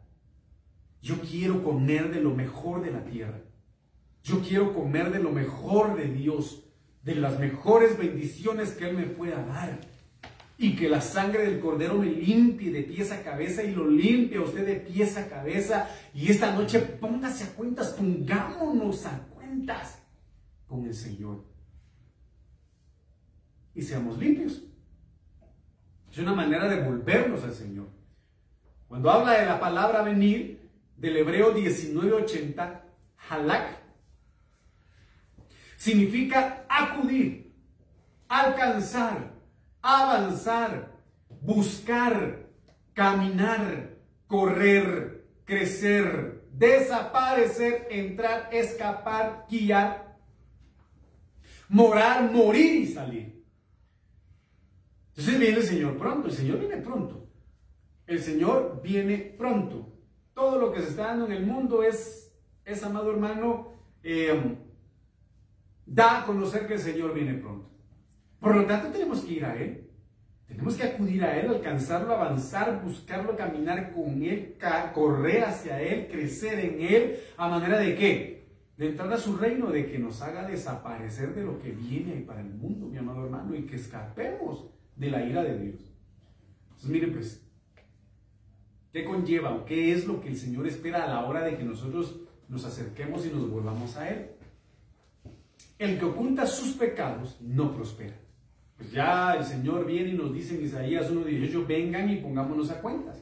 Yo 1.01 1.19
quiero 1.21 1.63
comer 1.63 2.13
de 2.13 2.21
lo 2.21 2.35
mejor 2.35 2.83
de 2.83 2.91
la 2.91 3.03
tierra. 3.03 3.41
Yo 4.23 4.41
quiero 4.41 4.73
comer 4.73 5.11
de 5.11 5.19
lo 5.19 5.31
mejor 5.31 5.95
de 5.95 6.07
Dios, 6.07 6.65
de 7.03 7.15
las 7.15 7.39
mejores 7.39 7.97
bendiciones 7.97 8.73
que 8.73 8.89
Él 8.89 8.97
me 8.97 9.05
pueda 9.05 9.43
dar 9.43 9.79
y 10.62 10.76
que 10.76 10.89
la 10.89 10.99
sangre 10.99 11.45
del 11.45 11.62
cordero 11.62 11.97
me 11.97 12.07
limpie 12.07 12.70
de 12.70 12.84
pies 12.84 13.14
a 13.14 13.24
cabeza 13.24 13.64
y 13.64 13.74
lo 13.74 13.89
limpie 13.89 14.38
a 14.38 14.41
usted 14.41 14.66
de 14.66 14.76
pies 14.76 15.16
a 15.16 15.30
cabeza. 15.30 15.89
Y 16.14 16.30
esta 16.30 16.53
noche 16.53 16.80
póngase 16.80 17.45
a 17.45 17.53
cuentas, 17.53 17.91
pongámonos 17.91 19.05
a 19.05 19.20
cuentas 19.34 20.03
con 20.68 20.86
el 20.86 20.93
Señor. 20.93 21.45
Y 23.74 23.82
seamos 23.82 24.20
limpios. 24.20 24.62
Es 26.12 26.18
una 26.18 26.34
manera 26.34 26.68
de 26.68 26.84
volvernos 26.84 27.41
al 27.45 27.53
Señor. 27.53 27.88
Cuando 28.89 29.10
habla 29.10 29.39
de 29.39 29.45
la 29.45 29.62
palabra 29.62 30.01
venir, 30.01 30.70
del 30.97 31.16
hebreo 31.16 31.53
1980, 31.53 32.84
halak, 33.30 33.80
significa 35.78 36.66
acudir, 36.68 37.53
alcanzar, 38.28 39.28
avanzar, 39.82 40.91
buscar, 41.41 42.47
caminar, 42.93 43.97
correr, 44.27 45.25
crecer, 45.45 46.47
desaparecer, 46.51 47.88
entrar, 47.89 48.49
escapar, 48.51 49.45
guiar, 49.49 50.17
morar, 51.69 52.32
morir 52.32 52.82
y 52.82 52.88
salir. 52.88 53.45
Entonces 55.09 55.39
viene 55.39 55.57
el 55.57 55.63
Señor 55.63 55.97
pronto, 55.97 56.27
el 56.27 56.34
Señor 56.34 56.59
viene 56.59 56.77
pronto. 56.77 57.27
El 58.07 58.19
Señor 58.21 58.82
viene 58.82 59.17
pronto. 59.17 59.93
Todo 60.34 60.57
lo 60.59 60.71
que 60.71 60.82
se 60.82 60.89
está 60.89 61.07
dando 61.07 61.25
en 61.25 61.34
el 61.34 61.45
mundo 61.45 61.84
es, 61.84 62.34
es 62.65 62.84
amado 62.84 63.11
hermano, 63.11 63.73
eh, 64.01 64.57
da 65.86 66.21
a 66.21 66.25
conocer 66.25 66.67
que 66.67 66.75
el 66.75 66.80
Señor 66.80 67.13
viene 67.13 67.34
pronto. 67.36 67.69
Por 68.39 68.55
lo 68.55 68.65
tanto, 68.65 68.89
tenemos 68.89 69.21
que 69.21 69.33
ir 69.33 69.45
a 69.45 69.55
Él. 69.55 69.89
Tenemos 70.49 70.75
que 70.75 70.83
acudir 70.83 71.23
a 71.23 71.39
Él, 71.39 71.49
alcanzarlo, 71.49 72.13
avanzar, 72.13 72.81
buscarlo, 72.83 73.37
caminar 73.37 73.91
con 73.93 74.23
Él, 74.23 74.57
correr 74.93 75.43
hacia 75.43 75.79
Él, 75.79 76.07
crecer 76.07 76.59
en 76.59 76.81
Él, 76.81 77.19
a 77.37 77.47
manera 77.47 77.77
de 77.77 77.95
qué? 77.95 78.49
De 78.75 78.89
entrar 78.89 79.13
a 79.13 79.17
su 79.17 79.37
reino, 79.37 79.69
de 79.71 79.85
que 79.85 79.99
nos 79.99 80.21
haga 80.23 80.47
desaparecer 80.47 81.35
de 81.35 81.43
lo 81.43 81.59
que 81.59 81.69
viene 81.69 82.21
para 82.21 82.41
el 82.41 82.49
mundo, 82.49 82.87
mi 82.87 82.97
amado 82.97 83.25
hermano, 83.25 83.53
y 83.53 83.63
que 83.63 83.75
escapemos 83.75 84.65
de 84.95 85.11
la 85.11 85.23
ira 85.23 85.43
de 85.43 85.59
Dios. 85.59 85.93
Entonces, 86.63 86.89
miren 86.89 87.13
pues, 87.13 87.45
¿qué 88.91 89.05
conlleva 89.05 89.53
o 89.53 89.65
qué 89.65 89.93
es 89.93 90.07
lo 90.07 90.19
que 90.19 90.29
el 90.29 90.37
Señor 90.37 90.65
espera 90.65 91.03
a 91.03 91.09
la 91.09 91.25
hora 91.25 91.43
de 91.43 91.57
que 91.57 91.63
nosotros 91.63 92.21
nos 92.47 92.65
acerquemos 92.65 93.23
y 93.25 93.29
nos 93.29 93.51
volvamos 93.51 93.95
a 93.97 94.09
Él? 94.09 94.31
El 95.77 95.99
que 95.99 96.05
oculta 96.05 96.47
sus 96.47 96.73
pecados 96.73 97.37
no 97.39 97.75
prospera. 97.75 98.15
Pues 98.80 98.93
ya 98.93 99.34
el 99.34 99.43
Señor 99.43 99.86
viene 99.86 100.11
y 100.11 100.13
nos 100.13 100.34
dice 100.34 100.55
en 100.55 100.63
Isaías 100.63 101.11
1.18, 101.11 101.67
vengan 101.67 102.09
y 102.09 102.15
pongámonos 102.15 102.71
a 102.71 102.80
cuentas. 102.80 103.21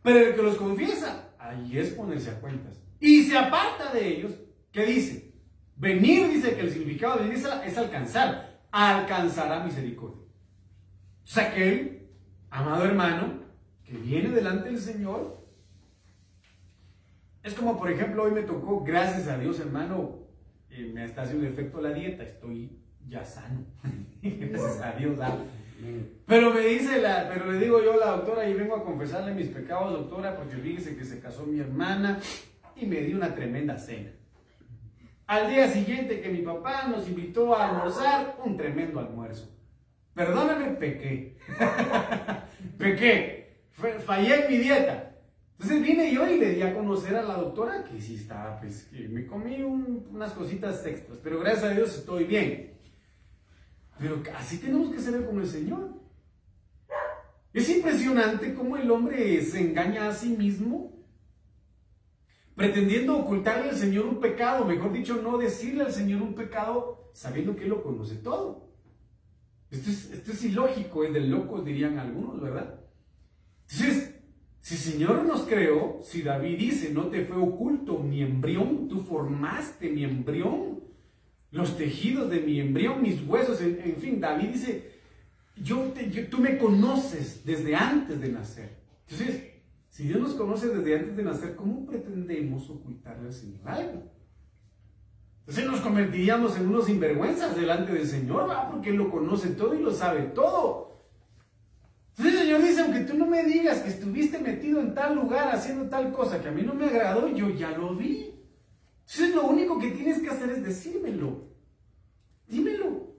Pero 0.00 0.20
el 0.20 0.36
que 0.36 0.42
los 0.42 0.54
confiesa, 0.54 1.34
ahí 1.40 1.76
es 1.76 1.90
ponerse 1.90 2.30
a 2.30 2.38
cuentas. 2.40 2.80
Y 3.00 3.24
se 3.24 3.36
aparta 3.36 3.92
de 3.92 4.06
ellos, 4.06 4.30
¿qué 4.70 4.86
dice? 4.86 5.34
Venir, 5.74 6.28
dice 6.28 6.54
que 6.54 6.60
el 6.60 6.70
significado 6.70 7.16
de 7.16 7.24
venir 7.24 7.44
es 7.66 7.76
alcanzar. 7.76 8.60
Alcanzará 8.70 9.64
misericordia. 9.64 10.22
O 10.22 11.26
sea 11.26 11.52
que 11.52 11.68
él, 11.68 12.08
amado 12.48 12.84
hermano, 12.84 13.40
que 13.84 13.96
viene 13.96 14.28
delante 14.28 14.68
del 14.68 14.78
Señor, 14.78 15.44
es 17.42 17.54
como 17.54 17.76
por 17.76 17.90
ejemplo 17.90 18.22
hoy 18.22 18.30
me 18.30 18.42
tocó, 18.42 18.84
gracias 18.84 19.26
a 19.26 19.36
Dios 19.36 19.58
hermano, 19.58 20.20
eh, 20.70 20.92
me 20.94 21.04
está 21.04 21.22
haciendo 21.22 21.44
efecto 21.44 21.80
la 21.80 21.92
dieta, 21.92 22.22
estoy 22.22 22.83
ya 23.08 23.24
sano. 23.24 23.64
Gracias 24.22 24.80
a 24.80 24.92
Dios. 24.92 25.18
Pero 26.26 26.50
me 26.52 26.60
dice 26.60 27.00
la, 27.00 27.28
pero 27.32 27.52
le 27.52 27.58
digo 27.58 27.82
yo 27.82 27.94
a 27.94 27.96
la 27.96 28.10
doctora 28.12 28.48
y 28.48 28.54
vengo 28.54 28.76
a 28.76 28.84
confesarle 28.84 29.34
mis 29.34 29.48
pecados, 29.48 29.92
doctora, 29.92 30.36
porque 30.36 30.56
fíjese 30.56 30.96
que 30.96 31.04
se 31.04 31.20
casó 31.20 31.44
mi 31.44 31.60
hermana 31.60 32.18
y 32.76 32.86
me 32.86 33.00
dio 33.02 33.16
una 33.16 33.34
tremenda 33.34 33.76
cena. 33.76 34.10
Al 35.26 35.48
día 35.48 35.68
siguiente 35.68 36.20
que 36.20 36.28
mi 36.28 36.42
papá 36.42 36.86
nos 36.88 37.08
invitó 37.08 37.54
a 37.54 37.68
almorzar, 37.68 38.36
un 38.44 38.56
tremendo 38.56 39.00
almuerzo. 39.00 39.50
Perdóname, 40.14 40.70
pequé. 40.70 41.38
pequé. 42.78 43.64
Fallé 44.04 44.44
en 44.44 44.50
mi 44.50 44.58
dieta. 44.58 45.14
Entonces 45.58 45.82
vine 45.82 46.12
yo 46.12 46.28
y 46.28 46.38
le 46.38 46.50
di 46.50 46.62
a 46.62 46.74
conocer 46.74 47.16
a 47.16 47.22
la 47.22 47.34
doctora 47.34 47.84
que 47.84 48.00
sí 48.00 48.16
estaba, 48.16 48.60
pues, 48.60 48.84
que 48.84 49.08
me 49.08 49.26
comí 49.26 49.62
unas 49.62 50.32
cositas 50.32 50.84
extras, 50.84 51.18
pero 51.22 51.40
gracias 51.40 51.64
a 51.64 51.70
Dios 51.70 51.96
estoy 51.96 52.24
bien. 52.24 52.73
Pero 53.98 54.22
así 54.36 54.58
tenemos 54.58 54.92
que 54.92 55.00
ser 55.00 55.24
con 55.24 55.40
el 55.40 55.46
Señor. 55.46 55.94
Es 57.52 57.68
impresionante 57.68 58.52
cómo 58.52 58.76
el 58.76 58.90
hombre 58.90 59.40
se 59.42 59.60
engaña 59.60 60.08
a 60.08 60.12
sí 60.12 60.30
mismo, 60.30 60.92
pretendiendo 62.56 63.16
ocultarle 63.16 63.70
al 63.70 63.76
Señor 63.76 64.06
un 64.06 64.20
pecado, 64.20 64.64
mejor 64.64 64.92
dicho, 64.92 65.22
no 65.22 65.38
decirle 65.38 65.84
al 65.84 65.92
Señor 65.92 66.22
un 66.22 66.34
pecado 66.34 67.10
sabiendo 67.12 67.54
que 67.54 67.64
Él 67.64 67.70
lo 67.70 67.82
conoce 67.82 68.16
todo. 68.16 68.72
Esto 69.70 69.90
es, 69.90 70.10
esto 70.10 70.32
es 70.32 70.44
ilógico, 70.44 71.04
es 71.04 71.12
de 71.12 71.20
locos, 71.20 71.64
dirían 71.64 71.98
algunos, 71.98 72.40
¿verdad? 72.40 72.80
Entonces, 73.70 74.14
si 74.60 74.74
el 74.74 74.80
Señor 74.80 75.24
nos 75.24 75.42
creó, 75.42 76.00
si 76.02 76.22
David 76.22 76.58
dice, 76.58 76.90
no 76.92 77.08
te 77.08 77.24
fue 77.24 77.36
oculto 77.36 77.98
mi 77.98 78.22
embrión, 78.22 78.88
tú 78.88 79.00
formaste 79.00 79.90
mi 79.90 80.04
embrión, 80.04 80.73
los 81.54 81.78
tejidos 81.78 82.28
de 82.30 82.40
mi 82.40 82.58
embrión, 82.58 83.00
mis 83.00 83.22
huesos, 83.22 83.60
en, 83.60 83.96
fin, 83.98 84.20
David 84.20 84.48
dice, 84.48 84.90
yo, 85.56 85.92
tú 86.28 86.38
me 86.38 86.58
conoces 86.58 87.44
desde 87.44 87.76
antes 87.76 88.20
de 88.20 88.28
nacer. 88.32 88.70
Entonces, 89.08 89.52
si 89.88 90.08
Dios 90.08 90.20
nos 90.20 90.34
conoce 90.34 90.68
desde 90.68 90.98
antes 90.98 91.16
de 91.16 91.22
nacer, 91.22 91.54
¿cómo 91.54 91.86
pretendemos 91.86 92.68
ocultarle 92.68 93.28
al 93.28 93.32
Señor 93.32 93.60
algo? 93.66 94.02
Entonces 95.46 95.66
nos 95.66 95.80
convertiríamos 95.80 96.56
en 96.56 96.66
unos 96.66 96.86
sinvergüenzas 96.86 97.54
delante 97.54 97.92
del 97.92 98.08
Señor, 98.08 98.48
¿verdad? 98.48 98.70
porque 98.72 98.90
Él 98.90 98.96
lo 98.96 99.08
conoce 99.08 99.50
todo 99.50 99.76
y 99.76 99.82
lo 99.82 99.92
sabe 99.92 100.22
todo. 100.22 101.04
Entonces 102.16 102.34
el 102.34 102.46
Señor 102.46 102.62
dice, 102.62 102.80
aunque 102.80 103.00
tú 103.00 103.16
no 103.16 103.26
me 103.26 103.44
digas 103.44 103.78
que 103.78 103.90
estuviste 103.90 104.40
metido 104.40 104.80
en 104.80 104.92
tal 104.92 105.14
lugar 105.14 105.54
haciendo 105.54 105.88
tal 105.88 106.12
cosa 106.12 106.42
que 106.42 106.48
a 106.48 106.52
mí 106.52 106.62
no 106.62 106.74
me 106.74 106.86
agradó, 106.86 107.28
yo 107.28 107.50
ya 107.50 107.70
lo 107.78 107.94
vi. 107.94 108.33
Entonces 109.06 109.34
lo 109.34 109.46
único 109.46 109.78
que 109.78 109.90
tienes 109.90 110.20
que 110.20 110.30
hacer 110.30 110.50
es 110.50 110.64
decírmelo. 110.64 111.48
Dímelo. 112.46 113.14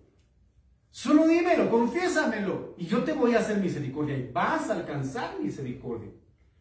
Solo 0.90 1.28
dímelo, 1.28 1.70
confiésamelo. 1.70 2.76
Y 2.78 2.86
yo 2.86 3.04
te 3.04 3.14
voy 3.14 3.36
a 3.36 3.40
hacer 3.40 3.58
misericordia 3.58 4.18
y 4.18 4.32
vas 4.32 4.70
a 4.70 4.76
alcanzar 4.76 5.40
misericordia. 5.40 6.10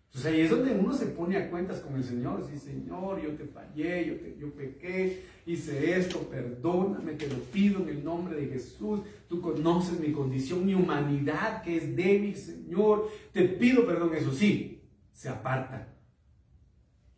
Entonces 0.06 0.32
ahí 0.32 0.40
es 0.42 0.50
donde 0.50 0.72
uno 0.72 0.92
se 0.92 1.06
pone 1.06 1.36
a 1.36 1.50
cuentas 1.50 1.80
con 1.80 1.96
el 1.96 2.04
Señor. 2.04 2.46
Sí, 2.48 2.58
Señor, 2.58 3.20
yo 3.22 3.30
te 3.36 3.46
fallé, 3.46 4.06
yo, 4.06 4.16
te, 4.16 4.36
yo 4.38 4.52
pequé, 4.54 5.24
hice 5.46 5.96
esto, 5.98 6.20
perdóname, 6.28 7.14
te 7.14 7.26
lo 7.26 7.36
pido 7.52 7.82
en 7.82 7.88
el 7.88 8.04
nombre 8.04 8.36
de 8.36 8.46
Jesús. 8.46 9.00
Tú 9.28 9.40
conoces 9.40 9.98
mi 9.98 10.12
condición, 10.12 10.66
mi 10.66 10.74
humanidad 10.74 11.62
que 11.62 11.76
es 11.76 11.96
débil, 11.96 12.36
Señor. 12.36 13.08
Te 13.32 13.44
pido 13.44 13.86
perdón. 13.86 14.14
Eso 14.14 14.32
sí, 14.32 14.82
se 15.12 15.28
aparta. 15.28 15.93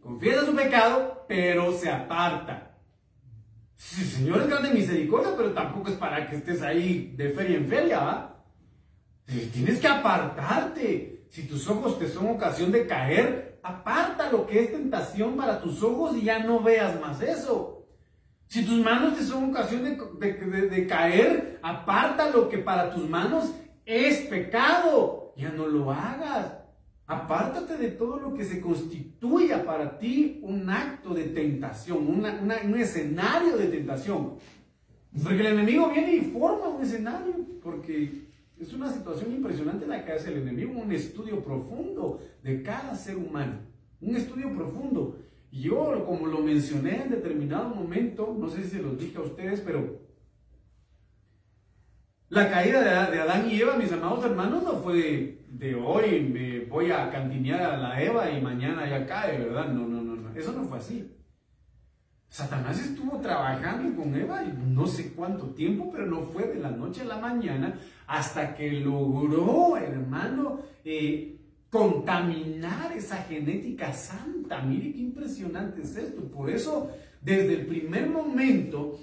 Confiesa 0.07 0.47
su 0.47 0.55
pecado, 0.55 1.25
pero 1.27 1.73
se 1.73 1.91
aparta. 1.91 2.79
Sí, 3.75 4.05
Señor 4.05 4.43
es 4.43 4.49
grande 4.49 4.71
misericordia, 4.71 5.33
pero 5.37 5.51
tampoco 5.51 5.91
es 5.91 5.97
para 5.97 6.31
que 6.31 6.37
estés 6.37 6.63
ahí 6.63 7.13
de 7.17 7.31
feria 7.31 7.57
en 7.57 7.67
feria, 7.67 7.99
¿va? 7.99 8.45
Tienes 9.53 9.81
que 9.81 9.89
apartarte. 9.89 11.27
Si 11.29 11.49
tus 11.49 11.69
ojos 11.69 11.99
te 11.99 12.07
son 12.07 12.29
ocasión 12.29 12.71
de 12.71 12.87
caer, 12.87 13.59
aparta 13.65 14.31
lo 14.31 14.47
que 14.47 14.61
es 14.61 14.71
tentación 14.71 15.37
para 15.37 15.61
tus 15.61 15.83
ojos 15.83 16.17
y 16.17 16.23
ya 16.23 16.39
no 16.39 16.61
veas 16.61 17.01
más 17.01 17.21
eso. 17.21 17.89
Si 18.47 18.65
tus 18.65 18.79
manos 18.79 19.19
te 19.19 19.25
son 19.25 19.51
ocasión 19.51 19.83
de 19.83 20.87
caer, 20.87 21.59
aparta 21.65 22.31
lo 22.31 22.49
que 22.49 22.59
para 22.59 22.91
tus 22.91 23.11
manos 23.11 23.53
es 23.85 24.19
pecado. 24.29 25.35
Ya 25.37 25.51
no 25.51 25.67
lo 25.67 25.91
hagas. 25.91 26.66
Apártate 27.07 27.77
de 27.77 27.91
todo 27.91 28.19
lo 28.19 28.35
que 28.35 28.45
se 28.45 28.61
constituya 28.61 29.65
para 29.65 29.97
ti 29.99 30.41
un 30.43 30.69
acto 30.69 31.15
de 31.15 31.25
tentación, 31.25 32.09
un 32.09 32.75
escenario 32.77 33.57
de 33.57 33.69
tentación. 33.69 34.35
Porque 35.23 35.41
el 35.41 35.59
enemigo 35.59 35.89
viene 35.91 36.17
y 36.17 36.21
forma 36.23 36.69
un 36.69 36.83
escenario, 36.83 37.35
porque 37.63 38.27
es 38.59 38.73
una 38.73 38.93
situación 38.93 39.33
impresionante 39.33 39.87
la 39.87 40.05
que 40.05 40.13
hace 40.13 40.33
el 40.33 40.39
enemigo, 40.39 40.81
un 40.81 40.91
estudio 40.91 41.45
profundo 41.45 42.21
de 42.43 42.63
cada 42.63 42.95
ser 42.97 43.17
humano, 43.17 43.61
un 44.01 44.17
estudio 44.17 44.53
profundo. 44.53 45.19
Yo, 45.53 46.05
como 46.05 46.27
lo 46.27 46.41
mencioné 46.41 47.03
en 47.03 47.11
determinado 47.11 47.69
momento, 47.69 48.37
no 48.39 48.49
sé 48.49 48.65
si 48.65 48.71
se 48.71 48.83
los 48.83 48.99
dije 48.99 49.17
a 49.17 49.23
ustedes, 49.23 49.61
pero 49.61 50.06
la 52.29 52.51
caída 52.51 52.83
de, 53.11 53.21
Adán 53.21 53.49
y 53.49 53.61
Eva, 53.61 53.77
mis 53.77 53.93
amados 53.93 54.25
hermanos, 54.25 54.63
no 54.63 54.73
fue 54.81 55.39
de, 55.49 55.75
hoy 55.77 56.21
me 56.23 56.65
voy 56.65 56.91
a 56.91 57.09
cantinear 57.11 57.63
a 57.63 57.77
la 57.77 58.03
Eva 58.03 58.31
y 58.31 58.41
mañana 58.41 58.89
ya 58.89 59.07
cae, 59.07 59.39
¿verdad? 59.39 59.69
No, 59.69 59.87
no, 59.87 60.03
no, 60.03 60.17
no. 60.17 60.35
Eso 60.35 60.53
no 60.53 60.65
fue 60.65 60.79
así. 60.79 61.13
Satanás 62.29 62.81
estuvo 62.81 63.21
trabajando 63.21 63.97
con 63.97 64.15
Eva 64.15 64.43
no 64.43 64.87
sé 64.87 65.13
cuánto 65.13 65.51
tiempo, 65.51 65.91
pero 65.93 66.07
no 66.07 66.23
fue 66.23 66.49
de 66.49 66.59
la 66.59 66.71
noche 66.71 67.03
a 67.03 67.05
la 67.05 67.19
mañana 67.19 67.79
hasta 68.07 68.55
que 68.55 68.73
logró, 68.73 69.77
hermano, 69.77 70.61
eh, 70.85 71.39
contaminar 71.71 72.93
esa 72.93 73.19
genética 73.19 73.93
santa. 73.93 74.61
Mire 74.63 74.93
qué 74.93 74.99
impresionante 74.99 75.83
es 75.83 75.97
esto. 75.97 76.23
Por 76.25 76.51
eso, 76.51 76.91
desde 77.23 77.55
el 77.55 77.67
primer 77.67 78.11
momento 78.11 78.99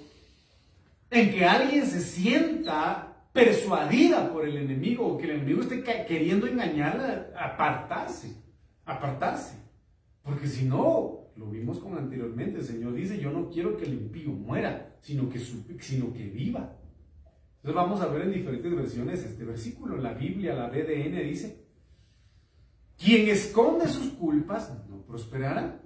en 1.10 1.32
que 1.32 1.44
alguien 1.44 1.86
se 1.86 2.00
sienta 2.02 3.13
persuadida 3.34 4.32
por 4.32 4.46
el 4.46 4.56
enemigo 4.56 5.04
o 5.04 5.18
que 5.18 5.24
el 5.24 5.32
enemigo 5.32 5.62
esté 5.62 5.82
queriendo 5.82 6.46
engañarla, 6.46 7.32
apartarse, 7.36 8.40
apartarse. 8.86 9.58
Porque 10.22 10.46
si 10.46 10.64
no, 10.64 11.32
lo 11.36 11.50
vimos 11.50 11.80
como 11.80 11.96
anteriormente, 11.96 12.60
el 12.60 12.64
Señor 12.64 12.94
dice, 12.94 13.18
yo 13.18 13.32
no 13.32 13.50
quiero 13.50 13.76
que 13.76 13.86
el 13.86 13.94
impío 13.94 14.30
muera, 14.30 14.96
sino 15.00 15.28
que, 15.28 15.40
sino 15.40 16.12
que 16.12 16.26
viva. 16.28 16.76
Entonces 17.56 17.74
vamos 17.74 18.00
a 18.00 18.06
ver 18.06 18.22
en 18.22 18.32
diferentes 18.32 18.72
versiones 18.72 19.24
este 19.24 19.44
versículo. 19.44 19.96
La 19.96 20.14
Biblia, 20.14 20.54
la 20.54 20.68
BDN 20.68 21.24
dice, 21.24 21.66
Quien 22.96 23.28
esconde 23.28 23.88
sus 23.88 24.12
culpas 24.12 24.72
no 24.88 25.02
prosperará. 25.02 25.82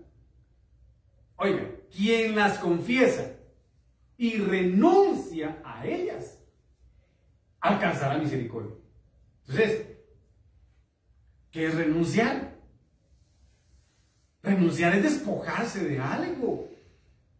Oiga, 1.36 1.70
quien 1.96 2.36
las 2.36 2.59
confiesa 2.59 3.36
y 4.18 4.36
renuncia 4.36 5.62
a 5.64 5.86
ellas, 5.86 6.38
alcanzará 7.68 8.18
misericordia. 8.18 8.74
Entonces, 9.46 9.86
¿qué 11.50 11.66
es 11.66 11.74
renunciar? 11.74 12.56
Renunciar 14.42 14.94
es 14.94 15.02
despojarse 15.02 15.84
de 15.84 15.98
algo, 15.98 16.68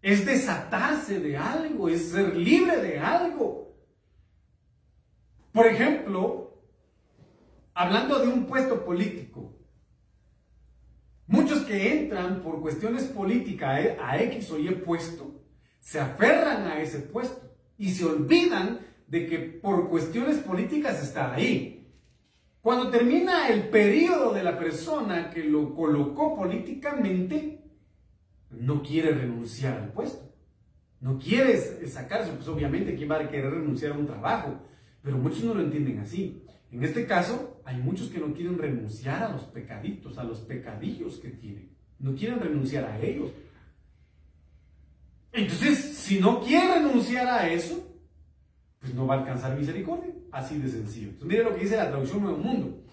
es 0.03 0.27
desatarse 0.27 1.21
de 1.21 1.37
algo, 1.37 1.89
es 1.89 2.11
ser 2.11 2.37
libre 2.37 2.77
de 2.79 2.99
algo. 2.99 3.75
Por 5.53 5.67
ejemplo, 5.67 6.63
hablando 7.75 8.19
de 8.19 8.29
un 8.29 8.47
puesto 8.47 8.85
político, 8.85 9.55
muchos 11.27 11.63
que 11.63 12.01
entran 12.01 12.43
por 12.43 12.61
cuestiones 12.61 13.05
políticas 13.05 13.87
a 14.01 14.19
X 14.23 14.51
o 14.51 14.59
Y 14.59 14.71
puesto, 14.71 15.41
se 15.81 16.01
aferran 16.01 16.67
a 16.67 16.81
ese 16.81 17.01
puesto 17.01 17.55
y 17.79 17.91
se 17.91 18.05
olvidan 18.05 18.88
de 19.09 19.27
que 19.27 19.39
por 19.39 19.89
cuestiones 19.89 20.39
políticas 20.39 21.03
está 21.03 21.35
ahí. 21.35 21.87
Cuando 22.61 22.91
termina 22.91 23.49
el 23.49 23.69
periodo 23.69 24.35
de 24.35 24.43
la 24.43 24.59
persona 24.59 25.31
que 25.31 25.45
lo 25.45 25.75
colocó 25.75 26.37
políticamente, 26.37 27.65
no 28.51 28.83
quiere 28.83 29.13
renunciar 29.13 29.79
al 29.79 29.93
puesto. 29.93 30.29
No 31.01 31.19
quiere 31.19 31.57
sacarse, 31.87 32.33
pues 32.33 32.49
obviamente, 32.49 32.95
¿quién 32.95 33.11
va 33.11 33.17
a 33.17 33.29
querer 33.29 33.53
renunciar 33.53 33.93
a 33.93 33.99
un 33.99 34.07
trabajo? 34.07 34.61
Pero 35.03 35.17
muchos 35.17 35.45
no 35.45 35.55
lo 35.55 35.63
entienden 35.63 36.01
así. 36.01 36.43
En 36.71 36.85
este 36.85 37.07
caso, 37.07 37.63
hay 37.65 37.77
muchos 37.77 38.09
que 38.09 38.19
no 38.19 38.35
quieren 38.35 38.59
renunciar 38.59 39.23
a 39.23 39.31
los 39.31 39.45
pecaditos, 39.45 40.19
a 40.19 40.25
los 40.25 40.41
pecadillos 40.41 41.19
que 41.19 41.31
tienen. 41.31 41.71
No 41.99 42.15
quieren 42.15 42.41
renunciar 42.41 42.85
a 42.85 43.01
ellos. 43.01 43.31
Entonces, 45.33 45.79
si 45.79 46.21
no 46.21 46.41
quiere 46.41 46.75
renunciar 46.75 47.27
a 47.29 47.49
eso, 47.49 47.89
pues 48.81 48.95
no 48.95 49.07
va 49.07 49.15
a 49.15 49.19
alcanzar 49.21 49.57
misericordia. 49.57 50.13
Así 50.31 50.59
de 50.59 50.69
sencillo. 50.69 51.09
Entonces, 51.09 51.29
mire 51.29 51.45
lo 51.45 51.55
que 51.55 51.63
dice 51.63 51.77
la 51.77 51.89
traducción 51.89 52.23
Nuevo 52.23 52.39
Mundo. 52.39 52.85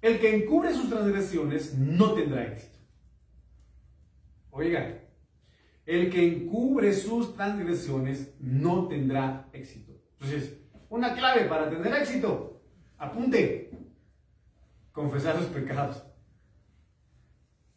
El 0.00 0.18
que 0.18 0.34
encubre 0.34 0.72
sus 0.74 0.88
transgresiones 0.88 1.74
no 1.74 2.12
tendrá 2.14 2.44
éxito. 2.44 2.78
Oiga, 4.50 5.00
el 5.86 6.10
que 6.10 6.26
encubre 6.26 6.92
sus 6.92 7.34
transgresiones 7.34 8.34
no 8.38 8.88
tendrá 8.88 9.48
éxito. 9.52 9.92
Entonces, 10.14 10.58
una 10.88 11.14
clave 11.14 11.46
para 11.46 11.70
tener 11.70 11.94
éxito, 11.94 12.60
apunte, 12.98 13.70
confesar 14.92 15.38
sus 15.38 15.46
pecados. 15.46 16.02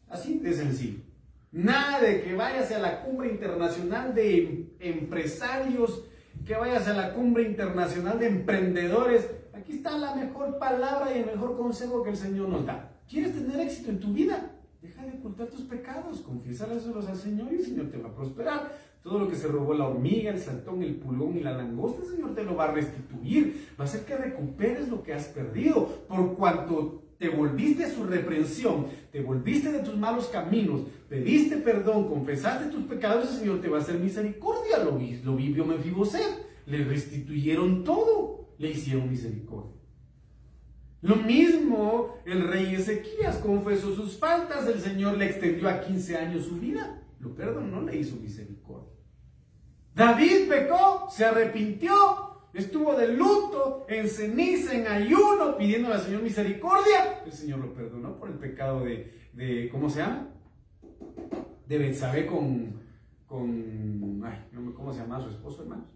Así 0.08 0.40
de 0.40 0.54
sencillo. 0.54 1.00
Nada 1.52 2.02
de 2.02 2.22
que 2.22 2.36
vayas 2.36 2.72
a 2.72 2.80
la 2.80 3.02
cumbre 3.02 3.30
internacional 3.30 4.14
de 4.14 4.76
empresarios, 4.80 6.04
que 6.46 6.56
vayas 6.56 6.88
a 6.88 6.94
la 6.94 7.14
cumbre 7.14 7.44
internacional 7.44 8.20
de 8.20 8.28
emprendedores. 8.28 9.30
Aquí 9.54 9.74
está 9.74 9.98
la 9.98 10.16
mejor 10.16 10.60
palabra 10.60 11.16
y 11.16 11.22
el 11.22 11.26
mejor 11.26 11.58
consejo 11.58 12.04
que 12.04 12.12
el 12.12 12.18
Señor 12.18 12.50
nos 12.50 12.66
da. 12.66 12.92
¿Quieres 13.10 13.34
tener 13.34 13.60
éxito 13.60 13.90
en 13.90 14.00
tu 14.00 14.14
vida? 14.14 14.52
Deja 14.82 15.04
de 15.04 15.18
ocultar 15.18 15.48
tus 15.48 15.62
pecados, 15.62 16.22
confiésalos 16.22 16.86
al 17.08 17.18
Señor 17.18 17.52
y 17.52 17.56
el 17.56 17.66
Señor 17.66 17.88
te 17.90 17.98
va 17.98 18.10
a 18.10 18.16
prosperar. 18.16 18.72
Todo 19.02 19.20
lo 19.20 19.28
que 19.28 19.36
se 19.36 19.48
robó 19.48 19.74
la 19.74 19.88
hormiga, 19.88 20.32
el 20.32 20.40
saltón, 20.40 20.82
el 20.82 20.96
pulgón 20.96 21.38
y 21.38 21.42
la 21.42 21.54
langosta, 21.54 22.04
el 22.04 22.10
Señor 22.10 22.36
te 22.36 22.44
lo 22.44 22.56
va 22.56 22.66
a 22.66 22.72
restituir. 22.72 23.70
Va 23.80 23.84
a 23.84 23.88
hacer 23.88 24.06
que 24.06 24.16
recuperes 24.16 24.88
lo 24.90 25.02
que 25.04 25.14
has 25.14 25.26
perdido. 25.26 25.88
Por 26.08 26.36
cuanto 26.36 27.05
te 27.18 27.30
volviste 27.30 27.90
su 27.90 28.04
reprensión, 28.04 28.88
te 29.12 29.22
volviste 29.22 29.72
de 29.72 29.80
tus 29.80 29.96
malos 29.96 30.28
caminos, 30.28 30.82
pediste 31.08 31.58
perdón, 31.58 32.10
confesaste 32.10 32.70
tus 32.70 32.84
pecados, 32.84 33.30
el 33.32 33.40
Señor 33.40 33.62
te 33.62 33.70
va 33.70 33.78
a 33.78 33.82
hacer 33.82 34.00
misericordia. 34.00 34.80
Lo, 34.80 35.00
lo 35.24 35.36
vivió 35.36 35.66
Mefiboset, 35.66 36.46
le 36.66 36.84
restituyeron 36.84 37.84
todo, 37.84 38.50
le 38.58 38.72
hicieron 38.72 39.10
misericordia. 39.10 39.76
Lo 41.02 41.18
mismo 41.18 42.18
el 42.26 42.48
rey 42.48 42.74
Ezequías 42.74 43.38
confesó 43.38 43.96
sus 43.96 44.18
faltas, 44.18 44.68
el 44.68 44.80
Señor 44.80 45.18
le 45.18 45.26
extendió 45.26 45.70
a 45.70 45.82
15 45.82 46.18
años 46.18 46.46
su 46.46 46.56
vida, 46.56 47.02
lo 47.20 47.36
perdonó, 47.36 47.82
le 47.84 47.98
hizo 47.98 48.16
misericordia. 48.16 48.90
David 49.94 50.50
pecó, 50.50 51.08
se 51.10 51.26
arrepintió, 51.26 51.94
estuvo 52.56 52.96
de 52.96 53.14
luto, 53.14 53.86
en 53.90 54.08
ceniza, 54.08 54.74
en 54.74 54.88
ayuno, 54.88 55.58
pidiendo 55.58 55.94
al 55.94 56.00
Señor 56.00 56.24
misericordia. 56.24 57.22
El 57.26 57.32
Señor 57.32 57.60
lo 57.60 57.74
perdonó 57.74 58.18
por 58.18 58.30
el 58.30 58.36
pecado 58.36 58.84
de, 58.84 59.70
¿cómo 59.72 59.90
se 59.90 60.00
llama? 60.00 60.30
De 61.68 61.78
Betsabé 61.78 62.26
con, 62.26 62.82
con, 63.28 64.22
ay, 64.26 64.46
¿cómo 64.76 64.94
se 64.94 65.02
llama 65.02 65.22
su 65.22 65.30
esposo, 65.30 65.64
hermanos? 65.64 65.90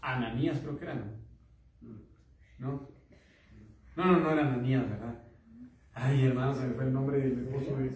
Ananías 0.00 0.58
creo 0.58 0.76
que 0.76 0.84
era, 0.84 0.94
¿no? 0.96 1.04
¿No? 2.58 2.88
No, 3.94 4.04
no, 4.04 4.18
no 4.18 4.30
era 4.32 4.42
Ananías, 4.42 4.88
¿verdad? 4.88 5.22
Ay, 5.94 6.24
hermanos, 6.24 6.56
se 6.56 6.66
me 6.66 6.74
fue 6.74 6.84
el 6.84 6.92
nombre 6.92 7.18
del 7.18 7.46
esposo 7.46 7.76
de... 7.76 7.92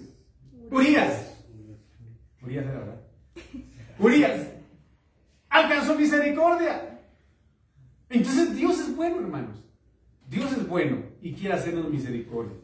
Urias. 0.71 1.45
Urias 2.43 2.65
era, 2.65 2.79
¿verdad? 2.79 3.01
Urias 3.99 4.56
alcanzó 5.57 5.95
misericordia. 5.95 7.01
Entonces 8.09 8.55
Dios 8.55 8.79
es 8.81 8.95
bueno, 8.95 9.21
hermanos. 9.21 9.65
Dios 10.29 10.53
es 10.53 10.69
bueno 10.69 11.03
y 11.21 11.33
quiere 11.33 11.55
hacernos 11.55 11.91
misericordia. 11.91 12.57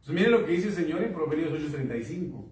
Entonces 0.00 0.14
mire 0.14 0.30
lo 0.30 0.44
que 0.44 0.52
dice 0.52 0.68
el 0.68 0.74
Señor 0.74 1.02
en 1.02 1.12
Proverbios 1.12 1.52
8:35. 1.52 2.44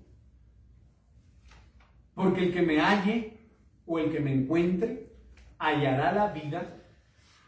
Porque 2.14 2.44
el 2.44 2.52
que 2.52 2.62
me 2.62 2.80
halle 2.80 3.38
o 3.86 3.98
el 3.98 4.10
que 4.10 4.20
me 4.20 4.32
encuentre 4.32 5.10
hallará 5.58 6.12
la 6.12 6.28
vida 6.28 6.76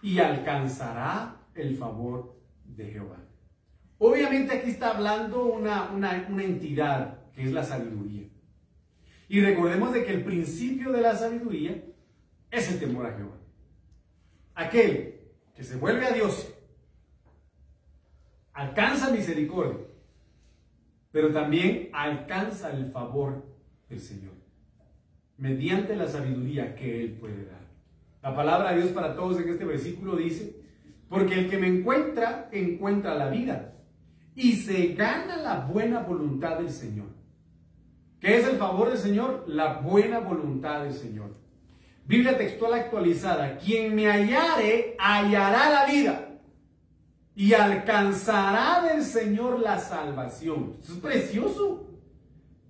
y 0.03 0.19
alcanzará 0.19 1.37
el 1.55 1.77
favor 1.77 2.37
de 2.65 2.87
Jehová. 2.87 3.19
Obviamente 3.99 4.55
aquí 4.55 4.71
está 4.71 4.91
hablando 4.91 5.45
una, 5.45 5.91
una, 5.91 6.27
una 6.29 6.43
entidad 6.43 7.31
que 7.33 7.45
es 7.45 7.53
la 7.53 7.63
sabiduría. 7.63 8.22
Y 9.33 9.41
recordemos 9.41 9.95
de 9.95 10.05
que 10.05 10.13
el 10.13 10.25
principio 10.25 10.93
de 10.93 11.01
la 11.01 11.17
sabiduría 11.17 11.83
es 12.51 12.71
el 12.71 12.79
temor 12.79 13.07
a 13.07 13.17
Jehová. 13.17 13.39
Aquel 14.55 15.21
que 15.57 15.65
se 15.65 15.77
vuelve 15.77 16.05
a 16.05 16.11
Dios 16.11 16.53
alcanza 18.53 19.11
misericordia, 19.11 19.87
pero 21.13 21.33
también 21.33 21.89
alcanza 21.95 22.73
el 22.73 22.91
favor 22.91 23.43
del 23.89 24.01
Señor, 24.01 24.35
mediante 25.39 25.97
la 25.97 26.09
sabiduría 26.09 26.77
que 26.77 27.03
Él 27.03 27.13
puede 27.13 27.47
dar. 27.47 27.63
La 28.23 28.37
palabra 28.37 28.73
de 28.73 28.83
Dios 28.83 28.93
para 28.93 29.17
todos 29.17 29.41
en 29.41 29.49
este 29.49 29.65
versículo 29.65 30.17
dice, 30.17 30.57
porque 31.09 31.41
el 31.41 31.49
que 31.49 31.57
me 31.57 31.69
encuentra, 31.69 32.51
encuentra 32.53 33.15
la 33.15 33.31
vida 33.31 33.73
y 34.35 34.57
se 34.57 34.89
gana 34.89 35.39
la 35.39 35.61
buena 35.61 36.01
voluntad 36.01 36.59
del 36.59 36.69
Señor. 36.69 37.22
¿Qué 38.23 38.39
es 38.39 38.47
el 38.47 38.57
favor 38.57 38.89
del 38.89 38.99
Señor? 38.99 39.47
La 39.49 39.81
buena 39.81 40.21
voluntad 40.21 40.85
del 40.85 40.95
Señor. 40.95 41.33
Biblia 42.07 42.39
textual 42.39 42.75
actualizada. 42.75 43.59
Quien 43.59 43.97
me 43.97 44.07
hallare, 44.07 44.95
hallará 44.97 45.69
la 45.71 45.87
vida 45.87 46.29
y 47.35 47.53
alcanzará 47.53 48.87
del 48.87 49.03
Señor 49.03 49.59
la 49.59 49.81
salvación. 49.81 50.77
Es 50.81 50.91
precioso. 50.99 51.89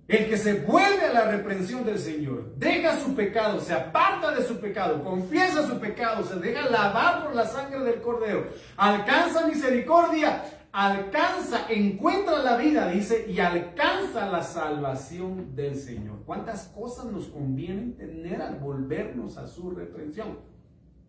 El 0.07 0.27
que 0.27 0.37
se 0.37 0.55
vuelve 0.55 1.05
a 1.05 1.13
la 1.13 1.31
reprensión 1.31 1.85
del 1.85 1.99
Señor, 1.99 2.55
deja 2.57 2.99
su 2.99 3.15
pecado, 3.15 3.61
se 3.61 3.73
aparta 3.73 4.31
de 4.31 4.43
su 4.43 4.59
pecado, 4.59 5.03
confiesa 5.03 5.65
su 5.65 5.79
pecado, 5.79 6.25
se 6.25 6.35
deja 6.35 6.69
lavar 6.69 7.23
por 7.23 7.35
la 7.35 7.45
sangre 7.45 7.79
del 7.79 8.01
Cordero, 8.01 8.49
alcanza 8.75 9.47
misericordia, 9.47 10.43
alcanza, 10.73 11.67
encuentra 11.69 12.41
la 12.41 12.57
vida, 12.57 12.89
dice, 12.89 13.31
y 13.31 13.39
alcanza 13.39 14.29
la 14.29 14.41
salvación 14.41 15.55
del 15.55 15.75
Señor. 15.75 16.23
¿Cuántas 16.25 16.67
cosas 16.69 17.05
nos 17.05 17.27
conviene 17.27 17.91
tener 17.91 18.41
al 18.41 18.55
volvernos 18.55 19.37
a 19.37 19.47
su 19.47 19.69
reprensión? 19.69 20.39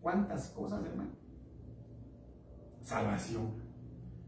¿Cuántas 0.03 0.51
cosas, 0.51 0.85
hermano? 0.85 1.13
Salvación. 2.83 3.65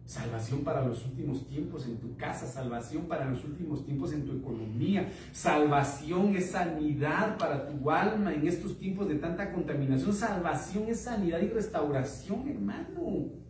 Salvación 0.07 0.61
para 0.61 0.87
los 0.87 1.05
últimos 1.05 1.47
tiempos 1.49 1.84
en 1.84 1.99
tu 1.99 2.16
casa, 2.16 2.47
salvación 2.47 3.07
para 3.07 3.28
los 3.28 3.45
últimos 3.45 3.84
tiempos 3.84 4.12
en 4.12 4.24
tu 4.24 4.39
economía, 4.39 5.11
salvación 5.32 6.34
es 6.37 6.53
sanidad 6.53 7.37
para 7.37 7.66
tu 7.66 7.91
alma 7.91 8.32
en 8.32 8.47
estos 8.47 8.78
tiempos 8.78 9.09
de 9.09 9.16
tanta 9.16 9.53
contaminación, 9.53 10.14
salvación 10.14 10.84
es 10.87 11.01
sanidad 11.01 11.41
y 11.41 11.49
restauración, 11.49 12.49
hermano. 12.49 13.45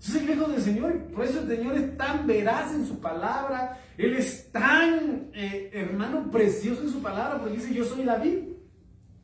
Es 0.00 0.14
el 0.14 0.30
hijo 0.30 0.46
del 0.46 0.62
Señor, 0.62 0.96
por 1.08 1.24
eso 1.24 1.40
el 1.40 1.48
Señor 1.48 1.76
es 1.76 1.96
tan 1.96 2.26
veraz 2.26 2.72
en 2.72 2.86
su 2.86 3.00
palabra, 3.00 3.80
Él 3.96 4.14
es 4.14 4.50
tan, 4.52 5.30
eh, 5.34 5.70
hermano, 5.72 6.30
precioso 6.30 6.82
en 6.82 6.90
su 6.90 7.02
palabra, 7.02 7.40
porque 7.40 7.56
dice, 7.56 7.74
yo 7.74 7.84
soy 7.84 8.04
la 8.04 8.16
vida. 8.18 8.42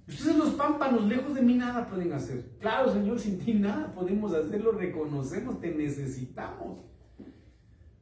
Ustedes 0.06 0.36
los 0.36 0.50
pámpanos, 0.50 1.06
lejos 1.06 1.34
de 1.34 1.42
mí 1.42 1.54
nada 1.54 1.88
pueden 1.88 2.12
hacer. 2.12 2.50
Claro, 2.60 2.92
Señor, 2.92 3.18
sin 3.20 3.38
ti 3.38 3.54
nada 3.54 3.94
podemos 3.94 4.34
hacerlo, 4.34 4.72
reconocemos, 4.72 5.60
te 5.60 5.72
necesitamos. 5.74 6.80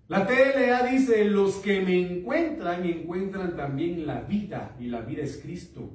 La 0.08 0.26
TLA 0.26 0.86
dice, 0.90 1.24
los 1.26 1.56
que 1.56 1.80
me 1.80 2.18
encuentran, 2.18 2.84
encuentran 2.84 3.56
también 3.56 4.06
la 4.06 4.22
vida, 4.22 4.76
y 4.80 4.88
la 4.88 5.02
vida 5.02 5.22
es 5.22 5.38
Cristo, 5.38 5.90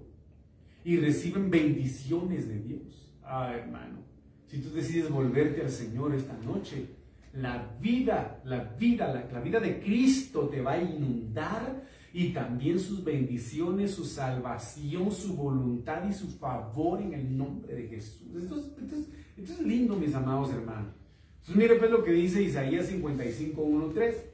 y 0.83 0.97
reciben 0.97 1.49
bendiciones 1.49 2.47
de 2.47 2.59
Dios. 2.59 3.13
Ah, 3.23 3.53
hermano, 3.53 4.06
si 4.47 4.59
tú 4.59 4.71
decides 4.71 5.09
volverte 5.09 5.61
al 5.61 5.69
Señor 5.69 6.15
esta 6.15 6.37
noche, 6.45 6.87
la 7.33 7.75
vida, 7.79 8.41
la 8.45 8.63
vida, 8.63 9.13
la, 9.13 9.29
la 9.31 9.41
vida 9.41 9.59
de 9.59 9.79
Cristo 9.79 10.47
te 10.47 10.61
va 10.61 10.73
a 10.73 10.81
inundar 10.81 11.83
y 12.13 12.29
también 12.29 12.79
sus 12.79 13.03
bendiciones, 13.03 13.91
su 13.91 14.05
salvación, 14.05 15.11
su 15.11 15.35
voluntad 15.35 16.07
y 16.09 16.13
su 16.13 16.27
favor 16.29 17.01
en 17.01 17.13
el 17.13 17.37
nombre 17.37 17.75
de 17.75 17.87
Jesús. 17.87 18.27
Esto 18.35 18.95
es, 19.37 19.59
lindo, 19.61 19.95
mis 19.95 20.15
amados 20.15 20.51
hermanos. 20.51 20.93
Entonces, 21.41 21.55
mire 21.55 21.75
pues 21.75 21.91
lo 21.91 22.03
que 22.03 22.11
dice 22.11 22.41
Isaías 22.41 22.87
55, 22.87 23.61
1, 23.61 23.87
3. 23.93 24.25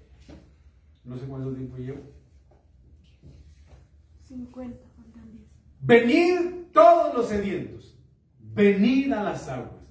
No 1.03 1.17
sé 1.17 1.25
cuánto 1.25 1.53
tiempo 1.53 1.77
llevo. 1.77 1.99
50, 4.21 4.77
Venid 5.81 6.71
todos 6.71 7.13
los 7.13 7.27
sedientos, 7.27 7.99
venid 8.39 9.11
a 9.11 9.23
las 9.23 9.49
aguas. 9.49 9.82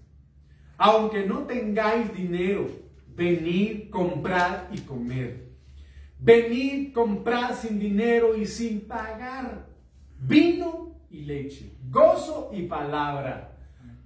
Aunque 0.85 1.25
no 1.25 1.45
tengáis 1.45 2.13
dinero, 2.13 2.69
venid, 3.15 3.89
comprar 3.89 4.69
y 4.73 4.81
comer. 4.81 5.53
Venid, 6.19 6.93
comprar 6.93 7.55
sin 7.55 7.79
dinero 7.79 8.37
y 8.37 8.47
sin 8.47 8.81
pagar 8.81 9.69
vino 10.19 10.97
y 11.09 11.21
leche, 11.21 11.77
gozo 11.89 12.51
y 12.53 12.63
palabra. 12.63 13.57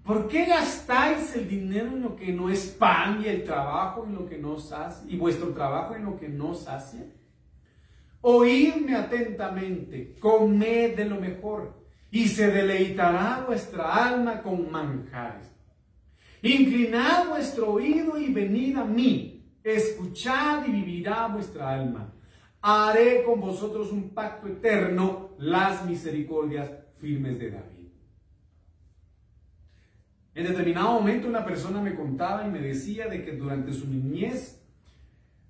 ¿Por 0.04 0.28
qué 0.28 0.44
gastáis 0.44 1.34
el 1.34 1.48
dinero 1.48 1.86
en 1.86 2.02
lo 2.02 2.14
que 2.14 2.30
no 2.30 2.50
es 2.50 2.66
pan 2.66 3.22
y 3.24 3.28
el 3.28 3.44
trabajo 3.44 4.04
en 4.04 4.14
lo 4.14 4.26
que 4.26 4.36
no 4.36 4.58
sacia 4.58 5.10
y 5.10 5.16
vuestro 5.16 5.54
trabajo 5.54 5.94
en 5.94 6.04
lo 6.04 6.18
que 6.18 6.28
no 6.28 6.52
sacia? 6.52 7.06
Oídme 8.20 8.96
atentamente, 8.96 10.14
comed 10.20 10.94
de 10.94 11.06
lo 11.06 11.18
mejor 11.18 11.82
y 12.10 12.28
se 12.28 12.50
deleitará 12.50 13.44
vuestra 13.46 14.08
alma 14.08 14.42
con 14.42 14.70
manjares. 14.70 15.55
Inclinad 16.46 17.28
vuestro 17.28 17.72
oído 17.72 18.16
y 18.18 18.32
venid 18.32 18.76
a 18.76 18.84
mí 18.84 19.36
escuchad 19.64 20.64
y 20.66 20.70
vivirá 20.70 21.26
vuestra 21.26 21.72
alma. 21.72 22.12
Haré 22.60 23.24
con 23.24 23.40
vosotros 23.40 23.90
un 23.90 24.10
pacto 24.10 24.46
eterno, 24.46 25.30
las 25.38 25.84
misericordias 25.84 26.70
firmes 26.98 27.40
de 27.40 27.50
David. 27.50 27.88
En 30.34 30.46
determinado 30.46 30.92
momento 30.92 31.26
una 31.26 31.44
persona 31.44 31.80
me 31.80 31.96
contaba 31.96 32.46
y 32.46 32.50
me 32.50 32.60
decía 32.60 33.08
de 33.08 33.24
que 33.24 33.32
durante 33.32 33.72
su 33.72 33.88
niñez 33.88 34.62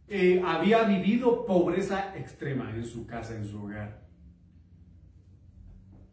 eh, 0.09 0.43
había 0.47 0.85
vivido 0.85 1.45
pobreza 1.45 2.17
extrema 2.17 2.71
en 2.71 2.87
su 2.87 3.07
casa, 3.07 3.37
en 3.37 3.45
su 3.45 3.63
hogar. 3.63 4.07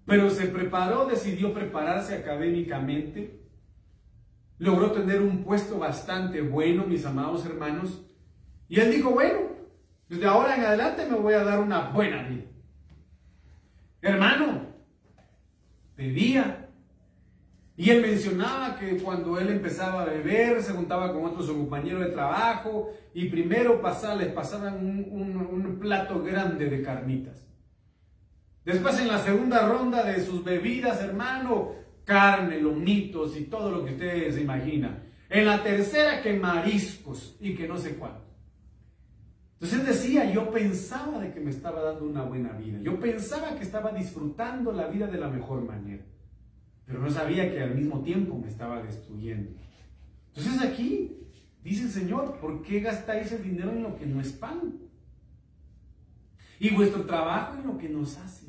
Pero 0.06 0.30
se 0.30 0.48
preparó, 0.48 1.06
decidió 1.06 1.54
prepararse 1.54 2.16
académicamente 2.16 3.43
logró 4.64 4.92
tener 4.94 5.22
un 5.22 5.44
puesto 5.44 5.78
bastante 5.78 6.42
bueno, 6.42 6.86
mis 6.86 7.06
amados 7.06 7.46
hermanos. 7.46 8.02
Y 8.70 8.80
él 8.80 8.92
dijo, 8.92 9.12
bueno, 9.12 9.40
desde 10.08 10.26
ahora 10.26 10.56
en 10.56 10.64
adelante 10.64 11.06
me 11.06 11.18
voy 11.18 11.34
a 11.34 11.44
dar 11.44 11.60
una 11.60 11.90
buena 11.90 12.24
vida. 12.24 12.46
Hermano, 14.02 14.68
bebía. 15.98 16.70
Y 17.76 17.90
él 17.90 18.02
mencionaba 18.02 18.78
que 18.78 18.98
cuando 18.98 19.38
él 19.38 19.50
empezaba 19.50 20.04
a 20.04 20.06
beber, 20.06 20.62
se 20.62 20.72
juntaba 20.72 21.12
con 21.12 21.26
otros 21.26 21.48
compañeros 21.48 22.02
de 22.02 22.12
trabajo 22.12 22.94
y 23.14 23.28
primero 23.28 23.82
pasaba, 23.82 24.16
les 24.16 24.32
pasaban 24.32 24.76
un 24.76 25.78
plato 25.82 26.24
grande 26.24 26.70
de 26.70 26.82
carnitas. 26.82 27.46
Después 28.64 28.98
en 29.00 29.10
la 29.10 29.20
segunda 29.20 29.68
ronda 29.68 30.06
de 30.06 30.24
sus 30.24 30.42
bebidas, 30.42 31.02
hermano, 31.02 31.83
carne, 32.06 32.60
lomitos 32.60 33.38
y 33.38 33.46
todo 33.46 33.72
lo 33.72 33.86
que 33.86 33.94
ustedes 33.94 34.40
imaginan. 34.40 35.04
En 35.30 35.46
la 35.46 35.64
tercera 35.64 36.22
que 36.22 36.34
mariscos 36.34 37.38
y 37.40 37.56
que 37.56 37.68
no 37.68 37.78
sé 37.78 37.96
cuánto. 37.96 38.24
Entonces 39.60 39.88
decía, 39.88 40.30
yo 40.30 40.52
pensaba 40.52 41.20
de 41.20 41.32
que 41.32 41.40
me 41.40 41.50
estaba 41.50 41.82
dando 41.82 42.06
una 42.06 42.24
buena 42.24 42.52
vida. 42.52 42.80
Yo 42.82 43.00
pensaba 43.00 43.56
que 43.56 43.64
estaba 43.64 43.94
disfrutando 43.94 44.74
la 44.74 44.88
vida 44.88 45.08
de 45.08 45.18
la 45.18 45.30
mejor 45.30 45.64
manera. 45.64 46.04
Pero 46.86 47.00
no 47.00 47.10
sabía 47.10 47.50
que 47.50 47.62
al 47.62 47.74
mismo 47.74 48.02
tiempo 48.02 48.38
me 48.38 48.50
estaba 48.50 48.84
destruyendo. 48.84 49.52
Entonces 50.36 50.62
aquí 50.62 51.18
dice 51.64 51.84
el 51.84 51.92
Señor, 51.92 52.40
¿por 52.42 52.62
qué 52.62 52.82
gastáis 52.82 53.32
el 53.32 53.42
dinero 53.42 53.72
en 53.72 53.84
lo 53.84 53.96
que 53.96 54.06
no 54.06 54.20
es 54.20 54.34
pan? 54.34 54.80
Y 56.60 56.72
vuestro 56.76 57.06
trabajo 57.06 57.58
en 57.58 57.68
lo 57.68 57.78
que 57.78 57.88
nos 57.88 58.10
sacia. 58.10 58.43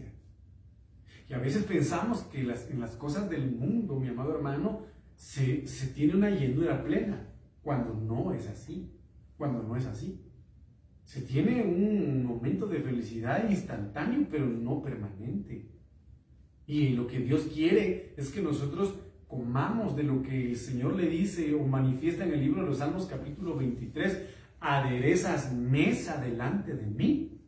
A 1.34 1.38
veces 1.38 1.64
pensamos 1.64 2.22
que 2.22 2.40
en 2.40 2.80
las 2.80 2.96
cosas 2.96 3.28
del 3.28 3.50
mundo, 3.50 3.98
mi 3.98 4.08
amado 4.08 4.36
hermano, 4.36 4.82
se, 5.16 5.66
se 5.66 5.88
tiene 5.88 6.14
una 6.14 6.30
llenura 6.30 6.84
plena, 6.84 7.28
cuando 7.62 7.94
no 7.94 8.32
es 8.32 8.46
así, 8.48 8.92
cuando 9.36 9.62
no 9.62 9.76
es 9.76 9.86
así. 9.86 10.22
Se 11.02 11.22
tiene 11.22 11.62
un 11.62 12.24
momento 12.24 12.66
de 12.66 12.80
felicidad 12.80 13.48
instantáneo, 13.50 14.26
pero 14.30 14.46
no 14.46 14.80
permanente. 14.80 15.70
Y 16.66 16.90
lo 16.90 17.06
que 17.06 17.18
Dios 17.18 17.48
quiere 17.52 18.14
es 18.16 18.30
que 18.30 18.40
nosotros 18.40 18.94
comamos 19.26 19.96
de 19.96 20.04
lo 20.04 20.22
que 20.22 20.50
el 20.50 20.56
Señor 20.56 20.94
le 20.94 21.08
dice 21.08 21.54
o 21.54 21.66
manifiesta 21.66 22.24
en 22.24 22.32
el 22.32 22.40
libro 22.40 22.62
de 22.62 22.68
los 22.68 22.78
Salmos 22.78 23.06
capítulo 23.06 23.56
23, 23.56 24.22
aderezas 24.60 25.52
mesa 25.52 26.20
delante 26.20 26.74
de 26.74 26.86
mí, 26.86 27.40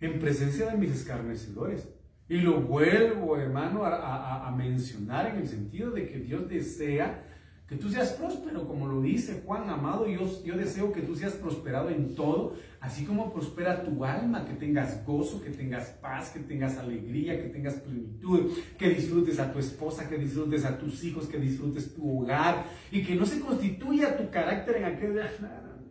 en 0.00 0.18
presencia 0.18 0.66
de 0.66 0.76
mis 0.76 0.90
escarnecedores. 0.90 1.88
Y 2.28 2.38
lo 2.38 2.60
vuelvo, 2.60 3.36
hermano, 3.36 3.84
a, 3.84 4.50
mencionar 4.56 5.26
en 5.26 5.36
el 5.36 5.48
sentido 5.48 5.90
de 5.90 6.08
que 6.08 6.18
Dios 6.18 6.48
desea 6.48 7.24
que 7.72 7.78
tú 7.78 7.88
seas 7.88 8.12
próspero, 8.12 8.68
como 8.68 8.86
lo 8.86 9.00
dice 9.00 9.42
Juan, 9.46 9.70
amado, 9.70 10.06
yo, 10.06 10.20
yo 10.44 10.58
deseo 10.58 10.92
que 10.92 11.00
tú 11.00 11.14
seas 11.14 11.32
prosperado 11.32 11.88
en 11.88 12.14
todo, 12.14 12.54
así 12.80 13.06
como 13.06 13.32
prospera 13.32 13.82
tu 13.82 14.04
alma, 14.04 14.44
que 14.44 14.52
tengas 14.52 15.06
gozo, 15.06 15.42
que 15.42 15.48
tengas 15.48 15.86
paz, 16.02 16.28
que 16.28 16.40
tengas 16.40 16.76
alegría, 16.76 17.40
que 17.40 17.48
tengas 17.48 17.76
plenitud, 17.76 18.52
que 18.78 18.90
disfrutes 18.90 19.38
a 19.40 19.50
tu 19.50 19.58
esposa, 19.58 20.06
que 20.06 20.18
disfrutes 20.18 20.66
a 20.66 20.78
tus 20.78 21.02
hijos, 21.02 21.26
que 21.26 21.38
disfrutes 21.38 21.94
tu 21.94 22.20
hogar 22.20 22.66
y 22.90 23.02
que 23.02 23.14
no 23.14 23.24
se 23.24 23.40
constituya 23.40 24.18
tu 24.18 24.28
carácter 24.30 24.76
en 24.76 24.84
aquel 24.84 25.14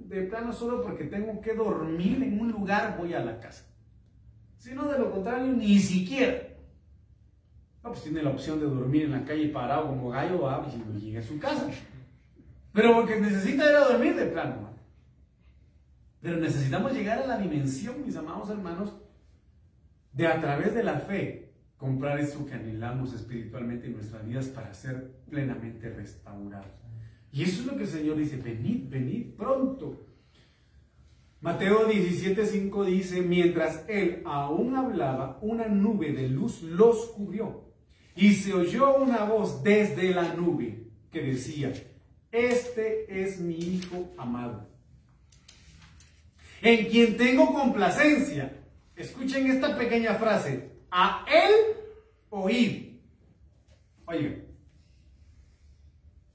de 0.07 0.21
plano 0.23 0.53
solo 0.53 0.83
porque 0.83 1.05
tengo 1.05 1.41
que 1.41 1.55
dormir 1.55 2.21
en 2.21 2.39
un 2.39 2.51
lugar, 2.51 2.95
voy 2.99 3.15
a 3.15 3.25
la 3.25 3.39
casa 3.39 3.70
sino 4.61 4.87
de 4.87 4.99
lo 4.99 5.11
contrario, 5.11 5.47
ni 5.53 5.79
siquiera. 5.79 6.39
No, 7.83 7.89
pues 7.89 8.03
tiene 8.03 8.21
la 8.21 8.29
opción 8.29 8.59
de 8.59 8.67
dormir 8.67 9.05
en 9.05 9.11
la 9.13 9.25
calle 9.25 9.49
parado 9.49 9.87
como 9.87 10.11
gallo, 10.11 10.39
va, 10.39 10.63
y 10.95 10.99
llega 10.99 11.19
a 11.19 11.23
su 11.23 11.39
casa. 11.39 11.67
Pero 12.71 12.93
porque 12.93 13.19
necesita 13.19 13.65
ir 13.65 13.75
a 13.75 13.87
dormir 13.87 14.15
de 14.15 14.27
plano. 14.27 14.69
Pero 16.21 16.37
necesitamos 16.37 16.93
llegar 16.93 17.23
a 17.23 17.25
la 17.25 17.39
dimensión, 17.39 18.05
mis 18.05 18.15
amados 18.15 18.51
hermanos, 18.51 18.93
de 20.13 20.27
a 20.27 20.39
través 20.39 20.75
de 20.75 20.83
la 20.83 20.99
fe 20.99 21.53
comprar 21.77 22.19
eso 22.19 22.45
que 22.45 22.53
anhelamos 22.53 23.13
espiritualmente 23.13 23.87
en 23.87 23.93
nuestras 23.93 24.23
vidas 24.23 24.45
para 24.49 24.75
ser 24.75 25.11
plenamente 25.27 25.89
restaurados. 25.89 26.67
Y 27.31 27.41
eso 27.41 27.61
es 27.61 27.65
lo 27.65 27.77
que 27.77 27.83
el 27.83 27.89
Señor 27.89 28.17
dice, 28.17 28.37
venid, 28.37 28.87
venid 28.91 29.33
pronto. 29.35 30.05
Mateo 31.41 31.87
17:5 31.89 32.85
dice, 32.85 33.21
mientras 33.23 33.83
él 33.87 34.21
aún 34.25 34.75
hablaba, 34.75 35.39
una 35.41 35.67
nube 35.67 36.11
de 36.13 36.27
luz 36.27 36.61
los 36.61 37.07
cubrió. 37.07 37.63
Y 38.15 38.33
se 38.33 38.53
oyó 38.53 38.95
una 38.97 39.23
voz 39.23 39.63
desde 39.63 40.13
la 40.13 40.35
nube 40.35 40.83
que 41.11 41.21
decía, 41.21 41.73
este 42.31 43.23
es 43.23 43.39
mi 43.39 43.55
Hijo 43.55 44.11
amado, 44.17 44.69
en 46.61 46.85
quien 46.85 47.17
tengo 47.17 47.51
complacencia. 47.51 48.59
Escuchen 48.95 49.49
esta 49.49 49.75
pequeña 49.75 50.13
frase, 50.15 50.69
a 50.91 51.25
él 51.27 51.51
oíd. 52.29 52.99
Oigan, 54.05 54.43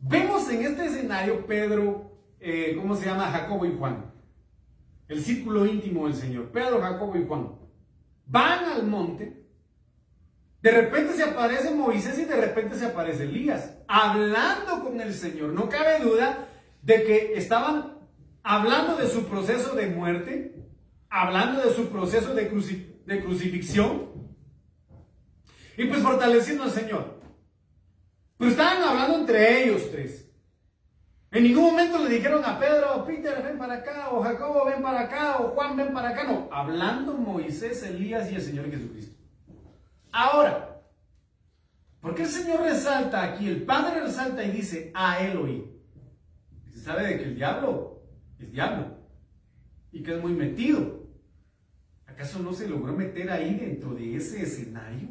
vemos 0.00 0.50
en 0.50 0.62
este 0.62 0.86
escenario 0.86 1.46
Pedro, 1.46 2.10
eh, 2.40 2.74
¿cómo 2.76 2.96
se 2.96 3.06
llama? 3.06 3.30
Jacobo 3.30 3.64
y 3.66 3.76
Juan 3.78 4.15
el 5.08 5.22
círculo 5.22 5.66
íntimo 5.66 6.06
del 6.06 6.16
Señor, 6.16 6.50
Pedro, 6.50 6.80
Jacobo 6.80 7.16
y 7.16 7.26
Juan, 7.26 7.52
van 8.26 8.64
al 8.64 8.86
monte, 8.86 9.46
de 10.62 10.70
repente 10.70 11.14
se 11.14 11.22
aparece 11.22 11.70
Moisés 11.70 12.18
y 12.18 12.24
de 12.24 12.40
repente 12.40 12.76
se 12.76 12.86
aparece 12.86 13.24
Elías, 13.24 13.74
hablando 13.86 14.82
con 14.82 15.00
el 15.00 15.14
Señor. 15.14 15.50
No 15.50 15.68
cabe 15.68 16.00
duda 16.00 16.48
de 16.82 17.04
que 17.04 17.34
estaban 17.34 17.98
hablando 18.42 18.96
de 18.96 19.08
su 19.08 19.26
proceso 19.26 19.76
de 19.76 19.86
muerte, 19.86 20.56
hablando 21.08 21.62
de 21.62 21.72
su 21.72 21.88
proceso 21.88 22.34
de, 22.34 22.50
de 23.06 23.22
crucifixión, 23.22 24.10
y 25.76 25.84
pues 25.84 26.02
fortaleciendo 26.02 26.64
al 26.64 26.70
Señor. 26.72 27.20
Pero 28.38 28.50
estaban 28.50 28.82
hablando 28.82 29.18
entre 29.18 29.62
ellos 29.62 29.90
tres. 29.90 30.25
En 31.30 31.42
ningún 31.42 31.64
momento 31.64 32.02
le 32.02 32.14
dijeron 32.14 32.44
a 32.44 32.58
Pedro, 32.58 33.04
Peter, 33.04 33.42
ven 33.42 33.58
para 33.58 33.74
acá, 33.74 34.10
o 34.10 34.22
Jacobo, 34.22 34.64
ven 34.66 34.80
para 34.80 35.00
acá, 35.00 35.38
o 35.38 35.48
Juan, 35.48 35.76
ven 35.76 35.92
para 35.92 36.10
acá. 36.10 36.24
No, 36.24 36.48
hablando 36.52 37.14
Moisés, 37.14 37.82
Elías 37.82 38.30
y 38.30 38.36
el 38.36 38.42
Señor 38.42 38.70
Jesucristo. 38.70 39.16
Ahora, 40.12 40.80
¿por 42.00 42.14
qué 42.14 42.22
el 42.22 42.28
Señor 42.28 42.60
resalta 42.60 43.22
aquí? 43.22 43.48
El 43.48 43.64
Padre 43.64 44.00
resalta 44.00 44.44
y 44.44 44.50
dice, 44.50 44.92
a 44.94 45.20
él 45.20 45.64
Se 46.72 46.80
sabe 46.80 47.06
de 47.06 47.18
que 47.18 47.24
el 47.24 47.34
diablo 47.34 48.02
es 48.38 48.52
diablo 48.52 48.96
y 49.90 50.02
que 50.02 50.14
es 50.14 50.22
muy 50.22 50.32
metido. 50.32 51.06
¿Acaso 52.06 52.38
no 52.38 52.52
se 52.54 52.68
logró 52.68 52.94
meter 52.94 53.30
ahí 53.30 53.56
dentro 53.56 53.94
de 53.94 54.16
ese 54.16 54.42
escenario? 54.42 55.08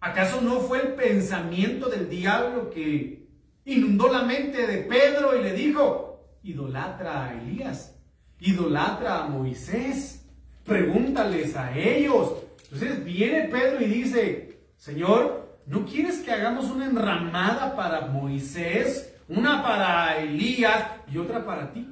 ¿Acaso 0.00 0.40
no 0.40 0.60
fue 0.60 0.80
el 0.80 0.94
pensamiento 0.94 1.88
del 1.88 2.08
diablo 2.08 2.70
que 2.70 3.23
inundó 3.64 4.12
la 4.12 4.22
mente 4.22 4.66
de 4.66 4.78
Pedro 4.78 5.38
y 5.38 5.42
le 5.42 5.52
dijo, 5.52 6.24
idolatra 6.42 7.26
a 7.26 7.34
Elías, 7.34 7.96
idolatra 8.40 9.24
a 9.24 9.28
Moisés, 9.28 10.24
pregúntales 10.64 11.56
a 11.56 11.76
ellos? 11.76 12.34
Entonces 12.64 13.04
viene 13.04 13.48
Pedro 13.48 13.80
y 13.80 13.86
dice, 13.86 14.58
Señor, 14.76 15.58
¿no 15.66 15.84
quieres 15.86 16.18
que 16.18 16.32
hagamos 16.32 16.66
una 16.66 16.86
enramada 16.86 17.74
para 17.76 18.06
Moisés, 18.06 19.14
una 19.28 19.62
para 19.62 20.18
Elías 20.18 20.84
y 21.12 21.18
otra 21.18 21.44
para 21.44 21.72
ti? 21.72 21.88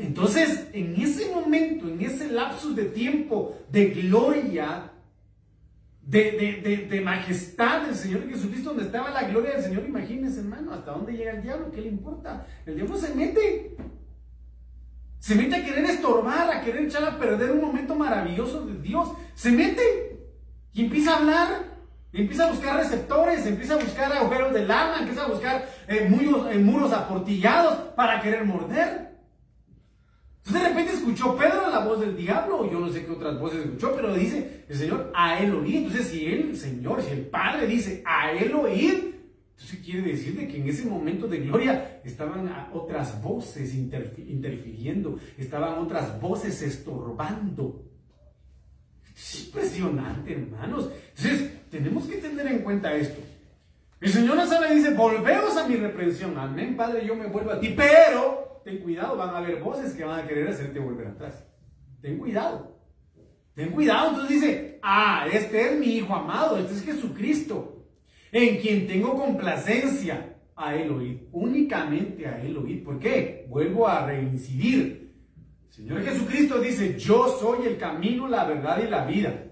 Entonces, 0.00 0.68
en 0.72 1.00
ese 1.00 1.30
momento, 1.30 1.88
en 1.88 2.00
ese 2.00 2.28
lapsus 2.30 2.76
de 2.76 2.84
tiempo 2.86 3.58
de 3.68 3.86
gloria, 3.86 4.91
de, 6.04 7.00
majestad 7.04 7.82
del 7.86 7.94
Señor 7.94 8.28
Jesucristo, 8.28 8.70
donde 8.70 8.84
estaba 8.84 9.10
la 9.10 9.24
gloria 9.24 9.52
del 9.52 9.62
Señor, 9.62 9.84
imagínense, 9.86 10.40
hermano, 10.40 10.72
hasta 10.72 10.92
dónde 10.92 11.12
llega 11.12 11.32
el 11.32 11.42
diablo, 11.42 11.70
¿qué 11.70 11.80
le 11.80 11.88
importa? 11.88 12.46
El 12.66 12.76
diablo 12.76 12.96
se 12.96 13.14
mete, 13.14 13.76
se 15.18 15.34
mete 15.34 15.56
a 15.56 15.64
querer 15.64 15.84
estorbar, 15.84 16.50
a 16.50 16.60
querer 16.62 16.84
echar 16.84 17.04
a 17.04 17.18
perder 17.18 17.52
un 17.52 17.60
momento 17.60 17.94
maravilloso 17.94 18.66
de 18.66 18.80
Dios, 18.80 19.12
se 19.34 19.52
mete 19.52 20.18
y 20.72 20.84
empieza 20.84 21.14
a 21.14 21.18
hablar. 21.18 21.72
Empieza 22.14 22.46
a 22.46 22.50
buscar 22.50 22.76
receptores, 22.76 23.46
empieza 23.46 23.72
a 23.72 23.78
buscar 23.78 24.12
agujeros 24.12 24.52
del 24.52 24.70
alma, 24.70 24.98
empieza 24.98 25.24
a 25.24 25.28
buscar 25.28 25.66
eh, 25.88 26.06
muros, 26.10 26.46
eh, 26.52 26.58
muros 26.58 26.92
aportillados 26.92 27.74
para 27.96 28.20
querer 28.20 28.44
morder. 28.44 29.11
Entonces 30.44 30.62
de 30.62 30.68
repente 30.68 30.92
escuchó 30.94 31.36
Pedro 31.36 31.70
la 31.70 31.84
voz 31.84 32.00
del 32.00 32.16
diablo, 32.16 32.70
yo 32.70 32.80
no 32.80 32.88
sé 32.88 33.04
qué 33.04 33.12
otras 33.12 33.38
voces 33.38 33.64
escuchó, 33.64 33.94
pero 33.94 34.12
dice 34.12 34.64
el 34.68 34.76
Señor 34.76 35.12
a 35.14 35.38
él 35.38 35.54
oír. 35.54 35.76
Entonces 35.76 36.08
si 36.08 36.26
el 36.26 36.56
Señor, 36.56 37.00
si 37.02 37.12
el 37.12 37.26
Padre 37.26 37.66
dice 37.66 38.02
a 38.04 38.32
él 38.32 38.52
oír, 38.54 39.12
entonces 39.52 39.80
quiere 39.84 40.10
decir 40.10 40.36
de 40.36 40.48
que 40.48 40.56
en 40.56 40.68
ese 40.68 40.86
momento 40.86 41.28
de 41.28 41.38
gloria 41.38 42.00
estaban 42.02 42.70
otras 42.72 43.22
voces 43.22 43.72
interfiriendo, 43.74 45.20
estaban 45.38 45.78
otras 45.78 46.20
voces 46.20 46.60
estorbando. 46.62 47.84
Es 49.14 49.44
impresionante, 49.46 50.32
hermanos. 50.32 50.90
Entonces 51.16 51.52
tenemos 51.70 52.06
que 52.06 52.16
tener 52.16 52.48
en 52.48 52.58
cuenta 52.60 52.92
esto. 52.92 53.20
El 54.00 54.10
Señor 54.10 54.34
nos 54.34 54.50
habla 54.50 54.72
y 54.72 54.78
dice, 54.78 54.94
volvemos 54.94 55.56
a 55.56 55.68
mi 55.68 55.76
reprensión. 55.76 56.36
Amén, 56.36 56.76
Padre, 56.76 57.06
yo 57.06 57.14
me 57.14 57.28
vuelvo 57.28 57.52
a 57.52 57.60
ti, 57.60 57.72
pero 57.76 58.41
ten 58.64 58.78
cuidado, 58.78 59.16
van 59.16 59.30
a 59.30 59.38
haber 59.38 59.60
voces 59.60 59.94
que 59.94 60.04
van 60.04 60.20
a 60.20 60.26
querer 60.26 60.48
hacerte 60.48 60.78
volver 60.78 61.08
atrás. 61.08 61.44
Ten 62.00 62.18
cuidado. 62.18 62.78
Ten 63.54 63.70
cuidado. 63.70 64.10
Entonces 64.10 64.40
dice, 64.40 64.78
ah, 64.82 65.26
este 65.32 65.72
es 65.72 65.78
mi 65.78 65.96
Hijo 65.96 66.14
amado, 66.14 66.58
este 66.58 66.74
es 66.74 66.84
Jesucristo, 66.84 67.86
en 68.30 68.56
quien 68.60 68.86
tengo 68.86 69.16
complacencia. 69.16 70.28
A 70.54 70.76
él 70.76 70.92
oír, 70.92 71.28
únicamente 71.32 72.26
a 72.26 72.40
él 72.40 72.56
oír. 72.58 72.84
¿Por 72.84 72.98
qué? 73.00 73.46
Vuelvo 73.48 73.88
a 73.88 74.06
reincidir. 74.06 75.10
Señor 75.70 76.04
Jesucristo 76.04 76.60
dice, 76.60 76.98
yo 76.98 77.26
soy 77.40 77.66
el 77.66 77.78
camino, 77.78 78.28
la 78.28 78.44
verdad 78.44 78.80
y 78.84 78.88
la 78.88 79.06
vida. 79.06 79.51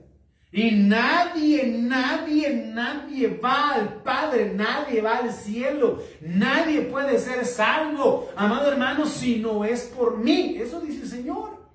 Y 0.53 0.72
nadie, 0.72 1.66
nadie, 1.66 2.51
nadie 2.51 3.28
va 3.28 3.74
al 3.74 4.03
Padre, 4.03 4.53
nadie 4.53 5.01
va 5.01 5.18
al 5.18 5.32
cielo, 5.32 6.03
nadie 6.20 6.82
puede 6.82 7.20
ser 7.20 7.44
salvo, 7.46 8.28
amado 8.34 8.72
hermano, 8.72 9.07
si 9.07 9.38
no 9.38 9.64
es 9.64 9.82
por 9.96 10.18
mí. 10.18 10.57
Eso 10.59 10.80
dice 10.80 11.03
el 11.03 11.09
Señor. 11.09 11.70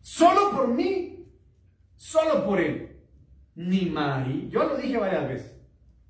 Solo 0.00 0.52
por 0.52 0.68
mí, 0.68 1.26
solo 1.96 2.44
por 2.44 2.60
Él. 2.60 2.96
Ni 3.56 3.86
María. 3.86 4.48
Yo 4.48 4.64
lo 4.64 4.76
dije 4.76 4.96
varias 4.96 5.28
veces. 5.28 5.56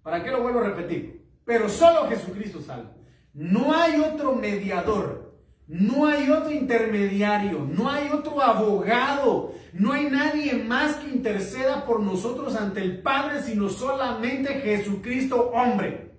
¿Para 0.03 0.23
qué 0.23 0.31
lo 0.31 0.43
vuelvo 0.43 0.61
a 0.61 0.65
repetir? 0.65 1.27
Pero 1.47 1.69
solo 1.69 2.09
Jesucristo 2.09 2.61
salva. 2.61 2.93
No 3.33 3.75
hay 3.75 4.01
otro 4.01 4.35
mediador. 4.35 5.25
No 5.67 6.07
hay 6.07 6.29
otro 6.29 6.51
intermediario, 6.51 7.61
no 7.61 7.89
hay 7.89 8.11
otro 8.11 8.43
abogado, 8.43 9.55
no 9.75 9.93
hay 9.93 10.09
nadie 10.09 10.55
más 10.55 10.95
que 10.97 11.09
interceda 11.09 11.85
por 11.85 11.99
nosotros 11.99 12.55
ante 12.55 12.81
el 12.81 13.03
Padre, 13.03 13.43
sino 13.43 13.69
solamente 13.69 14.61
Jesucristo 14.61 15.51
hombre. 15.51 16.13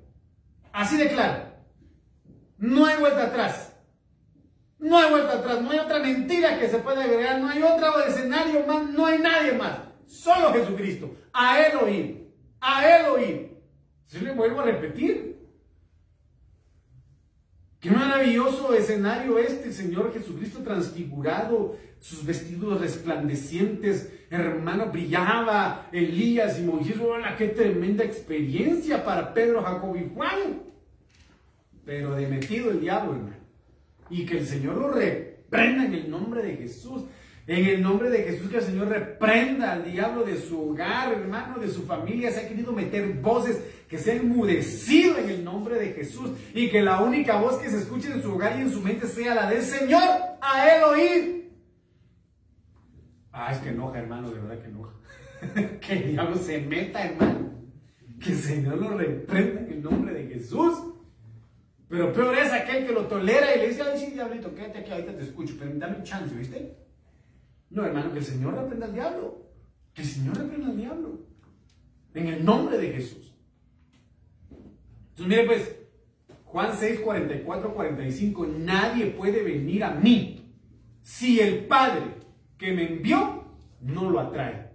Así 0.74 0.98
de 0.98 1.08
claro. 1.08 1.54
No 2.58 2.86
hay 2.86 2.98
vuelta 2.98 3.28
atrás. 3.28 3.74
No 4.78 4.98
hay 4.98 5.10
vuelta 5.10 5.40
atrás, 5.40 5.62
no 5.62 5.72
hay 5.72 5.80
otra 5.80 6.00
mentira 6.00 6.60
que 6.60 6.68
se 6.68 6.80
pueda 6.80 7.06
agregar, 7.06 7.40
no 7.40 7.48
hay 7.48 7.64
otro 7.64 8.04
escenario 8.06 8.68
más, 8.68 8.90
no 8.90 9.06
hay 9.06 9.20
nadie 9.20 9.54
más. 9.54 9.80
Solo 10.06 10.52
Jesucristo. 10.52 11.16
A 11.32 11.62
Él 11.62 11.78
oír. 11.78 12.36
A 12.60 12.86
Él 12.90 13.06
oír. 13.06 13.58
Si 14.04 14.20
le 14.20 14.34
vuelvo 14.34 14.60
a 14.60 14.66
repetir, 14.66 15.36
Qué 17.86 17.92
maravilloso 17.92 18.74
escenario 18.74 19.38
este, 19.38 19.72
Señor 19.72 20.12
Jesucristo 20.12 20.64
transfigurado, 20.64 21.78
sus 22.06 22.24
vestidos 22.24 22.80
resplandecientes, 22.82 24.12
hermano, 24.30 24.92
brillaba 24.92 25.90
Elías 25.92 26.60
y 26.60 26.62
Moisés. 26.62 26.98
¡Hola, 27.02 27.36
qué 27.36 27.48
tremenda 27.48 28.04
experiencia 28.04 29.04
para 29.04 29.34
Pedro, 29.34 29.64
Jacob 29.64 29.96
y 29.96 30.14
Juan! 30.14 30.62
Pero 31.84 32.14
de 32.14 32.28
metido 32.28 32.70
el 32.70 32.80
diablo, 32.80 33.14
hermano. 33.14 33.36
Y 34.12 34.24
que 34.24 34.38
el 34.38 34.46
Señor 34.46 34.78
lo 34.78 34.92
reprenda 34.92 35.86
en 35.86 35.96
el 35.96 36.12
nombre 36.12 36.44
de 36.44 36.58
Jesús. 36.58 37.06
En 37.48 37.66
el 37.66 37.82
nombre 37.82 38.12
de 38.12 38.20
Jesús, 38.20 38.52
que 38.52 38.58
el 38.58 38.64
Señor 38.64 38.88
reprenda 38.90 39.72
al 39.72 39.92
diablo 39.92 40.24
de 40.24 40.38
su 40.38 40.62
hogar, 40.62 41.12
hermano, 41.12 41.58
de 41.58 41.70
su 41.70 41.88
familia. 41.88 42.32
Se 42.32 42.42
ha 42.42 42.48
querido 42.48 42.72
meter 42.72 43.14
voces 43.14 43.60
que 43.90 43.98
se 43.98 44.12
ha 44.12 44.16
enmudecido 44.18 45.18
en 45.18 45.30
el 45.30 45.44
nombre 45.44 45.80
de 45.80 45.94
Jesús. 45.94 46.30
Y 46.54 46.70
que 46.70 46.84
la 46.84 47.02
única 47.02 47.38
voz 47.38 47.58
que 47.58 47.72
se 47.72 47.80
escuche 47.80 48.12
en 48.12 48.22
su 48.22 48.32
hogar 48.32 48.60
y 48.60 48.62
en 48.62 48.72
su 48.72 48.80
mente 48.80 49.08
sea 49.08 49.34
la 49.34 49.50
del 49.50 49.64
Señor. 49.64 50.04
A 50.40 50.70
Él 50.70 50.84
oír. 50.84 51.45
Ah, 53.38 53.52
es 53.52 53.58
que 53.58 53.70
enoja, 53.70 54.00
hermano, 54.00 54.32
de 54.32 54.40
verdad 54.40 54.62
que 54.62 54.70
enoja. 54.70 54.94
que 55.82 55.94
el 55.94 56.12
diablo 56.12 56.38
se 56.38 56.62
meta, 56.62 57.06
hermano. 57.06 57.52
Que 58.18 58.32
el 58.32 58.38
Señor 58.38 58.78
lo 58.78 58.98
reprenda 58.98 59.60
en 59.60 59.72
el 59.74 59.84
nombre 59.84 60.14
de 60.14 60.34
Jesús. 60.34 60.74
Pero 61.90 62.14
peor 62.14 62.34
es 62.38 62.54
aquel 62.54 62.88
que 62.88 62.94
lo 62.94 63.08
tolera 63.08 63.54
y 63.54 63.60
le 63.60 63.68
dice, 63.68 63.82
ay, 63.82 64.00
sí, 64.00 64.12
diablito, 64.12 64.56
quédate 64.56 64.80
aquí, 64.80 64.92
ahorita 64.92 65.18
te 65.18 65.24
escucho, 65.24 65.54
pero 65.60 65.70
dame 65.76 65.98
un 65.98 66.04
chance, 66.04 66.34
¿viste? 66.34 66.78
No, 67.70 67.86
hermano, 67.86 68.14
que 68.14 68.20
el 68.20 68.26
Señor 68.26 68.56
reprenda 68.56 68.86
al 68.86 68.94
diablo. 68.94 69.52
Que 69.94 70.04
el 70.04 70.08
Señor 70.08 70.38
reprenda 70.38 70.68
al 70.68 70.78
diablo. 70.78 71.20
En 72.14 72.28
el 72.28 72.46
nombre 72.46 72.78
de 72.78 72.94
Jesús. 72.94 73.36
Entonces, 75.10 75.28
mire 75.28 75.44
pues, 75.44 75.76
Juan 76.46 76.72
6, 76.74 77.02
44, 77.02 77.74
45, 77.74 78.48
nadie 78.60 79.08
puede 79.08 79.44
venir 79.44 79.84
a 79.84 79.92
mí 79.92 80.56
si 81.02 81.42
el 81.42 81.66
Padre 81.66 82.15
que 82.58 82.74
me 82.74 82.88
envió 82.88 83.44
no 83.82 84.10
lo 84.10 84.20
atrae. 84.20 84.72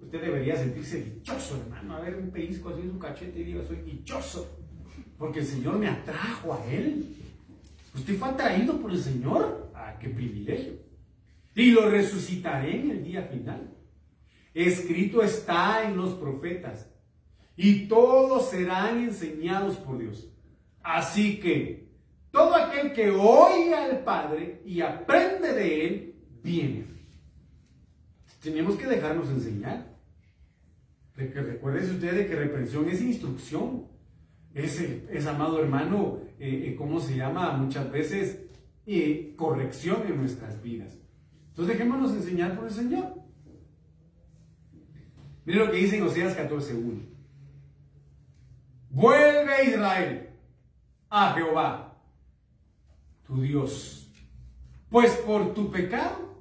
Usted 0.00 0.20
debería 0.20 0.56
sentirse 0.56 1.02
dichoso, 1.02 1.56
hermano. 1.56 1.96
A 1.96 2.00
ver 2.00 2.16
un 2.16 2.30
pellizco 2.30 2.68
así 2.68 2.82
en 2.82 2.92
su 2.92 2.98
cachete 2.98 3.40
y 3.40 3.44
diga, 3.44 3.64
soy 3.64 3.78
dichoso. 3.78 4.58
Porque 5.18 5.40
el 5.40 5.46
Señor 5.46 5.78
me 5.78 5.88
atrajo 5.88 6.54
a 6.54 6.64
Él. 6.66 7.16
Usted 7.94 8.18
fue 8.18 8.28
atraído 8.28 8.78
por 8.80 8.90
el 8.90 8.98
Señor. 8.98 9.70
Ah, 9.74 9.96
qué 9.98 10.08
privilegio 10.10 10.86
y 11.56 11.70
lo 11.70 11.88
resucitaré 11.88 12.80
en 12.80 12.90
el 12.90 13.02
día 13.02 13.22
final. 13.22 13.72
Escrito 14.52 15.22
está 15.22 15.84
en 15.84 15.96
los 15.96 16.14
profetas, 16.14 16.88
y 17.56 17.88
todos 17.88 18.50
serán 18.50 18.98
enseñados 18.98 19.76
por 19.76 19.98
Dios. 19.98 20.28
Así 20.82 21.40
que 21.40 21.88
todo 22.30 22.54
aquel 22.54 22.92
que 22.92 23.10
oye 23.10 23.74
al 23.74 24.04
Padre 24.04 24.60
y 24.66 24.82
aprende 24.82 25.54
de 25.54 25.86
Él, 25.86 26.14
viene. 26.42 26.84
Tenemos 28.46 28.76
que 28.76 28.86
dejarnos 28.86 29.28
enseñar. 29.28 29.88
Recuerden 31.16 31.90
ustedes 31.90 32.28
que 32.28 32.36
reprensión 32.36 32.88
es 32.88 33.00
instrucción. 33.00 33.88
Es, 34.54 35.26
amado 35.26 35.60
hermano, 35.60 36.20
eh, 36.38 36.68
eh, 36.68 36.76
¿cómo 36.78 37.00
se 37.00 37.16
llama? 37.16 37.50
Muchas 37.56 37.90
veces 37.90 38.38
eh, 38.86 39.34
corrección 39.36 40.04
en 40.06 40.18
nuestras 40.18 40.62
vidas. 40.62 40.96
Entonces 41.48 41.76
dejémonos 41.76 42.12
enseñar 42.12 42.54
por 42.54 42.68
el 42.68 42.70
Señor. 42.72 43.14
Mire 45.44 45.58
lo 45.58 45.72
que 45.72 45.78
dice 45.78 45.96
en 45.96 46.04
Oseas 46.04 46.38
14.1. 46.38 47.00
Vuelve 48.90 49.64
Israel 49.64 50.28
a 51.10 51.32
Jehová, 51.32 51.98
tu 53.26 53.42
Dios, 53.42 54.08
pues 54.88 55.16
por 55.16 55.52
tu 55.52 55.68
pecado 55.68 56.36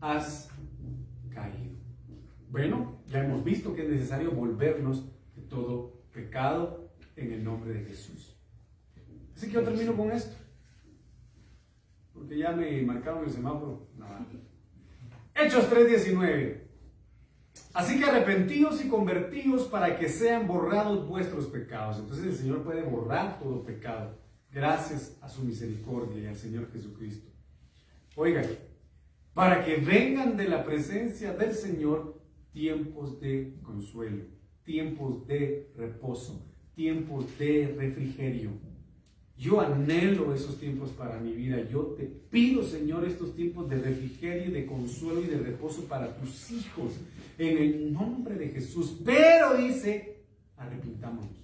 has. 0.00 0.49
Bueno, 2.50 3.00
ya 3.06 3.24
hemos 3.24 3.44
visto 3.44 3.74
que 3.74 3.82
es 3.84 3.88
necesario 3.88 4.32
volvernos 4.32 5.04
de 5.36 5.42
todo 5.42 6.02
pecado 6.12 6.90
en 7.16 7.32
el 7.32 7.44
nombre 7.44 7.72
de 7.72 7.84
Jesús. 7.84 8.36
Así 9.36 9.46
que 9.46 9.52
yo 9.54 9.62
termino 9.62 9.96
con 9.96 10.10
esto. 10.10 10.36
Porque 12.12 12.38
ya 12.38 12.50
me 12.50 12.82
marcaron 12.82 13.24
el 13.24 13.30
semáforo. 13.30 13.86
Hechos 15.34 15.70
3:19. 15.70 16.60
Así 17.72 17.98
que 17.98 18.04
arrepentidos 18.04 18.84
y 18.84 18.88
convertidos 18.88 19.68
para 19.68 19.96
que 19.96 20.08
sean 20.08 20.48
borrados 20.48 21.06
vuestros 21.06 21.46
pecados. 21.46 21.98
Entonces 21.98 22.26
el 22.26 22.34
Señor 22.34 22.64
puede 22.64 22.82
borrar 22.82 23.38
todo 23.38 23.64
pecado. 23.64 24.18
Gracias 24.52 25.16
a 25.20 25.28
su 25.28 25.44
misericordia 25.44 26.20
y 26.20 26.26
al 26.26 26.36
Señor 26.36 26.70
Jesucristo. 26.72 27.30
Oigan, 28.16 28.44
para 29.34 29.64
que 29.64 29.76
vengan 29.76 30.36
de 30.36 30.48
la 30.48 30.64
presencia 30.64 31.32
del 31.32 31.54
Señor 31.54 32.19
tiempos 32.52 33.20
de 33.20 33.58
consuelo, 33.62 34.24
tiempos 34.64 35.26
de 35.26 35.70
reposo, 35.76 36.46
tiempos 36.74 37.26
de 37.38 37.74
refrigerio. 37.76 38.50
Yo 39.36 39.60
anhelo 39.60 40.34
esos 40.34 40.58
tiempos 40.58 40.90
para 40.90 41.18
mi 41.18 41.32
vida. 41.32 41.66
Yo 41.70 41.94
te 41.96 42.04
pido, 42.04 42.62
Señor, 42.62 43.06
estos 43.06 43.34
tiempos 43.34 43.70
de 43.70 43.76
refrigerio, 43.78 44.52
de 44.52 44.66
consuelo 44.66 45.22
y 45.22 45.28
de 45.28 45.38
reposo 45.38 45.84
para 45.84 46.14
tus 46.16 46.50
hijos, 46.50 46.92
en 47.38 47.56
el 47.56 47.92
nombre 47.92 48.34
de 48.34 48.48
Jesús. 48.48 49.00
Pero 49.02 49.56
dice, 49.56 50.24
arrepintámonos 50.56 51.40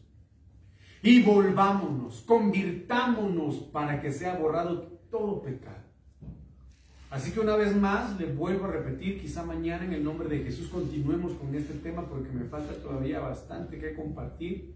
y 1.07 1.23
volvámonos, 1.23 2.23
convirtámonos 2.23 3.57
para 3.73 4.01
que 4.01 4.13
sea 4.13 4.37
borrado 4.37 4.99
todo 5.11 5.41
pecado. 5.41 5.86
Así 7.11 7.31
que 7.31 7.41
una 7.41 7.55
vez 7.57 7.77
más 7.77 8.19
le 8.19 8.27
vuelvo 8.27 8.65
a 8.65 8.73
repetir, 8.73 9.21
quizá 9.21 9.45
mañana 9.45 9.85
en 9.85 9.93
el 9.93 10.03
nombre 10.03 10.29
de 10.29 10.43
Jesús 10.43 10.69
continuemos 10.69 11.33
con 11.35 11.55
este 11.55 11.75
tema 11.75 12.09
porque 12.09 12.31
me 12.31 12.45
falta 12.45 12.75
todavía 12.75 13.21
bastante 13.21 13.79
que 13.79 13.95
compartir, 13.95 14.75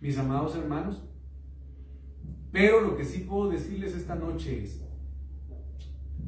mis 0.00 0.16
amados 0.16 0.54
hermanos. 0.54 1.02
Pero 2.52 2.80
lo 2.80 2.96
que 2.96 3.04
sí 3.04 3.20
puedo 3.20 3.50
decirles 3.50 3.94
esta 3.94 4.14
noche 4.14 4.62
es, 4.62 4.80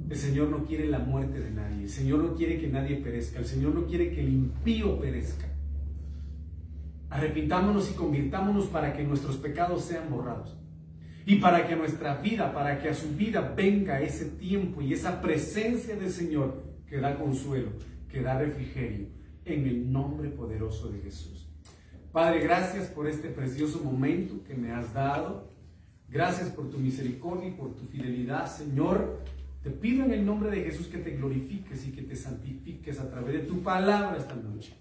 el 0.09 0.17
Señor 0.17 0.49
no 0.49 0.65
quiere 0.65 0.87
la 0.87 0.99
muerte 0.99 1.39
de 1.39 1.51
nadie, 1.53 1.85
el 1.85 1.91
Señor 1.91 2.21
no 2.21 2.35
quiere 2.35 2.61
que 2.61 2.69
nadie 2.69 2.97
perezca, 2.97 3.39
el 3.39 3.47
Señor 3.47 3.75
no 3.75 3.87
quiere 3.87 4.11
que 4.11 4.21
el 4.21 4.29
impío 4.29 5.01
perezca. 5.01 5.47
Arrepintámonos 7.11 7.91
y 7.91 7.95
convirtámonos 7.95 8.67
para 8.67 8.93
que 8.97 9.05
nuestros 9.05 9.37
pecados 9.37 9.85
sean 9.85 10.11
borrados. 10.11 10.57
Y 11.25 11.37
para 11.37 11.67
que 11.67 11.77
nuestra 11.77 12.17
vida, 12.17 12.53
para 12.53 12.81
que 12.81 12.89
a 12.89 12.95
su 12.95 13.15
vida 13.15 13.53
venga 13.57 14.01
ese 14.01 14.27
tiempo 14.27 14.83
y 14.83 14.93
esa 14.93 15.21
presencia 15.21 15.97
del 15.97 16.11
Señor 16.11 16.63
que 16.89 16.99
da 16.99 17.17
consuelo, 17.17 17.71
que 18.11 18.21
da 18.21 18.39
refrigerio, 18.39 19.07
en 19.45 19.67
el 19.67 19.91
nombre 19.91 20.29
poderoso 20.31 20.89
de 20.89 21.01
Jesús. 21.01 21.49
Padre, 22.13 22.41
gracias 22.41 22.89
por 22.89 23.09
este 23.09 23.29
precioso 23.29 23.83
momento 23.83 24.45
que 24.45 24.55
me 24.55 24.73
has 24.73 24.93
dado. 24.93 25.49
Gracias 26.09 26.51
por 26.51 26.69
tu 26.69 26.79
misericordia 26.79 27.49
y 27.49 27.53
por 27.53 27.75
tu 27.75 27.87
fidelidad, 27.87 28.47
Señor. 28.47 29.21
Te 29.63 29.71
pido 29.71 30.05
en 30.05 30.13
el 30.13 30.27
nombre 30.27 30.51
de 30.51 30.65
Jesús 30.65 30.89
que 30.89 30.99
te 30.99 31.13
glorifiques 31.13 31.87
y 31.87 31.93
que 31.93 32.03
te 32.03 32.17
santifiques 32.17 32.99
a 33.01 33.09
través 33.09 33.33
de 33.35 33.41
tu 33.41 33.63
palabra 33.63 34.19
esta 34.19 34.35
noche. 34.35 34.75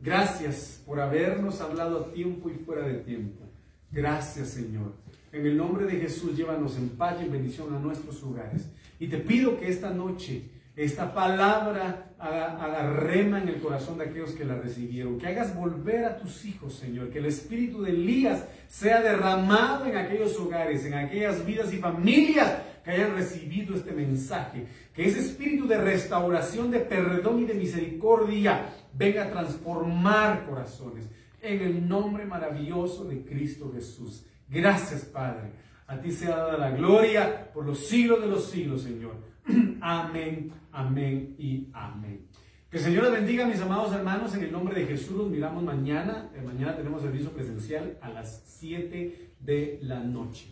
Gracias 0.00 0.80
por 0.86 1.00
habernos 1.00 1.60
hablado 1.60 1.98
a 1.98 2.12
tiempo 2.12 2.48
y 2.48 2.54
fuera 2.54 2.86
de 2.86 2.98
tiempo. 2.98 3.44
Gracias, 3.90 4.50
Señor. 4.50 5.07
En 5.32 5.46
el 5.46 5.56
nombre 5.56 5.86
de 5.86 6.00
Jesús, 6.00 6.36
llévanos 6.36 6.76
en 6.76 6.90
paz 6.90 7.16
y 7.20 7.24
en 7.24 7.32
bendición 7.32 7.74
a 7.74 7.78
nuestros 7.78 8.22
hogares. 8.22 8.68
Y 8.98 9.08
te 9.08 9.18
pido 9.18 9.58
que 9.58 9.68
esta 9.68 9.90
noche 9.90 10.44
esta 10.78 11.12
palabra 11.12 12.12
haga, 12.20 12.88
rema 12.92 13.42
en 13.42 13.48
el 13.48 13.60
corazón 13.60 13.98
de 13.98 14.04
aquellos 14.04 14.30
que 14.30 14.44
la 14.44 14.54
recibieron. 14.54 15.18
Que 15.18 15.26
hagas 15.26 15.56
volver 15.56 16.04
a 16.04 16.16
tus 16.16 16.44
hijos, 16.44 16.74
Señor. 16.74 17.10
Que 17.10 17.18
el 17.18 17.26
espíritu 17.26 17.82
de 17.82 17.90
Elías 17.90 18.44
sea 18.68 19.02
derramado 19.02 19.86
en 19.86 19.96
aquellos 19.96 20.38
hogares, 20.38 20.84
en 20.84 20.94
aquellas 20.94 21.44
vidas 21.44 21.74
y 21.74 21.78
familias 21.78 22.58
que 22.84 22.92
hayan 22.92 23.16
recibido 23.16 23.74
este 23.74 23.90
mensaje. 23.90 24.66
Que 24.94 25.08
ese 25.08 25.18
espíritu 25.18 25.66
de 25.66 25.78
restauración, 25.78 26.70
de 26.70 26.78
perdón 26.78 27.40
y 27.40 27.46
de 27.46 27.54
misericordia 27.54 28.72
venga 28.94 29.24
a 29.24 29.30
transformar 29.32 30.46
corazones. 30.46 31.06
En 31.42 31.60
el 31.60 31.88
nombre 31.88 32.24
maravilloso 32.24 33.04
de 33.04 33.22
Cristo 33.22 33.72
Jesús. 33.74 34.24
Gracias, 34.48 35.04
Padre. 35.04 35.52
A 35.86 35.98
ti 36.00 36.12
sea 36.12 36.36
dada 36.36 36.58
la 36.58 36.70
gloria 36.70 37.50
por 37.52 37.64
los 37.64 37.86
siglos 37.86 38.20
de 38.20 38.26
los 38.26 38.50
siglos, 38.50 38.82
Señor. 38.82 39.16
amén, 39.80 40.52
amén 40.72 41.34
y 41.38 41.68
amén. 41.72 42.26
Que 42.70 42.76
el 42.76 42.82
Señor 42.82 43.04
les 43.04 43.12
bendiga, 43.12 43.46
mis 43.46 43.60
amados 43.60 43.94
hermanos, 43.94 44.34
en 44.34 44.44
el 44.44 44.52
nombre 44.52 44.78
de 44.78 44.86
Jesús. 44.86 45.16
Los 45.16 45.30
miramos 45.30 45.62
mañana. 45.62 46.30
Mañana 46.44 46.76
tenemos 46.76 47.00
servicio 47.00 47.30
presencial 47.30 47.96
a 48.02 48.10
las 48.10 48.42
7 48.46 49.30
de 49.40 49.78
la 49.82 50.00
noche. 50.00 50.48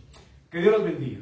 Que 0.49 0.59
Dios 0.59 0.73
los 0.73 0.83
bendiga. 0.83 1.21